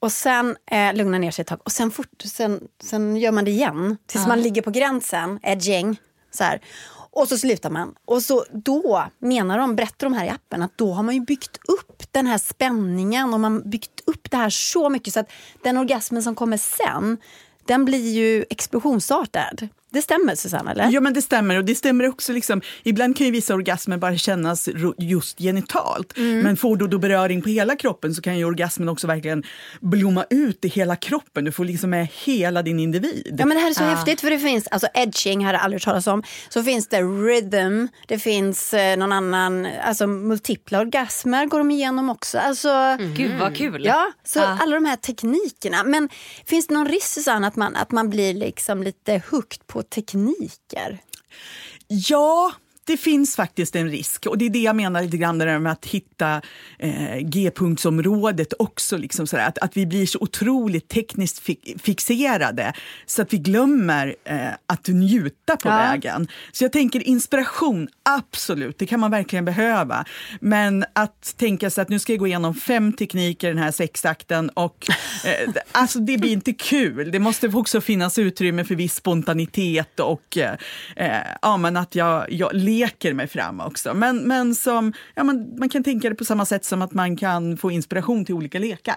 Och 0.00 0.12
sen 0.12 0.56
eh, 0.70 0.94
lugnar 0.94 1.18
ner 1.18 1.30
sig 1.30 1.42
ett 1.42 1.48
tag 1.48 1.60
och 1.64 1.72
sen, 1.72 1.90
fort, 1.90 2.22
sen, 2.24 2.60
sen 2.82 3.16
gör 3.16 3.32
man 3.32 3.44
det 3.44 3.50
igen 3.50 3.96
tills 4.06 4.26
man 4.26 4.42
ligger 4.42 4.62
på 4.62 4.70
gränsen, 4.70 5.38
edging. 5.42 6.00
Så 6.30 6.44
här. 6.44 6.60
Och 7.12 7.28
så 7.28 7.38
slutar 7.38 7.70
man. 7.70 7.94
Och 8.04 8.22
så 8.22 8.44
då 8.52 9.04
menar 9.18 9.58
de, 9.58 9.76
berättar 9.76 10.06
de 10.06 10.12
här 10.12 10.26
i 10.26 10.28
appen, 10.28 10.62
att 10.62 10.78
då 10.78 10.92
har 10.92 11.02
man 11.02 11.14
ju 11.14 11.20
byggt 11.20 11.56
upp 11.68 12.02
den 12.10 12.26
här 12.26 12.38
spänningen 12.38 13.34
och 13.34 13.40
man 13.40 13.70
byggt 13.70 14.00
upp 14.06 14.30
det 14.30 14.36
här 14.36 14.50
så 14.50 14.88
mycket 14.88 15.14
så 15.14 15.20
att 15.20 15.30
den 15.62 15.76
orgasmen 15.76 16.22
som 16.22 16.34
kommer 16.34 16.56
sen, 16.56 17.16
den 17.66 17.84
blir 17.84 18.12
ju 18.12 18.44
explosionsartad. 18.50 19.68
Det 19.92 20.02
stämmer 20.02 20.34
Susanne, 20.34 20.70
eller? 20.70 20.90
Ja 20.90 21.00
men 21.00 21.12
det 21.14 21.22
stämmer 21.22 21.58
och 21.58 21.64
det 21.64 21.74
stämmer 21.74 22.08
också 22.08 22.32
liksom, 22.32 22.60
ibland 22.82 23.16
kan 23.16 23.26
ju 23.26 23.32
vissa 23.32 23.54
orgasmer 23.54 23.98
bara 23.98 24.16
kännas 24.16 24.68
just 24.98 25.38
genitalt. 25.38 26.12
Men 26.16 26.56
får 26.56 26.76
du 26.76 26.86
då 26.86 26.98
beröring 26.98 27.42
på 27.42 27.48
hela 27.48 27.76
kroppen 27.76 28.14
så 28.14 28.22
kan 28.22 28.38
ju 28.38 28.44
orgasmen 28.44 28.88
också 28.88 29.06
verkligen 29.06 29.42
blomma 29.80 30.24
ut 30.30 30.64
i 30.64 30.68
hela 30.68 30.96
kroppen. 30.96 31.44
Du 31.44 31.52
får 31.52 31.64
liksom 31.64 31.90
med 31.90 32.08
hela 32.24 32.62
din 32.62 32.80
individ. 32.80 33.36
Ja 33.38 33.46
men 33.46 33.56
det 33.56 33.62
här 33.62 33.70
är 33.70 33.74
så 33.74 33.82
häftigt 33.84 34.20
för 34.20 34.30
det 34.30 34.38
finns, 34.38 34.66
alltså 34.66 34.88
edging 34.94 35.44
har 35.46 35.52
jag 35.52 35.62
aldrig 35.62 35.82
talas 35.82 36.06
om. 36.06 36.22
Så 36.48 36.62
finns 36.62 36.88
det 36.88 37.02
rhythm, 37.02 37.86
det 38.08 38.18
finns 38.18 38.74
eh, 38.74 38.96
någon 38.96 39.12
annan, 39.12 39.66
alltså 39.84 40.06
multipla 40.06 40.80
orgasmer 40.80 41.46
går 41.46 41.58
de 41.58 41.70
igenom 41.70 42.10
också. 42.10 42.38
Alltså, 42.38 42.96
Gud 43.16 43.38
vad 43.40 43.56
kul. 43.56 43.84
Ja, 43.84 44.12
så 44.24 44.38
Ja. 44.38 44.58
alla 44.60 44.74
de 44.74 44.84
här 44.84 44.96
teknikerna. 44.96 45.84
Men 45.84 46.08
finns 46.46 46.66
det 46.66 46.74
någon 46.74 46.88
risk 46.88 47.06
Susanne 47.06 47.46
att 47.46 47.56
man, 47.56 47.76
att 47.76 47.90
man 47.90 48.10
blir 48.10 48.34
liksom 48.34 48.82
lite 48.82 49.22
hooked 49.30 49.66
på 49.66 49.79
tekniker? 49.82 50.98
Ja, 51.86 52.50
det 52.90 52.96
finns 52.96 53.36
faktiskt 53.36 53.76
en 53.76 53.88
risk 53.90 54.26
och 54.26 54.38
det 54.38 54.44
är 54.46 54.50
det 54.50 54.58
jag 54.62 54.76
menar 54.76 55.02
lite 55.02 55.16
grann 55.16 55.38
där 55.38 55.58
med 55.58 55.72
att 55.72 55.84
hitta 55.86 56.42
eh, 56.78 57.16
G-punktsområdet 57.22 58.52
också. 58.58 58.96
Liksom 58.96 59.26
sådär, 59.26 59.46
att, 59.48 59.58
att 59.58 59.76
vi 59.76 59.86
blir 59.86 60.06
så 60.06 60.18
otroligt 60.20 60.88
tekniskt 60.88 61.38
fi- 61.38 61.78
fixerade 61.82 62.72
så 63.06 63.22
att 63.22 63.32
vi 63.32 63.38
glömmer 63.38 64.14
eh, 64.24 64.48
att 64.66 64.88
njuta 64.88 65.56
på 65.56 65.68
Ja. 65.68 65.76
vägen. 65.76 66.28
Så 66.52 66.64
jag 66.64 66.72
tänker 66.72 67.08
inspiration, 67.08 67.88
absolut, 68.02 68.78
det 68.78 68.86
kan 68.86 69.00
man 69.00 69.10
verkligen 69.10 69.44
behöva. 69.44 70.04
Men 70.40 70.84
att 70.92 71.34
tänka 71.36 71.70
sig 71.70 71.82
att 71.82 71.88
nu 71.88 71.98
ska 71.98 72.12
jag 72.12 72.20
gå 72.20 72.26
igenom 72.26 72.54
fem 72.54 72.92
tekniker 72.92 73.48
den 73.48 73.58
här 73.58 73.70
sexakten 73.72 74.48
och 74.50 74.86
eh, 75.24 75.50
alltså 75.72 75.98
det 75.98 76.18
blir 76.18 76.32
inte 76.32 76.52
kul. 76.52 77.10
Det 77.10 77.18
måste 77.18 77.48
också 77.48 77.80
finnas 77.80 78.18
utrymme 78.18 78.64
för 78.64 78.74
viss 78.74 78.94
spontanitet 78.94 80.00
och 80.00 80.36
eh, 80.38 80.54
eh, 80.96 81.26
ja, 81.42 81.56
men 81.56 81.76
att 81.76 81.94
jag, 81.94 82.32
jag 82.32 82.54
leker 82.80 83.14
mig 83.14 83.28
fram 83.28 83.60
också. 83.60 83.94
Men, 83.94 84.16
men 84.28 84.54
som, 84.54 84.92
ja, 85.14 85.24
man, 85.24 85.58
man 85.58 85.68
kan 85.68 85.84
tänka 85.84 86.08
det 86.08 86.14
på 86.14 86.24
samma 86.24 86.46
sätt 86.46 86.64
som 86.64 86.82
att 86.82 86.92
man 86.92 87.16
kan 87.16 87.56
få 87.56 87.70
inspiration 87.70 88.24
till 88.24 88.34
olika 88.34 88.58
lekar. 88.58 88.96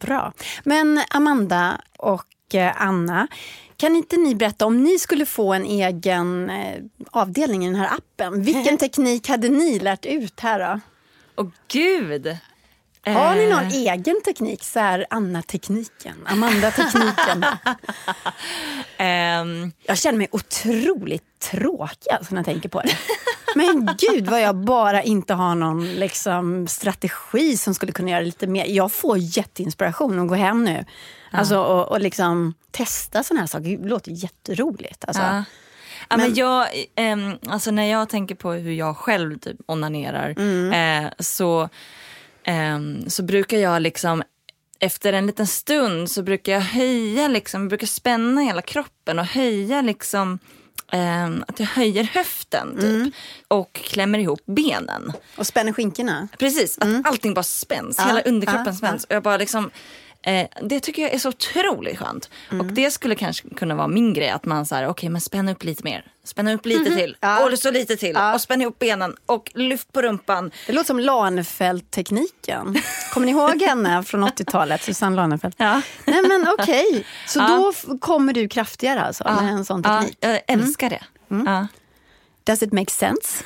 Bra. 0.00 0.32
Men 0.64 1.00
Amanda 1.10 1.80
och 1.98 2.54
eh, 2.54 2.82
Anna, 2.82 3.28
kan 3.76 3.96
inte 3.96 4.16
ni 4.16 4.34
berätta 4.34 4.66
om 4.66 4.82
ni 4.84 4.98
skulle 4.98 5.26
få 5.26 5.52
en 5.52 5.64
egen 5.64 6.50
eh, 6.50 6.82
avdelning 7.10 7.64
i 7.64 7.66
den 7.66 7.74
här 7.74 7.94
appen? 7.94 8.42
Vilken 8.42 8.78
teknik 8.78 9.28
hade 9.28 9.48
ni 9.48 9.78
lärt 9.78 10.06
ut 10.06 10.40
här 10.40 10.58
då? 10.58 10.80
Åh 11.36 11.48
gud. 11.68 12.36
Har 13.06 13.34
ni 13.34 13.44
Eh, 13.44 13.50
någon 13.50 13.66
egen 13.70 14.22
teknik? 14.24 14.64
Så 14.64 14.78
här 14.80 15.06
Anna-tekniken, 15.10 16.26
Amanda-tekniken. 16.26 17.44
ehm, 18.96 19.72
jag 19.82 19.98
känner 19.98 20.18
mig 20.18 20.28
otroligt 20.32 21.22
tråkig 21.38 22.10
alltså, 22.12 22.34
när 22.34 22.38
jag 22.38 22.46
tänker 22.46 22.68
på 22.68 22.80
det. 22.80 22.96
Men 23.54 23.88
gud 23.98 24.26
vad 24.30 24.40
jag 24.42 24.56
bara 24.56 25.02
inte 25.02 25.34
har 25.34 25.54
någon 25.54 25.86
liksom, 25.94 26.66
strategi 26.68 27.56
som 27.56 27.74
skulle 27.74 27.92
kunna 27.92 28.10
göra 28.10 28.20
lite 28.20 28.46
mer. 28.46 28.66
Jag 28.66 28.92
får 28.92 29.18
jätteinspiration 29.18 30.18
att 30.20 30.28
gå 30.28 30.34
hem 30.34 30.64
nu 30.64 30.84
alltså, 31.32 31.58
och, 31.58 31.88
och 31.88 32.00
liksom 32.00 32.54
testa 32.70 33.22
såna 33.22 33.40
här 33.40 33.46
saker. 33.46 33.78
Det 33.78 33.88
låter 33.88 34.10
jätteroligt. 34.10 35.04
Alltså. 35.08 35.22
Ja. 35.22 35.44
Ja, 36.08 36.16
men 36.16 36.26
Men- 36.26 36.34
jag, 36.34 36.66
ehm, 36.94 37.38
alltså 37.48 37.70
när 37.70 37.84
jag 37.84 38.08
tänker 38.08 38.34
på 38.34 38.52
hur 38.52 38.72
jag 38.72 38.96
själv 38.96 39.38
typ 39.38 39.56
onanerar 39.66 40.28
eh, 40.72 41.10
så, 41.18 41.68
ehm, 42.46 43.10
så 43.10 43.22
brukar 43.22 43.56
jag 43.56 43.82
liksom 43.82 44.22
efter 44.78 45.12
en 45.12 45.26
liten 45.26 45.46
stund 45.46 46.10
så 46.10 46.22
brukar 46.22 46.52
jag 46.52 46.60
höja, 46.60 47.28
liksom, 47.28 47.68
brukar 47.68 47.86
spänna 47.86 48.40
hela 48.40 48.62
kroppen 48.62 49.18
och 49.18 49.24
höja 49.24 49.82
liksom 49.82 50.38
ehm, 50.92 51.44
att 51.48 51.60
jag 51.60 51.66
höjer 51.66 52.04
höften 52.04 52.78
typ 52.80 53.14
och 53.48 53.72
klämmer 53.72 54.18
ihop 54.18 54.42
benen. 54.46 55.12
Och 55.36 55.46
spänner 55.46 55.72
skinkorna. 55.72 56.28
Precis, 56.38 56.78
att 56.78 57.06
allting 57.06 57.34
bara 57.34 57.42
spänns. 57.42 57.96
Ja, 57.98 58.04
Hela 58.04 58.20
underkroppen 58.20 58.66
ja, 58.66 58.72
spänns. 58.72 59.04
Och 59.04 59.14
jag 59.14 59.22
bara 59.22 59.36
liksom 59.36 59.70
Eh, 60.26 60.46
det 60.62 60.80
tycker 60.80 61.02
jag 61.02 61.12
är 61.14 61.18
så 61.18 61.28
otroligt 61.28 61.98
skönt. 61.98 62.30
Och 62.50 62.64
det 62.64 62.90
skulle 62.90 63.14
kanske 63.14 63.48
kunna 63.54 63.74
vara 63.74 63.88
min 63.88 64.12
grej. 64.14 64.28
Att 64.30 64.44
man 64.44 64.66
säger, 64.66 64.84
okej 64.84 64.90
okay, 64.90 65.08
men 65.10 65.20
spänna 65.20 65.52
upp 65.52 65.64
lite 65.64 65.84
mer. 65.84 66.04
Spänna 66.24 66.52
upp 66.54 66.66
lite 66.66 66.96
till. 66.96 67.16
Ja. 67.20 67.44
Och 67.52 67.58
så 67.58 67.70
lite 67.70 67.96
till. 67.96 68.12
Ja. 68.14 68.34
Och 68.34 68.40
spänn 68.40 68.62
ihop 68.62 68.78
benen. 68.78 69.16
Och 69.26 69.50
lyft 69.54 69.92
på 69.92 70.02
rumpan. 70.02 70.50
Det 70.66 70.72
låter 70.72 70.86
som 70.86 71.00
Lanerfeld-tekniken. 71.00 72.76
Kommer 73.12 73.26
ni 73.26 73.32
ihåg 73.32 73.62
henne 73.62 74.02
från 74.02 74.24
80-talet? 74.24 74.82
Susanne 74.82 75.16
Lanerfeld. 75.16 75.54
Ja. 75.56 75.80
Nej 76.04 76.22
men 76.28 76.48
okej, 76.58 77.04
så 77.26 77.38
Ja. 77.38 77.46
då 77.48 77.70
f- 77.74 77.84
kommer 78.00 78.32
du 78.32 78.48
kraftigare 78.48 79.00
alltså 79.02 79.24
med 79.24 79.52
en 79.52 79.64
sån 79.64 79.82
Ja, 79.84 79.98
teknik? 80.00 80.18
jag 80.20 80.40
älskar 80.48 80.90
det. 80.90 81.02
Ja. 81.28 81.66
Does 82.44 82.62
it 82.62 82.72
make 82.72 82.90
sense? 82.92 83.44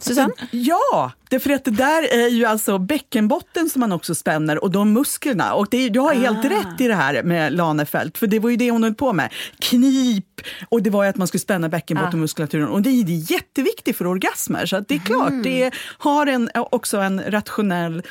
Susanne? 0.00 0.32
Ja, 0.50 1.12
därför 1.30 1.50
att 1.50 1.64
det 1.64 1.70
där 1.70 2.02
är 2.14 2.28
ju 2.28 2.44
alltså 2.44 2.78
bäckenbotten 2.78 3.70
som 3.70 3.80
man 3.80 3.92
också 3.92 4.14
spänner 4.14 4.64
och 4.64 4.70
de 4.70 4.92
musklerna. 4.92 5.54
Och 5.54 5.66
det 5.70 5.88
du 5.88 6.00
har 6.00 6.14
helt 6.14 6.44
Ah. 6.44 6.48
rätt 6.48 6.80
i 6.80 6.88
det 6.88 6.94
här 6.94 7.22
med 7.22 7.52
Lanefelt, 7.52 8.18
för 8.18 8.26
det 8.26 8.38
var 8.38 8.50
ju 8.50 8.56
det 8.56 8.70
hon 8.70 8.82
höll 8.82 8.94
på 8.94 9.12
med. 9.12 9.32
Knip, 9.60 10.40
och 10.68 10.82
det 10.82 10.90
var 10.90 11.04
ju 11.04 11.10
att 11.10 11.16
man 11.16 11.26
skulle 11.28 11.40
spänna 11.40 11.68
bäckenbottenmuskulaturen. 11.68 12.68
Och 12.68 12.82
det 12.82 12.90
är, 12.90 13.04
det 13.04 13.12
är 13.12 13.32
jätteviktigt 13.32 13.96
för 13.96 14.06
orgasmer, 14.06 14.66
så 14.66 14.76
att 14.76 14.88
det 14.88 14.94
är 14.94 14.98
klart, 14.98 15.32
det 15.42 15.70
har 15.98 16.26
en, 16.26 16.50
också 16.54 16.96
en 16.98 17.22
rationell 17.30 18.02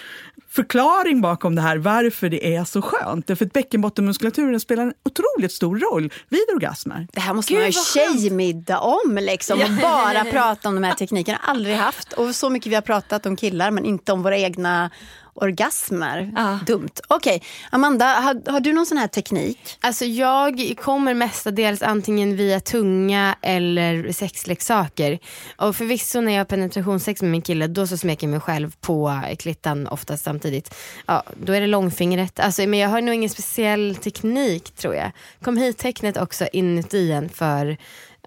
förklaring 0.50 1.22
bakom 1.22 1.56
det 1.56 1.62
här, 1.62 1.78
varför 1.78 2.30
det 2.30 2.56
är 2.56 2.64
så 2.64 2.82
skönt. 2.82 3.28
Därför 3.28 3.46
att 3.46 3.54
bäckenbottenmuskulaturen 3.54 4.60
spelar 4.60 4.84
en 4.84 4.94
otroligt 5.06 5.52
stor 5.52 5.80
roll 5.80 6.14
vid 6.30 6.42
orgasmer. 6.56 7.08
Det 7.14 7.20
här 7.20 7.34
måste 7.34 7.54
Gud, 7.54 7.62
man 7.64 7.72
skönt. 7.72 8.20
tjejmiddag 8.22 8.80
om 8.80 9.18
liksom, 9.22 9.62
och 9.62 9.70
bara 9.82 10.26
prata 10.26 10.70
om 10.70 10.76
de 10.76 10.84
här 10.84 10.94
teknikerna. 10.94 11.38
Aldrig 11.44 11.76
haft. 11.76 12.14
Och 12.14 12.36
så 12.36 12.50
mycket 12.50 12.72
vi 12.72 12.76
har 12.76 12.82
pratat 12.82 13.05
om 13.26 13.36
killar 13.36 13.72
men 13.72 13.86
inte 13.86 14.12
om 14.12 14.24
våra 14.24 14.38
egna 14.38 14.90
orgasmer. 15.36 16.32
Ja. 16.36 16.60
Dumt. 16.66 16.90
Okej, 17.08 17.44
Amanda, 17.70 18.06
har, 18.06 18.52
har 18.52 18.60
du 18.60 18.74
någon 18.74 18.86
sån 18.86 18.98
här 18.98 19.08
teknik? 19.08 19.78
Alltså 19.82 20.06
jag 20.06 20.74
kommer 20.82 21.14
mestadels 21.14 21.82
antingen 21.82 22.36
via 22.36 22.60
tunga 22.60 23.36
eller 23.42 24.12
sexleksaker. 24.12 25.20
Och 25.58 25.76
förvisso 25.76 26.22
när 26.22 26.32
jag 26.32 26.40
har 26.40 26.46
penetrationssex 26.46 27.22
med 27.22 27.32
min 27.32 27.42
kille 27.42 27.68
då 27.68 27.88
så 27.88 27.98
smeker 27.98 28.28
jag 28.28 28.32
mig 28.32 28.40
själv 28.40 28.76
på 28.82 29.22
klittan 29.40 29.88
oftast 29.88 30.24
samtidigt. 30.24 30.76
Ja, 31.06 31.24
då 31.44 31.54
är 31.54 31.62
det 31.62 31.68
långfingret. 31.68 32.40
Alltså, 32.40 32.62
men 32.62 32.80
jag 32.80 32.90
har 32.90 33.02
nog 33.02 33.16
ingen 33.16 33.30
speciell 33.30 33.96
teknik 33.96 34.72
tror 34.72 34.96
jag. 34.96 35.12
Kom 35.42 35.58
hit 35.58 35.78
tecknet 35.78 36.18
också 36.18 36.48
inuti 36.54 37.12
en 37.12 37.30
för... 37.30 37.78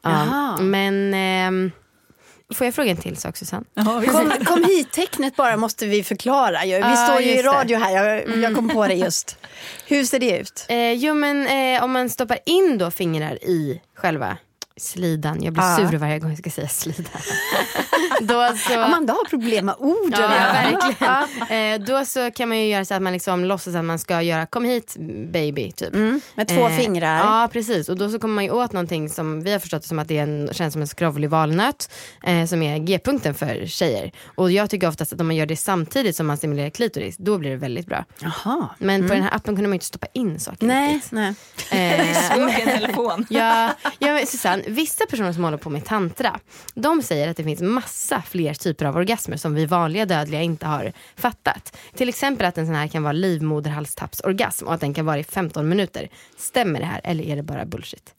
Ja, 0.03 0.57
men 0.61 1.15
ehm, 1.15 1.71
får 2.55 2.65
jag 2.65 2.75
fråga 2.75 2.91
en 2.91 2.97
till 2.97 3.17
sak 3.17 3.37
Susanne? 3.37 3.65
Kom, 4.07 4.33
kom 4.45 4.65
hit-tecknet 4.65 5.37
bara 5.37 5.57
måste 5.57 5.87
vi 5.87 6.03
förklara. 6.05 6.61
Vi 6.65 6.71
Ja, 6.71 6.97
står 6.97 7.21
ju 7.21 7.31
i 7.31 7.43
det. 7.43 7.49
radio 7.49 7.79
här, 7.79 7.91
jag, 8.07 8.39
jag 8.39 8.55
kom 8.55 8.69
på 8.69 8.87
det 8.87 8.95
just. 8.95 9.37
Hur 9.87 10.05
ser 10.05 10.19
det 10.19 10.39
ut? 10.39 10.67
Eh, 10.69 10.93
jo 10.93 11.15
men 11.15 11.47
eh, 11.77 11.85
om 11.85 11.93
man 11.93 12.09
stoppar 12.11 12.39
in 12.47 12.79
då 12.79 12.91
fingrar 12.91 13.45
i 13.45 13.81
själva 13.95 14.37
slidan, 14.79 15.43
jag 15.43 15.53
blir 15.53 15.63
Ja. 15.65 15.89
sur 15.91 15.99
varje 15.99 16.19
gång 16.19 16.31
jag 16.31 16.39
ska 16.39 16.51
säga 16.51 16.69
slidan. 16.69 17.21
då 18.21 18.53
så... 18.57 18.81
Amanda 18.81 19.13
har 19.13 19.25
problem 19.29 19.67
med 19.67 19.75
orden. 19.79 20.21
Ja, 20.21 20.29
verkligen. 20.29 20.99
Eh, 21.49 21.81
då 21.81 22.05
så 22.05 22.31
kan 22.31 22.49
man 22.49 22.59
ju 22.59 22.67
göra 22.69 22.85
så 22.85 22.95
att 22.95 23.03
man 23.03 23.13
liksom 23.13 23.45
låtsas 23.45 23.75
att 23.75 23.85
man 23.85 23.99
ska 23.99 24.23
göra 24.23 24.47
kom 24.47 24.65
hit 24.65 24.97
baby 25.33 25.73
typ. 25.73 25.95
Mm, 25.95 26.21
med 26.35 26.49
två 26.49 26.69
fingrar. 26.69 27.17
Ja 27.19 27.49
precis 27.53 27.89
och 27.89 27.97
då 27.99 28.11
så 28.11 28.19
kommer 28.19 28.35
man 28.35 28.45
ju 28.45 28.51
åt 28.51 28.73
någonting 28.73 29.09
som 29.09 29.43
vi 29.43 29.53
har 29.53 29.59
förstått 29.59 29.83
det 29.83 29.89
som 29.89 29.99
att 29.99 30.09
det 30.09 30.19
är 30.19 30.23
en, 30.23 30.49
känns 30.53 30.73
som 30.73 30.83
en 30.83 30.89
skrovlig 30.89 31.31
valnöt 31.31 31.91
eh, 32.25 32.47
som 32.47 32.63
är 32.63 32.79
g-punkten 32.79 33.35
för 33.35 33.67
tjejer. 33.67 34.13
Och 34.35 34.51
jag 34.51 34.71
tycker 34.71 34.89
oftast 34.89 35.13
att 35.13 35.21
om 35.21 35.27
man 35.27 35.37
gör 35.37 35.47
det 35.47 35.57
samtidigt 35.57 36.17
som 36.17 36.27
man 36.27 36.37
stimulerar 36.37 36.71
klitoris 36.71 37.17
då 37.19 37.39
blir 37.39 37.51
det 37.51 37.57
väldigt 37.57 37.87
bra. 37.87 38.05
Jaha. 38.21 38.69
Men 38.79 39.09
på 39.09 39.15
den 39.15 39.23
här 39.23 39.35
appen 39.35 39.55
kunde 39.57 39.63
man 39.63 39.73
ju 39.73 39.75
inte 39.77 39.87
stoppa 39.87 40.07
in 40.13 40.41
saker 40.41 40.67
Nej, 40.67 40.95
riktigt. 40.95 41.13
nej. 41.13 41.35
Eh, 41.71 42.17
Svårt 42.35 42.59
i 42.59 42.63
en 42.63 42.79
telefon. 42.81 43.27
Ja, 43.31 43.71
ja 43.99 44.13
men 44.13 44.27
Susanne, 44.27 44.63
vissa 44.69 45.07
personer 45.07 45.33
som 45.33 45.45
håller 45.45 45.57
på 45.57 45.71
med 45.71 45.85
tantra, 45.85 46.41
de 46.75 47.03
säger 47.03 47.29
att 47.29 47.37
det 47.37 47.45
finns 47.45 47.61
massa 47.61 48.23
fler 48.23 48.55
typer 48.55 48.87
av 48.87 48.97
orgasmer 48.97 49.37
som 49.37 49.55
vi 49.55 49.67
vanliga 49.67 50.07
dödliga 50.07 50.43
inte 50.43 50.67
har 50.67 50.93
fattat. 51.17 51.77
Till 51.95 52.09
exempel 52.09 52.47
att 52.47 52.59
en 52.59 52.67
sån 52.67 52.75
här 52.75 52.89
kan 52.89 53.03
vara 53.03 53.13
livmoderhalstappsorgasm 53.13 54.67
och 54.67 54.75
att 54.75 54.81
den 54.81 54.95
kan 54.95 55.07
vara 55.07 55.19
i 55.19 55.25
15 55.25 55.69
minuter. 55.69 56.09
Stämmer 56.37 56.81
det 56.81 56.87
här 56.87 57.01
eller 57.05 57.25
är 57.25 57.37
det 57.37 57.43
bara 57.43 57.65
bullshit? 57.65 58.15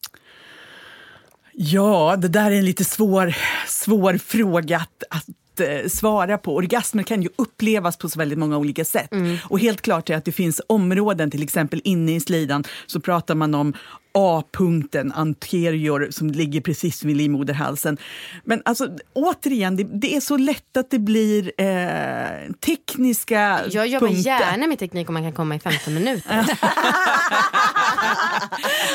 Ja, 1.53 2.15
det 2.17 2.27
där 2.27 2.51
är 2.51 2.55
en 2.55 2.65
lite 2.65 2.83
svår, 2.83 3.35
svår 3.67 4.17
fråga 4.17 4.77
att, 4.77 5.03
att 5.09 5.59
eh, 5.59 5.87
svara 5.89 6.37
på. 6.37 6.55
Orgasmer 6.55 7.03
kan 7.03 7.21
ju 7.21 7.29
upplevas 7.35 7.97
på 7.97 8.09
så 8.09 8.19
väldigt 8.19 8.39
många 8.39 8.57
olika 8.57 8.85
sätt. 8.85 9.09
Och 9.43 9.59
helt 9.59 9.81
klart 9.81 10.09
är 10.09 10.15
att 10.15 10.25
det 10.25 10.31
finns 10.31 10.61
områden, 10.67 11.31
till 11.31 11.43
exempel 11.43 11.81
inne 11.83 12.15
i 12.15 12.19
slidan, 12.19 12.63
så 12.87 12.99
pratar 12.99 13.35
man 13.35 13.55
om 13.55 13.73
A-punkten, 14.19 15.11
anterior, 15.11 16.07
som 16.11 16.27
ligger 16.31 16.61
precis 16.61 17.03
vid 17.03 17.17
livmoderhalsen. 17.17 17.97
Men 18.43 18.61
alltså, 18.65 18.89
återigen, 19.13 19.75
det, 19.75 19.83
det 19.83 20.15
är 20.15 20.21
så 20.21 20.37
lätt 20.37 20.77
att 20.77 20.91
det 20.91 20.99
blir 20.99 21.51
eh, 21.57 22.51
tekniska 22.65 23.61
Jag 23.71 23.87
jobbar 23.87 24.07
punkter. 24.07 24.29
gärna 24.29 24.67
med 24.67 24.79
teknik 24.79 25.09
om 25.09 25.13
man 25.13 25.23
kan 25.23 25.33
komma 25.33 25.55
i 25.55 25.59
15 25.59 25.93
minuter. 25.93 26.45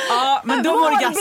Ja, 0.09 0.43
men 0.45 0.63
de, 0.63 0.69
orgasm, 0.69 1.19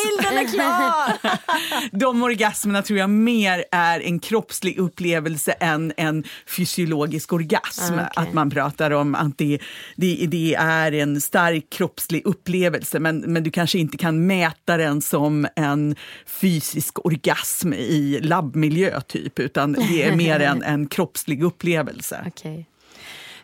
de 1.91 2.23
orgasmerna 2.23 2.81
tror 2.81 2.99
jag 2.99 3.09
mer 3.09 3.63
är 3.71 3.99
en 3.99 4.19
kroppslig 4.19 4.77
upplevelse 4.77 5.51
än 5.51 5.93
en 5.97 6.23
fysiologisk 6.47 7.33
orgasm. 7.33 7.93
Ah, 7.93 7.95
okej. 7.95 8.07
Att 8.15 8.33
man 8.33 8.49
pratar 8.49 8.91
om 8.91 9.15
att 9.15 9.37
det, 9.37 9.59
det, 9.95 10.25
det 10.27 10.55
är 10.55 10.91
en 10.91 11.21
stark 11.21 11.69
kroppslig 11.69 12.21
upplevelse 12.25 12.99
men, 12.99 13.17
men 13.19 13.43
du 13.43 13.51
kanske 13.51 13.77
inte 13.79 13.92
kan 13.97 14.27
mäta 14.27 14.77
den 14.77 15.01
som 15.01 15.47
en 15.55 15.95
fysisk 16.25 17.05
orgasm 17.05 17.73
i 17.73 18.19
labbmiljö 18.21 19.01
typ 19.01 19.39
utan 19.39 19.73
det 19.73 20.03
är 20.03 20.15
mer 20.15 20.39
en, 20.39 20.63
en 20.63 20.87
kroppslig 20.87 21.43
upplevelse. 21.43 22.25
Okej. 22.27 22.67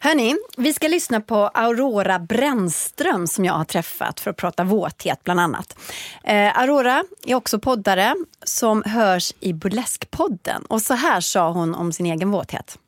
Hörni, 0.01 0.35
vi 0.57 0.73
ska 0.73 0.87
lyssna 0.87 1.21
på 1.21 1.35
Aurora 1.35 2.19
Brännström 2.19 3.27
som 3.27 3.45
jag 3.45 3.53
har 3.53 3.65
träffat 3.65 4.19
för 4.19 4.31
att 4.31 4.37
prata 4.37 4.63
våthet 4.63 5.23
bland 5.23 5.39
annat. 5.39 5.79
Eh, 6.23 6.59
Aurora 6.59 7.03
är 7.25 7.35
också 7.35 7.59
poddare 7.59 8.15
som 8.43 8.83
hörs 8.85 9.33
i 9.39 9.53
Burleskpodden 9.53 10.65
och 10.65 10.81
så 10.81 10.93
här 10.93 11.21
sa 11.21 11.51
hon 11.51 11.75
om 11.75 11.91
sin 11.91 12.05
egen 12.05 12.31
våthet. 12.31 12.79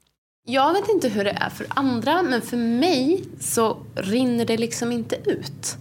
Jag 0.46 0.74
vet 0.74 0.90
inte 0.90 1.10
hur 1.10 1.24
det 1.24 1.32
är 1.32 1.50
för 1.50 1.66
andra, 1.70 2.22
men 2.22 2.42
för 2.42 2.58
mig 2.58 3.24
så 3.40 3.78
rinner 3.96 4.46
det 4.46 4.58
liksom 4.58 4.92
inte 4.92 5.16
ut. 5.26 5.78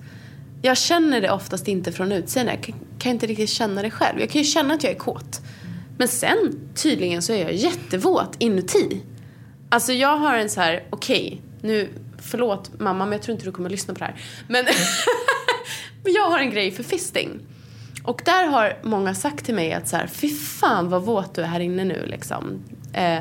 Jag 0.62 0.78
känner 0.78 1.20
det 1.20 1.30
oftast 1.30 1.68
inte 1.68 1.92
från 1.92 2.12
utsidan. 2.12 2.46
Jag 2.46 2.62
kan, 2.62 2.74
kan 2.98 3.12
inte 3.12 3.26
riktigt 3.26 3.50
känna 3.50 3.82
det 3.82 3.90
själv. 3.90 4.20
Jag 4.20 4.30
kan 4.30 4.42
ju 4.42 4.44
känna 4.44 4.74
att 4.74 4.84
jag 4.84 4.92
är 4.92 4.98
kåt. 4.98 5.40
Men 5.98 6.08
sen, 6.08 6.70
tydligen, 6.74 7.22
så 7.22 7.32
är 7.32 7.42
jag 7.42 7.54
jättevåt 7.54 8.36
inuti. 8.38 9.02
Alltså 9.68 9.92
jag 9.92 10.16
har 10.16 10.36
en 10.36 10.50
så 10.50 10.60
här, 10.60 10.86
okej, 10.90 11.42
nu, 11.62 11.88
förlåt 12.18 12.80
mamma, 12.80 13.04
men 13.04 13.12
jag 13.12 13.22
tror 13.22 13.32
inte 13.32 13.44
du 13.44 13.52
kommer 13.52 13.68
att 13.68 13.72
lyssna 13.72 13.94
på 13.94 13.98
det 13.98 14.04
här. 14.04 14.20
Men, 14.48 14.64
men 16.04 16.12
jag 16.12 16.30
har 16.30 16.38
en 16.38 16.50
grej 16.50 16.70
för 16.70 16.82
fisting. 16.82 17.40
Och 18.04 18.22
där 18.24 18.46
har 18.46 18.78
många 18.82 19.14
sagt 19.14 19.44
till 19.44 19.54
mig 19.54 19.72
att 19.72 19.88
så 19.88 19.96
här, 19.96 20.06
fy 20.06 20.28
fan 20.28 20.88
vad 20.88 21.02
våt 21.02 21.34
du 21.34 21.42
är 21.42 21.46
här 21.46 21.60
inne 21.60 21.84
nu 21.84 22.06
liksom. 22.06 22.62
Eh, 22.92 23.18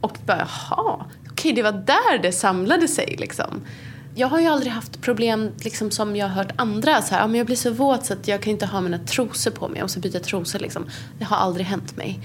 och 0.00 0.18
bara, 0.26 0.38
jaha, 0.38 1.06
okej 1.30 1.52
det 1.52 1.62
var 1.62 1.72
där 1.72 2.18
det 2.22 2.32
samlade 2.32 2.88
sig 2.88 3.16
liksom. 3.18 3.66
Jag 4.14 4.28
har 4.28 4.40
ju 4.40 4.46
aldrig 4.46 4.72
haft 4.72 5.00
problem 5.00 5.50
liksom, 5.64 5.90
som 5.90 6.16
jag 6.16 6.28
har 6.28 6.34
hört 6.34 6.52
andra. 6.56 7.02
Så 7.02 7.14
här, 7.14 7.20
ja, 7.22 7.26
men 7.26 7.36
jag 7.38 7.46
blir 7.46 7.56
så 7.56 7.70
våt 7.70 8.04
så 8.06 8.12
att 8.12 8.28
jag 8.28 8.42
kan 8.42 8.50
inte 8.50 8.66
ha 8.66 8.80
mina 8.80 8.98
trosor 8.98 9.50
på 9.50 9.68
mig. 9.68 9.78
Jag 9.78 9.84
måste 9.84 10.00
byta 10.00 10.20
trosor 10.20 10.58
liksom. 10.58 10.86
Det 11.18 11.24
har 11.24 11.36
aldrig 11.36 11.66
hänt 11.66 11.96
mig. 11.96 12.20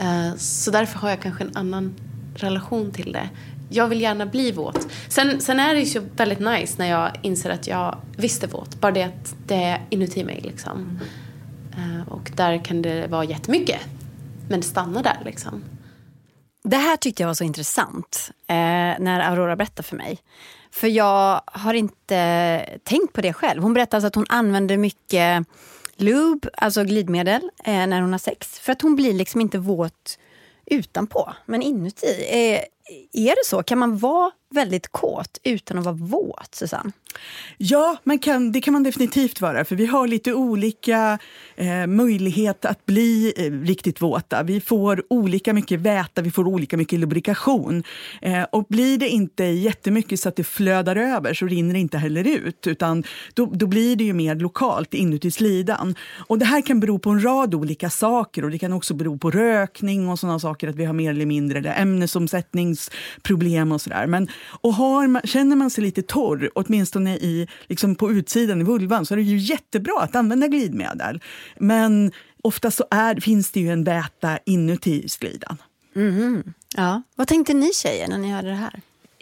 Eh, 0.00 0.36
så 0.36 0.70
därför 0.70 0.98
har 0.98 1.10
jag 1.10 1.20
kanske 1.20 1.44
en 1.44 1.56
annan 1.56 1.94
relation 2.34 2.92
till 2.92 3.12
det. 3.12 3.28
Jag 3.68 3.88
vill 3.88 4.00
gärna 4.00 4.26
bli 4.26 4.52
våt. 4.52 4.88
Sen, 5.08 5.40
sen 5.40 5.60
är 5.60 5.74
det 5.74 5.80
ju 5.80 6.00
väldigt 6.16 6.38
nice 6.38 6.74
när 6.78 6.86
jag 6.86 7.10
inser 7.22 7.50
att 7.50 7.66
jag 7.66 7.98
visst 8.16 8.42
är 8.42 8.48
våt. 8.48 8.80
Bara 8.80 8.92
det 8.92 9.02
att 9.02 9.34
det 9.46 9.54
är 9.54 9.86
inuti 9.90 10.24
mig 10.24 10.40
liksom. 10.44 11.00
Eh, 11.72 12.08
och 12.08 12.32
där 12.36 12.64
kan 12.64 12.82
det 12.82 13.06
vara 13.06 13.24
jättemycket. 13.24 13.80
Men 14.48 14.60
det 14.60 14.66
stannar 14.66 15.02
där 15.02 15.18
liksom. 15.24 15.64
Det 16.64 16.76
här 16.76 16.96
tyckte 16.96 17.22
jag 17.22 17.28
var 17.28 17.34
så 17.34 17.44
intressant 17.44 18.30
eh, 18.46 18.54
när 18.98 19.20
Aurora 19.20 19.56
berättade 19.56 19.88
för 19.88 19.96
mig. 19.96 20.18
För 20.76 20.88
jag 20.88 21.40
har 21.46 21.74
inte 21.74 22.78
tänkt 22.84 23.12
på 23.12 23.20
det 23.20 23.32
själv. 23.32 23.62
Hon 23.62 23.74
berättar 23.74 23.98
alltså 23.98 24.06
att 24.06 24.14
hon 24.14 24.26
använder 24.28 24.76
mycket 24.76 25.46
lube, 25.96 26.48
alltså 26.56 26.84
glidmedel, 26.84 27.50
eh, 27.64 27.86
när 27.86 28.00
hon 28.00 28.12
har 28.12 28.18
sex. 28.18 28.58
För 28.60 28.72
att 28.72 28.82
hon 28.82 28.96
blir 28.96 29.12
liksom 29.12 29.40
inte 29.40 29.58
våt 29.58 30.18
utanpå, 30.66 31.32
men 31.46 31.62
inuti. 31.62 32.26
Eh, 32.28 32.60
är 33.12 33.30
det 33.30 33.46
så? 33.46 33.62
Kan 33.62 33.78
man 33.78 33.98
vara 33.98 34.30
väldigt 34.50 34.88
kåt 34.88 35.38
utan 35.42 35.78
att 35.78 35.84
vara 35.84 35.94
våt, 35.96 36.54
Susanne? 36.54 36.92
Ja, 37.58 37.96
man 38.04 38.18
kan, 38.18 38.52
det 38.52 38.60
kan 38.60 38.72
man 38.72 38.82
definitivt 38.82 39.40
vara, 39.40 39.64
för 39.64 39.76
vi 39.76 39.86
har 39.86 40.06
lite 40.06 40.34
olika 40.34 41.18
eh, 41.56 41.86
möjlighet 41.86 42.64
att 42.64 42.86
bli 42.86 43.32
eh, 43.36 43.52
riktigt 43.52 44.02
våta. 44.02 44.42
Vi 44.42 44.60
får 44.60 45.04
olika 45.10 45.52
mycket 45.52 45.80
väta, 45.80 46.22
vi 46.22 46.30
får 46.30 46.46
olika 46.48 46.76
mycket 46.76 46.98
lubrikation. 46.98 47.82
Eh, 48.22 48.42
och 48.42 48.64
blir 48.68 48.98
det 48.98 49.08
inte 49.08 49.44
jättemycket 49.44 50.20
så 50.20 50.28
att 50.28 50.36
det 50.36 50.44
flödar 50.44 50.96
över 50.96 51.34
så 51.34 51.46
rinner 51.46 51.72
det 51.72 51.80
inte 51.80 51.98
heller 51.98 52.26
ut, 52.26 52.66
utan 52.66 53.04
då, 53.34 53.46
då 53.46 53.66
blir 53.66 53.96
det 53.96 54.04
ju 54.04 54.12
mer 54.12 54.34
lokalt 54.34 54.94
inuti 54.94 55.30
slidan. 55.30 55.94
Och 56.26 56.38
det 56.38 56.44
här 56.44 56.60
kan 56.60 56.80
bero 56.80 56.98
på 56.98 57.10
en 57.10 57.24
rad 57.24 57.54
olika 57.54 57.90
saker 57.90 58.44
och 58.44 58.50
det 58.50 58.58
kan 58.58 58.72
också 58.72 58.94
bero 58.94 59.18
på 59.18 59.30
rökning 59.30 60.08
och 60.08 60.18
sådana 60.18 60.38
saker, 60.38 60.68
att 60.68 60.76
vi 60.76 60.84
har 60.84 60.92
mer 60.92 61.10
eller 61.10 61.26
mindre 61.26 61.58
eller 61.58 61.74
ämnesomsättningsproblem 61.80 63.72
och 63.72 63.80
sådär. 63.80 64.06
Men 64.06 64.28
och 64.44 64.74
har 64.74 65.06
man, 65.06 65.22
känner 65.24 65.56
man 65.56 65.70
sig 65.70 65.84
lite 65.84 66.02
torr, 66.02 66.50
åtminstone 66.54 67.16
i, 67.16 67.48
liksom 67.66 67.94
på 67.94 68.10
utsidan 68.10 68.60
i 68.60 68.64
vulvan, 68.64 69.06
så 69.06 69.14
är 69.14 69.16
det 69.16 69.22
ju 69.22 69.38
jättebra 69.38 70.00
att 70.00 70.16
använda 70.16 70.48
glidmedel. 70.48 71.22
Men 71.58 72.12
ofta 72.42 72.70
så 72.70 72.84
är, 72.90 73.20
finns 73.20 73.50
det 73.50 73.60
ju 73.60 73.70
en 73.70 73.84
väta 73.84 74.38
inuti 74.44 75.08
slidan. 75.08 75.56
Mhm. 75.94 76.54
Ja. 76.76 77.02
Vad 77.14 77.28
tänkte 77.28 77.54
ni 77.54 77.72
tjejer 77.72 78.08
när 78.08 78.18
ni 78.18 78.30
hörde 78.32 78.48
det 78.48 78.54
här? 78.54 78.80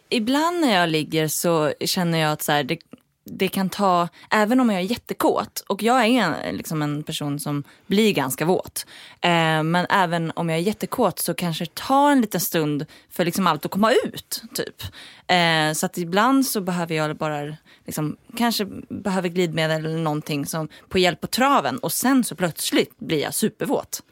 Ibland 0.08 0.60
när 0.60 0.74
jag 0.74 0.88
ligger 0.88 1.28
så 1.28 1.72
känner 1.80 2.18
jag 2.18 2.32
att 2.32 2.42
så 2.42 2.52
här, 2.52 2.64
det, 2.64 2.78
det 3.25 3.49
kan 3.49 3.70
ta, 3.70 4.09
även 4.31 4.61
om 4.61 4.70
jag 4.70 4.81
är 4.81 4.85
jättekåt 4.85 5.64
och 5.66 5.83
jag 5.83 6.05
är 6.05 6.09
en, 6.09 6.57
liksom 6.57 6.83
en 6.83 7.03
person 7.03 7.41
som 7.41 7.64
blir 7.87 8.12
ganska 8.12 8.45
våt. 8.45 8.87
Eh, 9.20 9.62
men 9.62 9.87
även 9.91 10.33
om 10.37 10.49
jag 10.49 10.59
är 10.59 10.62
jättekåt 10.62 11.18
så 11.18 11.35
kanske 11.35 11.64
det 11.64 11.75
tar 11.75 12.11
en 12.11 12.20
liten 12.20 12.41
stund 12.41 12.87
för 13.11 13.25
liksom 13.25 13.47
allt 13.47 13.64
att 13.64 13.70
komma 13.70 13.93
ut. 13.93 14.43
typ. 14.55 14.83
Eh, 15.27 15.72
så 15.72 15.87
att 15.87 15.99
ibland 15.99 16.47
så 16.47 16.61
behöver 16.61 16.95
jag 16.95 17.16
bara, 17.16 17.57
liksom, 17.85 18.16
kanske 18.37 18.66
behöver 18.89 19.29
glidmedel 19.29 19.85
eller 19.87 19.99
någonting 19.99 20.47
som 20.47 20.68
på 20.89 20.99
hjälp 20.99 21.20
på 21.20 21.27
traven 21.27 21.79
och 21.79 21.93
sen 21.93 22.25
så 22.25 22.35
plötsligt 22.35 22.99
blir 22.99 23.22
jag 23.22 23.35
supervåt. 23.35 24.03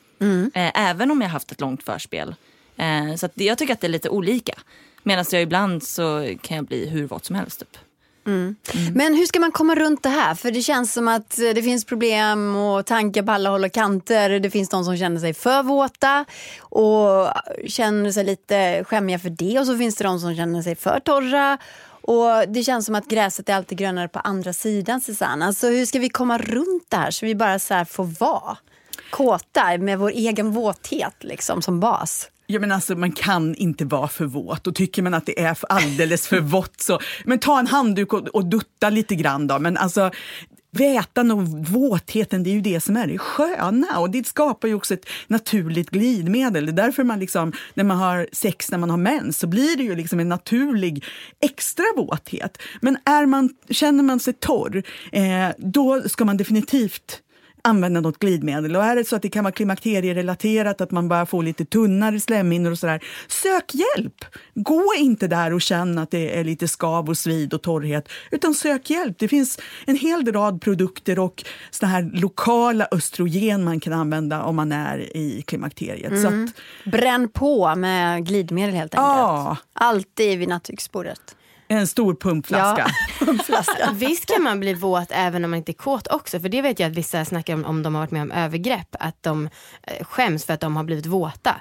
Eh, 0.55 0.81
även 0.89 1.11
om 1.11 1.21
jag 1.21 1.29
haft 1.29 1.53
ett 1.53 1.61
långt 1.61 1.83
förspel. 1.83 2.35
Eh, 2.77 3.15
så 3.17 3.27
att 3.27 3.33
jag 3.35 3.59
tycker 3.59 3.73
att 3.73 3.81
det 3.81 3.87
är 3.87 3.89
lite 3.89 4.09
olika. 4.09 4.55
Medan 5.03 5.25
jag 5.33 5.43
ibland 5.43 5.83
så 5.83 6.35
kan 6.43 6.57
jag 6.57 6.67
bli 6.67 6.89
hur 6.89 7.07
våt 7.07 7.25
som 7.25 7.37
helst. 7.37 7.59
Typ. 7.59 7.79
Men 8.95 9.15
hur 9.15 9.27
ska 9.27 9.41
man 9.41 9.53
komma 9.53 9.75
runt 9.75 10.03
det 10.03 10.09
här? 10.09 10.35
För 10.35 10.51
det 10.51 10.63
känns 10.63 10.93
som 10.93 11.09
att 11.09 11.39
eh, 11.39 11.51
det 11.55 11.63
finns 11.63 11.85
problem 11.85 12.57
och 12.57 12.87
tankar 12.87 13.23
på 13.23 13.33
alla 13.33 13.51
håll 13.51 13.65
och 13.65 13.73
kanter. 13.73 14.41
Det 14.41 14.51
finns 14.51 14.69
de 14.69 14.85
som 14.85 14.97
känner 14.97 15.21
sig 15.21 15.35
för 15.35 15.63
våta 15.63 16.25
och 16.61 17.29
känner 17.67 18.13
sig 18.13 18.25
lite 18.25 18.85
skämmiga 18.85 19.19
för 19.19 19.31
det. 19.31 19.59
Och 19.59 19.67
så 19.67 19.79
finns 19.79 19.97
det 19.97 20.05
de 20.05 20.21
som 20.21 20.37
känner 20.37 20.63
sig 20.63 20.77
för 20.77 21.01
torra. 21.01 21.59
Och 22.03 22.49
det 22.49 22.63
känns 22.63 22.87
som 22.87 22.95
att 22.95 23.09
gräset 23.09 23.49
är 23.49 23.55
alltid 23.55 23.79
grönare 23.79 24.09
på 24.09 24.19
andra 24.19 24.53
sidan, 24.53 25.01
Susanne. 25.01 25.47
Alltså, 25.47 25.67
hur 25.67 25.87
ska 25.87 25.99
vi 25.99 26.09
komma 26.09 26.39
runt 26.39 26.85
det 26.89 26.97
här 26.97 27.11
så 27.11 27.27
vi 27.27 27.35
bara 27.35 27.59
så 27.59 27.85
får 27.85 28.05
vara 28.05 28.57
kåta 29.11 29.79
med 29.79 29.99
vår 29.99 30.11
egen 30.11 30.51
våthet 30.51 31.15
liksom, 31.21 31.63
som 31.63 31.81
bas? 31.81 32.32
Ja, 32.47 32.61
men 32.61 32.73
alltså, 32.73 32.95
man 32.95 33.13
kan 33.13 33.55
inte 33.55 33.85
vara 33.85 34.09
för 34.09 34.25
våt 34.25 34.67
och 34.67 34.75
tycker 34.75 35.03
man 35.03 35.15
att 35.15 35.27
det 35.27 35.41
är 35.41 35.59
alldeles 35.69 36.27
för 36.27 36.41
vått 36.41 36.81
så 36.81 36.99
men 37.25 37.39
ta 37.39 37.59
en 37.59 37.67
handduk 37.67 38.13
och, 38.13 38.29
och 38.29 38.47
dutta 38.47 38.91
lite 38.91 39.15
grann 39.15 39.47
då. 39.47 39.59
Men 39.59 39.77
alltså 39.77 40.11
vätan 40.73 41.31
och 41.31 41.49
våtheten 41.49 42.43
det 42.43 42.51
är 42.51 42.53
ju 42.53 42.61
det 42.61 42.81
som 42.81 42.97
är 42.97 43.07
det 43.07 43.19
sköna 43.19 43.99
och 43.99 44.11
det 44.11 44.27
skapar 44.27 44.69
ju 44.69 44.75
också 44.75 44.95
ett 44.95 45.07
naturligt 45.27 45.91
glidmedel. 45.91 46.67
Det 46.67 46.73
är 46.73 46.85
därför 46.87 47.05
man 47.05 47.19
liksom, 47.19 47.53
när 47.75 47.85
man 47.85 47.97
har 47.97 48.27
sex 48.33 48.71
när 48.71 48.79
man 48.79 48.91
har 48.91 48.97
mens 48.97 49.39
så 49.39 49.47
blir 49.47 49.77
det 49.77 49.83
ju 49.83 49.97
liksom 49.97 50.21
en 50.21 50.29
naturlig 50.29 51.05
extra 51.41 51.85
våthet. 51.97 52.59
Men 52.81 52.97
är 53.05 53.27
man, 53.27 53.51
känner 53.71 54.03
man 54.03 54.21
sig 54.21 54.35
torr 54.35 54.83
eh, 55.13 55.49
då 55.59 56.03
ska 56.09 56.25
man 56.25 56.37
definitivt 56.37 57.23
använda 57.63 58.01
något 58.01 58.19
glidmedel. 58.19 58.77
Och 58.77 58.85
är 58.85 58.97
det 58.97 59.05
så 59.05 59.17
att 59.17 59.23
det 59.23 59.29
kan 59.29 59.45
vara 59.45 59.53
klimakterierelaterat, 59.53 60.81
att 60.81 60.91
man 60.91 61.09
bara 61.09 61.27
får 61.27 61.43
lite 61.43 61.65
tunnare 61.65 62.21
slemhinnor 62.21 62.71
och 62.71 62.79
sådär, 62.79 63.05
sök 63.29 63.75
hjälp! 63.75 64.25
Gå 64.55 64.85
inte 64.99 65.27
där 65.29 65.53
och 65.53 65.63
känn 65.63 65.99
att 65.99 66.11
det 66.11 66.39
är 66.39 66.45
lite 66.45 66.69
skav 66.69 67.09
och 67.09 67.19
svid 67.19 67.55
och 67.55 67.63
torrhet, 67.63 68.09
utan 68.31 68.55
sök 68.55 68.91
hjälp. 68.91 69.19
Det 69.19 69.29
finns 69.29 69.59
en 69.87 69.97
hel 69.97 70.33
rad 70.33 70.63
produkter 70.63 71.19
och 71.19 71.45
såna 71.71 71.93
här 71.93 72.11
lokala 72.15 72.89
östrogen 72.91 73.65
man 73.65 73.81
kan 73.81 73.93
använda 73.93 74.43
om 74.43 74.57
man 74.57 74.73
är 74.73 75.17
i 75.17 75.43
klimakteriet. 75.47 76.23
Så 76.23 76.29
att, 76.29 76.53
Bränn 76.85 77.29
på 77.29 77.75
med 77.77 78.27
glidmedel 78.27 78.75
helt 78.75 78.95
enkelt. 78.95 79.07
Ja. 79.07 79.57
Alltid 79.73 80.39
vid 80.39 80.49
nattduksbordet. 80.49 81.37
En 81.79 81.87
stor 81.87 82.15
pumpflaska. 82.15 82.87
Flaska. 83.45 83.91
Visst 83.93 84.27
kan 84.27 84.43
man 84.43 84.61
bli 84.61 84.75
våt 84.75 85.09
även 85.11 85.45
om 85.45 85.51
man 85.51 85.59
inte 85.59 85.73
är 85.73 85.75
kåt 85.75 86.07
också. 86.07 86.41
För 86.41 86.49
det 86.49 86.63
vet 86.63 86.81
jag 86.81 86.91
att 86.91 86.97
vissa 86.97 87.25
snackar 87.25 87.55
om, 87.55 87.65
om 87.65 87.83
de 87.83 87.95
har 87.95 88.03
varit 88.03 88.11
med 88.11 88.23
om 88.23 88.33
övergrepp. 88.33 88.97
Att 89.01 89.23
de 89.23 89.49
eh, 89.83 90.05
skäms 90.05 90.45
för 90.45 90.55
att 90.55 90.61
de 90.61 90.77
har 90.77 90.85
blivit 90.85 91.07
våta. 91.07 91.61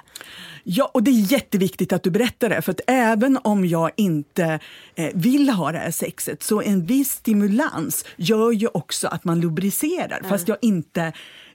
Ja, 0.64 0.90
och 0.94 1.02
det 1.02 1.10
är 1.10 1.32
jätteviktigt 1.32 1.92
att 1.92 2.02
du 2.02 2.10
berättar 2.10 2.48
det. 2.48 2.62
För 2.62 2.72
att 2.72 2.80
även 2.86 3.38
om 3.44 3.66
jag 3.66 3.90
inte 3.96 4.60
eh, 4.94 5.10
vill 5.14 5.50
ha 5.50 5.72
det 5.72 5.78
här 5.78 5.90
sexet 5.90 6.42
så 6.42 6.62
en 6.62 6.86
viss 6.86 7.10
stimulans 7.10 8.04
gör 8.16 8.52
ju 8.52 8.68
också 8.74 9.08
att 9.08 9.24
man 9.24 9.40
lubricerar. 9.40 10.22
Fast 10.28 10.48
jag 10.48 10.58
inte 10.60 11.12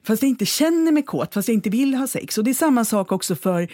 Fast 0.07 0.21
jag 0.21 0.29
inte 0.29 0.45
känner 0.45 0.91
mig 0.91 1.03
kåt, 1.03 1.33
fast 1.33 1.47
jag 1.47 1.55
inte 1.55 1.69
vill 1.69 1.93
ha 1.95 2.07
sex. 2.07 2.37
Och 2.37 2.43
Det 2.43 2.49
är 2.49 2.53
samma 2.53 2.85
sak 2.85 3.11
också 3.11 3.35
för, 3.35 3.67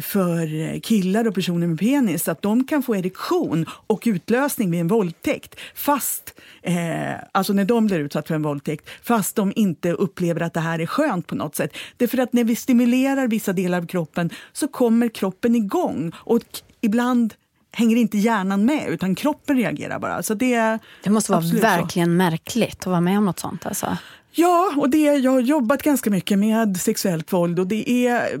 för 0.00 0.60
eh, 0.60 0.80
killar 0.80 1.28
och 1.28 1.34
personer 1.34 1.66
med 1.66 1.78
penis. 1.78 2.28
Att 2.28 2.42
de 2.42 2.64
kan 2.64 2.82
få 2.82 2.96
erektion 2.96 3.66
och 3.86 4.02
utlösning 4.06 4.70
vid 4.70 4.80
en 4.80 4.88
våldtäkt. 4.88 5.54
Fast, 5.74 6.40
eh, 6.62 7.14
alltså 7.32 7.52
när 7.52 7.64
de 7.64 7.86
blir 7.86 7.98
utsatta 7.98 8.26
för 8.26 8.34
en 8.34 8.42
våldtäkt. 8.42 8.88
Fast 9.02 9.36
de 9.36 9.52
inte 9.56 9.92
upplever 9.92 10.40
att 10.40 10.54
det 10.54 10.60
här 10.60 10.78
är 10.78 10.86
skönt 10.86 11.26
på 11.26 11.34
något 11.34 11.56
sätt. 11.56 11.76
Det 11.96 12.04
är 12.04 12.08
för 12.08 12.18
att 12.18 12.32
när 12.32 12.44
vi 12.44 12.56
stimulerar 12.56 13.28
vissa 13.28 13.52
delar 13.52 13.78
av 13.78 13.86
kroppen 13.86 14.30
så 14.52 14.68
kommer 14.68 15.08
kroppen 15.08 15.54
igång. 15.54 16.12
Och 16.16 16.42
ibland 16.80 17.34
hänger 17.72 17.96
inte 17.96 18.18
hjärnan 18.18 18.64
med, 18.64 18.88
utan 18.88 19.14
kroppen 19.14 19.56
reagerar 19.56 19.98
bara. 19.98 20.22
Så 20.22 20.34
det, 20.34 20.78
Det 21.04 21.10
måste 21.10 21.32
vara 21.32 21.38
absolut 21.38 21.62
så. 21.62 21.68
verkligen 21.68 22.16
märkligt 22.16 22.80
att 22.80 22.86
vara 22.86 23.00
med 23.00 23.18
om 23.18 23.24
något 23.24 23.38
sånt. 23.38 23.66
Alltså. 23.66 23.96
Ja, 24.38 24.74
och 24.76 24.90
det, 24.90 24.98
jag 24.98 25.30
har 25.30 25.40
jobbat 25.40 25.82
ganska 25.82 26.10
mycket 26.10 26.38
med 26.38 26.76
sexuellt 26.76 27.32
våld 27.32 27.58
och 27.58 27.66
det 27.66 28.06
är, 28.06 28.38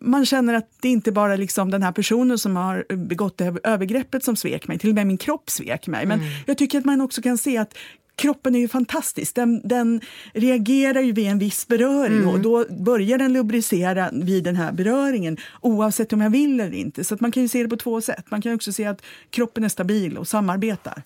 man 0.00 0.26
känner 0.26 0.54
att 0.54 0.70
det 0.80 0.88
inte 0.88 1.12
bara 1.12 1.36
liksom 1.36 1.70
den 1.70 1.82
här 1.82 1.92
personen 1.92 2.38
som 2.38 2.56
har 2.56 2.84
begått 2.94 3.38
det 3.38 3.56
övergreppet 3.64 4.24
som 4.24 4.36
svek 4.36 4.68
mig, 4.68 4.78
till 4.78 4.88
och 4.88 4.94
med 4.94 5.06
min 5.06 5.18
kropp 5.18 5.50
svek 5.50 5.86
mig. 5.86 6.06
Men 6.06 6.20
jag 6.46 6.58
tycker 6.58 6.78
att 6.78 6.84
man 6.84 7.00
också 7.00 7.22
kan 7.22 7.38
se 7.38 7.58
att 7.58 7.74
kroppen 8.16 8.54
är 8.54 8.58
ju 8.58 8.68
fantastisk. 8.68 9.34
Den, 9.34 9.60
den 9.64 10.00
reagerar 10.32 11.00
ju 11.00 11.12
vid 11.12 11.26
en 11.26 11.38
viss 11.38 11.68
beröring 11.68 12.26
och 12.26 12.40
då 12.40 12.64
börjar 12.70 13.18
den 13.18 13.32
lubricera 13.32 14.10
vid 14.12 14.44
den 14.44 14.56
här 14.56 14.72
beröringen 14.72 15.36
oavsett 15.60 16.12
om 16.12 16.20
jag 16.20 16.30
vill 16.30 16.60
eller 16.60 16.76
inte. 16.76 17.04
Så 17.04 17.16
man 17.20 17.32
kan 17.32 17.42
ju 17.42 17.48
se 17.48 17.62
det 17.62 17.68
på 17.68 17.76
två 17.76 18.00
sätt. 18.00 18.24
Man 18.28 18.42
kan 18.42 18.54
också 18.54 18.72
se 18.72 18.86
att 18.86 19.02
kroppen 19.30 19.64
är 19.64 19.68
stabil 19.68 20.18
och 20.18 20.28
samarbetar. 20.28 21.02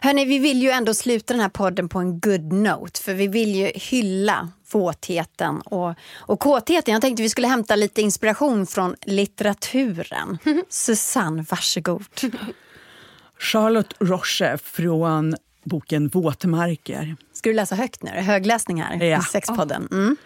Hörni, 0.00 0.24
vi 0.24 0.38
vill 0.38 0.62
ju 0.62 0.70
ändå 0.70 0.94
sluta 0.94 1.34
den 1.34 1.40
här 1.40 1.48
podden 1.48 1.88
på 1.88 1.98
en 1.98 2.20
good 2.20 2.52
note. 2.52 3.00
För 3.02 3.14
vi 3.14 3.28
vill 3.28 3.54
ju 3.54 3.70
hylla 3.74 4.48
våtheten 4.72 5.60
och, 5.60 5.94
och 6.12 6.40
kåtheten. 6.40 6.92
Jag 6.94 7.02
tänkte 7.02 7.22
vi 7.22 7.28
skulle 7.28 7.46
hämta 7.46 7.76
lite 7.76 8.02
inspiration 8.02 8.66
från 8.66 8.94
litteraturen. 9.06 10.38
Susanne, 10.68 11.44
varsågod. 11.50 12.04
Charlotte 13.38 13.94
Roche 14.00 14.58
från 14.62 15.34
boken 15.64 16.08
Våtmarker. 16.08 17.16
Ska 17.32 17.50
du 17.50 17.54
läsa 17.56 17.74
högt 17.74 18.02
nu? 18.02 18.10
Högläsning 18.10 18.82
här 18.82 19.02
Ja. 19.04 19.18
i 19.18 19.22
Sexpodden. 19.22 19.88
Mm. 19.92 20.16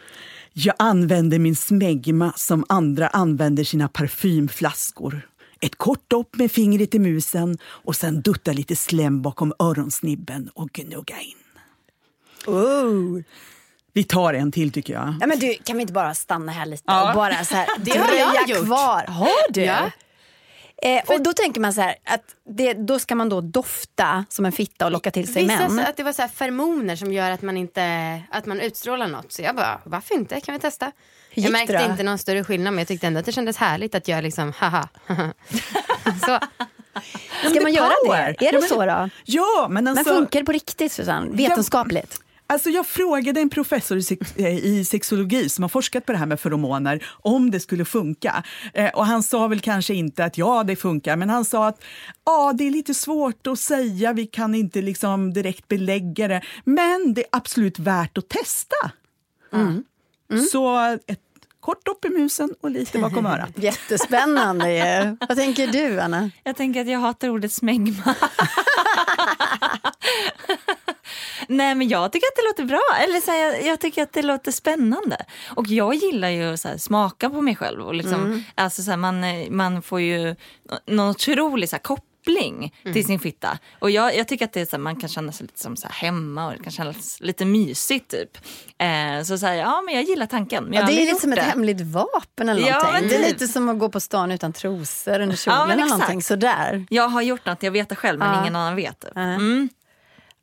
Jag 0.52 0.74
använder 0.78 1.38
min 1.38 1.56
smegma 1.56 2.32
som 2.36 2.64
andra 2.68 3.08
använder 3.08 3.64
sina 3.64 3.88
parfymflaskor. 3.88 5.28
Ett 5.60 5.76
kort 5.76 6.04
dopp 6.10 6.36
med 6.36 6.52
fingret 6.52 6.94
i 6.94 6.98
musen 6.98 7.58
och 7.64 7.96
sen 7.96 8.20
dutta 8.22 8.52
lite 8.52 8.76
slem 8.76 9.22
bakom 9.22 9.52
öronsnibben 9.58 10.50
och 10.54 10.68
gnugga 10.72 11.20
in. 11.20 11.34
Oh. 12.46 13.20
Vi 13.92 14.04
tar 14.04 14.34
en 14.34 14.52
till 14.52 14.72
tycker 14.72 14.92
jag. 14.92 15.14
Ja, 15.20 15.26
men 15.26 15.38
du, 15.38 15.54
kan 15.64 15.76
vi 15.76 15.80
inte 15.80 15.92
bara 15.92 16.14
stanna 16.14 16.52
här 16.52 16.66
lite 16.66 16.82
Ja. 16.86 17.08
och 17.08 17.14
bara 17.16 17.44
så 17.44 17.54
här, 17.54 17.66
Det 17.78 17.90
har 17.98 18.12
jag 18.14 18.48
gjort. 18.48 18.64
kvar? 18.66 19.04
Har 19.06 19.52
du? 19.52 19.60
Ja. 19.62 19.90
Eh, 20.82 21.02
och 21.06 21.22
då 21.22 21.32
tänker 21.32 21.60
man 21.60 21.72
så 21.72 21.80
här, 21.80 21.94
att 22.04 22.22
det, 22.48 22.72
då 22.74 22.98
ska 22.98 23.14
man 23.14 23.28
då 23.28 23.40
dofta 23.40 24.24
som 24.28 24.44
en 24.44 24.52
fitta 24.52 24.84
och 24.84 24.90
locka 24.92 25.10
till 25.10 25.32
sig 25.32 25.42
Vissa 25.44 25.68
män. 25.68 25.86
att 25.86 25.96
det 25.96 26.02
var 26.02 26.12
så 26.12 26.22
här 26.22 26.28
feromoner 26.28 26.96
som 26.96 27.12
gör 27.12 27.30
att 27.30 27.42
man 27.42 27.56
inte 27.56 28.22
att 28.30 28.46
man 28.46 28.60
utstrålar 28.60 29.08
något. 29.08 29.32
Så 29.32 29.42
jag 29.42 29.56
bara, 29.56 29.80
varför 29.84 30.14
inte? 30.14 30.40
Kan 30.40 30.52
vi 30.54 30.60
testa? 30.60 30.92
Jag 31.44 31.52
märkte 31.52 31.72
det 31.72 31.78
då? 31.86 31.90
inte 31.90 32.02
någon 32.02 32.18
större 32.18 32.44
skillnad 32.44 32.72
men 32.72 32.78
jag 32.78 32.88
tyckte 32.88 33.06
ändå 33.06 33.20
att 33.20 33.26
det 33.26 33.32
kändes 33.32 33.56
härligt 33.56 33.94
att 33.94 34.08
jag 34.08 34.22
liksom, 34.24 34.52
haha. 34.56 34.88
så. 36.26 36.38
Ska 37.50 37.60
man 37.60 37.72
göra 37.72 37.90
power. 38.06 38.36
det? 38.38 38.46
Är 38.46 38.52
Ja, 38.52 38.52
det 38.52 38.58
men- 38.60 38.68
så 38.68 38.86
då? 38.86 39.08
Ja, 39.24 39.66
men 39.70 39.84
Men 39.84 39.98
alltså... 39.98 40.14
funkar 40.14 40.40
det 40.40 40.46
på 40.46 40.52
riktigt 40.52 40.92
Susanne? 40.92 41.36
Vetenskapligt? 41.36 42.20
Alltså 42.48 42.70
jag 42.70 42.86
frågade 42.86 43.40
en 43.40 43.50
professor 43.50 43.98
i, 43.98 44.18
eh, 44.36 44.56
i 44.64 44.84
sexologi 44.84 45.48
som 45.48 45.62
har 45.64 45.68
forskat 45.68 46.06
på 46.06 46.12
det 46.12 46.18
här 46.18 46.26
med 46.26 46.40
feromoner 46.40 47.06
om 47.22 47.50
det 47.50 47.60
skulle 47.60 47.84
funka. 47.84 48.44
Eh, 48.74 48.90
och 48.94 49.06
han 49.06 49.22
sa 49.22 49.46
väl 49.46 49.60
kanske 49.60 49.94
inte 49.94 50.24
att 50.24 50.38
ja, 50.38 50.64
det 50.64 50.76
funkar, 50.76 51.16
men 51.16 51.30
han 51.30 51.44
sa 51.44 51.66
att 51.66 51.82
ja, 52.24 52.52
det 52.58 52.66
är 52.66 52.70
lite 52.70 52.94
svårt 52.94 53.46
att 53.46 53.58
säga, 53.58 54.12
vi 54.12 54.26
kan 54.26 54.54
inte 54.54 54.82
liksom 54.82 55.32
direkt 55.32 55.68
belägga 55.68 56.28
det, 56.28 56.42
men 56.64 57.14
det 57.14 57.20
är 57.20 57.28
absolut 57.32 57.78
värt 57.78 58.18
att 58.18 58.28
testa. 58.28 58.90
Så 60.52 60.78
ett 61.06 61.20
kort 61.66 61.84
dopp 61.84 62.04
i 62.04 62.08
musen 62.08 62.54
och 62.60 62.70
lite 62.70 62.98
bakom 62.98 63.26
örat. 63.32 63.50
Jättespännande 63.54 64.72
ju. 64.72 65.16
Vad 65.28 65.36
tänker 65.38 65.66
du, 65.66 66.00
Anna? 66.00 66.30
Jag 66.44 66.56
tänker 66.56 66.80
att 66.80 66.88
jag 66.88 66.98
hatar 66.98 67.28
ordet 67.28 67.52
smängma. 67.52 68.02
Nej 71.48 71.74
men 71.74 71.88
jag 71.88 72.12
tycker 72.12 72.26
att 72.26 72.36
det 72.36 72.42
låter 72.42 72.64
bra. 72.64 72.82
Eller 73.04 73.20
så 73.20 73.30
här, 73.30 73.38
jag, 73.38 73.66
jag 73.66 73.80
tycker 73.80 74.02
att 74.02 74.12
det 74.12 74.22
låter 74.22 74.52
spännande. 74.52 75.16
Och 75.56 75.66
jag 75.66 75.94
gillar 75.94 76.28
ju 76.28 76.52
att 76.52 76.60
så 76.60 76.68
här, 76.68 76.78
smaka 76.78 77.30
på 77.30 77.42
mig 77.42 77.56
själv. 77.56 77.80
Och 77.80 77.94
liksom, 77.94 78.44
alltså, 78.54 78.82
så 78.82 78.90
här, 78.90 78.98
man, 78.98 79.24
man 79.50 79.82
får 79.82 80.00
ju 80.00 80.36
någon 80.86 81.10
otrolig 81.10 81.68
så 81.68 81.76
här, 81.76 81.82
koppling 81.82 82.15
till 82.92 83.04
sin 83.06 83.18
fitta. 83.20 83.58
Och 83.78 83.90
jag, 83.90 84.16
jag 84.16 84.28
tycker 84.28 84.44
att 84.44 84.52
det 84.52 84.60
är 84.60 84.64
så 84.66 84.70
här, 84.76 84.78
man 84.78 84.96
kan 84.96 85.08
känna 85.08 85.32
sig 85.32 85.46
lite 85.46 85.60
som 85.60 85.76
så 85.76 85.86
här, 85.88 85.94
hemma 85.94 86.46
och 86.46 86.52
det 86.52 86.62
kan 86.62 86.72
kännas 86.72 87.20
lite 87.20 87.44
mysigt 87.44 88.10
typ. 88.10 88.38
Eh, 88.78 89.22
så 89.24 89.38
så 89.38 89.46
här, 89.46 89.54
ja 89.54 89.82
men 89.86 89.94
jag 89.94 90.04
gillar 90.04 90.26
tanken. 90.26 90.64
Men 90.64 90.72
Ja, 90.74 90.86
det 90.86 90.92
är 90.92 91.06
lite 91.06 91.20
som 91.20 91.30
gjort 91.30 91.38
ett 91.38 91.44
det. 91.44 91.50
hemligt 91.50 91.80
vapen 91.80 92.48
eller 92.48 92.68
Ja, 92.68 92.74
någonting. 92.78 92.92
men 92.92 93.08
Det 93.08 93.14
är 93.14 93.18
typ. 93.18 93.28
lite 93.40 93.48
som 93.52 93.68
att 93.68 93.78
gå 93.78 93.88
på 93.88 94.00
stan 94.00 94.32
utan 94.32 94.52
trosor 94.52 95.20
under 95.20 95.36
kjolen 95.36 95.68
men 95.68 95.78
eller 95.78 95.88
någonting 95.90 96.22
sådär. 96.22 96.86
Jag 96.90 97.08
har 97.08 97.22
gjort 97.22 97.46
något, 97.46 97.62
jag 97.62 97.70
vet 97.70 97.88
det 97.88 97.96
själv 97.96 98.18
men 98.18 98.34
Ja. 98.34 98.40
ingen 98.42 98.56
annan 98.56 98.76
vet. 98.76 99.00
Typ. 99.00 99.16
Mm. 99.16 99.68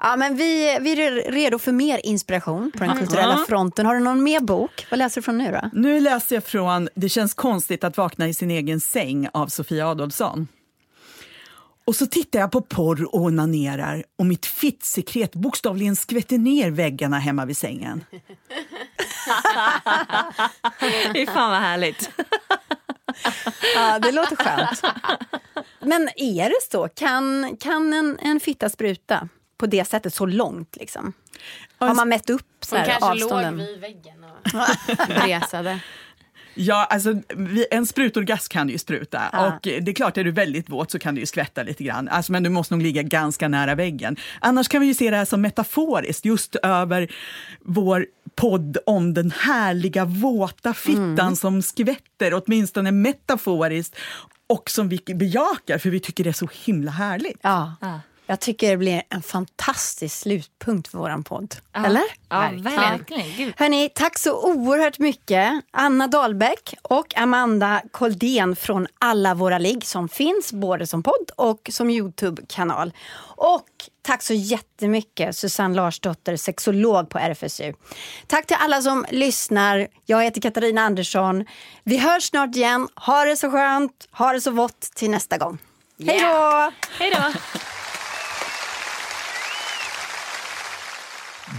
Ja, 0.06 0.16
men 0.16 0.36
vi, 0.38 0.78
vi 0.82 0.92
är 1.06 1.32
redo 1.32 1.60
för 1.60 1.72
mer 1.72 2.00
inspiration 2.06 2.72
på 2.78 2.84
den 2.84 2.98
kulturella 2.98 3.34
Mm. 3.34 3.46
fronten. 3.46 3.86
Har 3.86 3.94
du 3.96 4.00
någon 4.02 4.24
mer 4.24 4.40
bok? 4.40 4.88
Vad 4.92 4.98
läser 4.98 5.22
du 5.22 5.26
från 5.26 5.38
nu 5.38 5.52
då? 5.52 5.70
Nu 5.74 6.00
läser 6.00 6.36
jag 6.36 6.44
från 6.44 6.90
Det 6.96 7.10
känns 7.10 7.34
konstigt 7.34 7.84
att 7.84 7.98
vakna 7.98 8.28
i 8.28 8.34
sin 8.34 8.52
egen 8.52 8.80
säng 8.80 9.28
av 9.34 9.48
Sofia 9.48 9.88
Adolfsson. 9.88 10.48
Och 11.86 11.96
så 11.96 12.06
tittar 12.08 12.40
jag 12.40 12.52
på 12.52 12.62
porr 12.62 13.04
och 13.16 13.22
onanerar 13.22 14.04
och 14.20 14.26
mitt 14.26 14.46
fittsekret 14.46 15.36
bokstavligen 15.36 15.96
skvätter 15.96 16.38
ner 16.38 16.72
väggarna 16.72 17.20
hemma 17.20 17.46
vid 17.46 17.58
sängen. 17.58 18.06
Fy 21.14 21.26
fan 21.26 21.50
vad 21.52 21.60
härligt. 21.60 22.10
Ja, 23.76 24.00
det 24.00 24.12
låter 24.12 24.36
skönt. 24.36 24.82
Men 25.80 26.10
är 26.16 26.50
det 26.50 26.72
så? 26.72 26.88
Kan, 26.88 27.58
kan 27.60 27.94
en, 27.94 28.20
en 28.22 28.40
fitta 28.40 28.70
spruta 28.70 29.30
på 29.58 29.66
det 29.66 29.86
sättet 29.86 30.14
så 30.14 30.26
långt? 30.26 30.76
Liksom? 30.76 31.14
Har 31.78 31.94
man 31.94 32.10
mätt 32.10 32.30
upp 32.30 32.48
så 32.66 32.76
Hon 32.76 32.86
här, 32.86 33.00
kanske 33.00 33.20
låg 33.20 33.32
avstånden? 33.32 33.58
vid 33.58 33.80
väggen 33.80 34.24
och 34.24 34.50
bresade. 35.08 35.80
Ja, 36.56 36.86
alltså, 36.90 37.16
en 37.72 37.86
sprutorgasm 37.86 38.50
kan 38.52 38.68
du 38.68 38.74
ju 38.74 38.80
spruta. 38.80 39.22
Ja. 39.34 39.48
Och 39.48 39.60
det 39.62 39.88
är 39.90 39.94
klart, 39.94 40.18
är 40.18 40.24
du 40.24 40.32
väldigt 40.32 40.70
våt 40.70 40.92
så 40.92 41.00
kan 41.00 41.16
du 41.16 41.22
ju 41.22 41.26
skvätta 41.28 41.64
lite 41.64 41.84
grann. 41.84 42.08
Alltså, 42.08 42.32
men 42.32 42.44
du 42.44 42.50
måste 42.50 42.74
nog 42.74 42.84
ligga 42.84 43.02
ganska 43.04 43.48
nära 43.48 43.76
väggen. 43.76 44.16
Annars 44.40 44.68
kan 44.68 44.82
vi 44.82 44.88
ju 44.88 44.94
se 44.94 45.10
det 45.10 45.18
här 45.18 45.26
som 45.26 45.42
metaforiskt, 45.42 46.26
just 46.26 46.56
över 46.56 47.12
vår 47.62 48.06
podd 48.36 48.78
om 48.86 49.14
den 49.14 49.32
härliga 49.32 50.06
våta 50.06 50.74
fittan 50.74 51.20
Mm. 51.20 51.36
som 51.36 51.62
skvätter, 51.62 52.34
åtminstone 52.46 52.92
metaforiskt, 52.92 53.96
och 54.48 54.70
som 54.70 54.90
vi 54.90 55.00
bejakar 55.16 55.78
för 55.78 55.90
vi 55.90 56.00
tycker 56.00 56.24
det 56.24 56.30
är 56.30 56.34
så 56.34 56.50
himla 56.66 56.92
härligt. 56.92 57.38
Ja. 57.42 57.74
Jag 58.26 58.40
tycker 58.40 58.70
det 58.70 58.78
blir 58.78 59.04
en 59.10 59.22
fantastisk 59.22 60.20
slutpunkt 60.20 60.88
för 60.88 60.98
vår 60.98 61.24
podd. 61.24 61.56
Ja. 61.74 61.86
Eller? 61.86 62.04
Ja, 62.30 62.50
verkligen. 62.54 63.36
Gud. 63.38 63.54
Hörni, 63.58 63.90
tack 63.96 64.18
så 64.18 64.54
oerhört 64.54 65.00
mycket. 65.00 65.52
Anna 65.72 66.08
Dahlbäck 66.08 66.74
och 66.82 67.18
Amanda 67.18 67.82
Koldén 67.92 68.56
från 68.56 68.88
alla 69.00 69.34
våra 69.34 69.58
ligg 69.58 69.86
som 69.86 70.10
finns 70.10 70.54
både 70.54 70.88
som 70.88 71.04
podd 71.04 71.32
och 71.36 71.70
som 71.72 71.90
Youtube-kanal. 71.90 72.94
Och 73.36 73.68
tack 74.02 74.22
så 74.24 74.34
jättemycket 74.34 75.36
Susanne 75.36 75.76
Larsdotter, 75.76 76.36
sexolog 76.36 77.10
på 77.10 77.20
RFSU. 77.20 77.74
Tack 78.28 78.48
till 78.48 78.58
alla 78.60 78.82
som 78.82 79.06
lyssnar. 79.10 79.88
Jag 80.06 80.24
heter 80.24 80.42
Katarina 80.42 80.82
Andersson. 80.82 81.46
Vi 81.84 81.98
hörs 81.98 82.24
snart 82.24 82.56
igen. 82.56 82.88
Ha 82.96 83.26
det 83.26 83.38
så 83.38 83.52
skönt, 83.52 84.08
ha 84.12 84.34
det 84.34 84.42
så 84.42 84.52
vått 84.52 84.82
till 84.82 85.10
nästa 85.10 85.38
gång. 85.38 85.58
Hej 86.06 86.20
då! 86.20 86.72
Hej 87.00 87.12
då. 87.12 87.40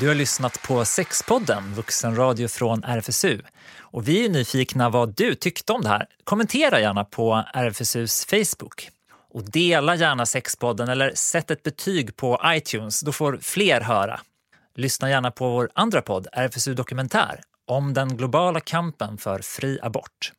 Du 0.00 0.08
har 0.08 0.14
lyssnat 0.14 0.62
på 0.62 0.84
Sexpodden, 0.84 1.74
vuxenradio 1.74 2.48
från 2.48 2.84
RFSU. 2.84 3.40
Och 3.78 4.08
vi 4.08 4.24
är 4.24 4.28
nyfikna 4.28 4.90
vad 4.90 5.14
du 5.16 5.34
tyckte 5.34 5.72
om 5.72 5.82
det 5.82 5.88
här. 5.88 6.06
Kommentera 6.24 6.80
gärna 6.80 7.04
på 7.04 7.44
RFSUs 7.54 8.26
Facebook. 8.26 8.88
Och 9.34 9.50
dela 9.50 9.96
gärna 9.96 10.26
Sexpodden 10.26 10.88
eller 10.88 11.12
sätt 11.14 11.50
ett 11.50 11.62
betyg 11.62 12.16
på 12.16 12.40
iTunes, 12.46 13.00
då 13.00 13.12
får 13.12 13.38
fler 13.42 13.80
höra. 13.80 14.20
Lyssna 14.76 15.10
gärna 15.10 15.30
på 15.30 15.50
vår 15.50 15.70
andra 15.74 16.02
podd, 16.02 16.26
RFSU 16.32 16.74
Dokumentär, 16.74 17.40
om 17.66 17.94
den 17.94 18.16
globala 18.16 18.60
kampen 18.60 19.18
för 19.18 19.38
fri 19.38 19.78
abort. 19.82 20.32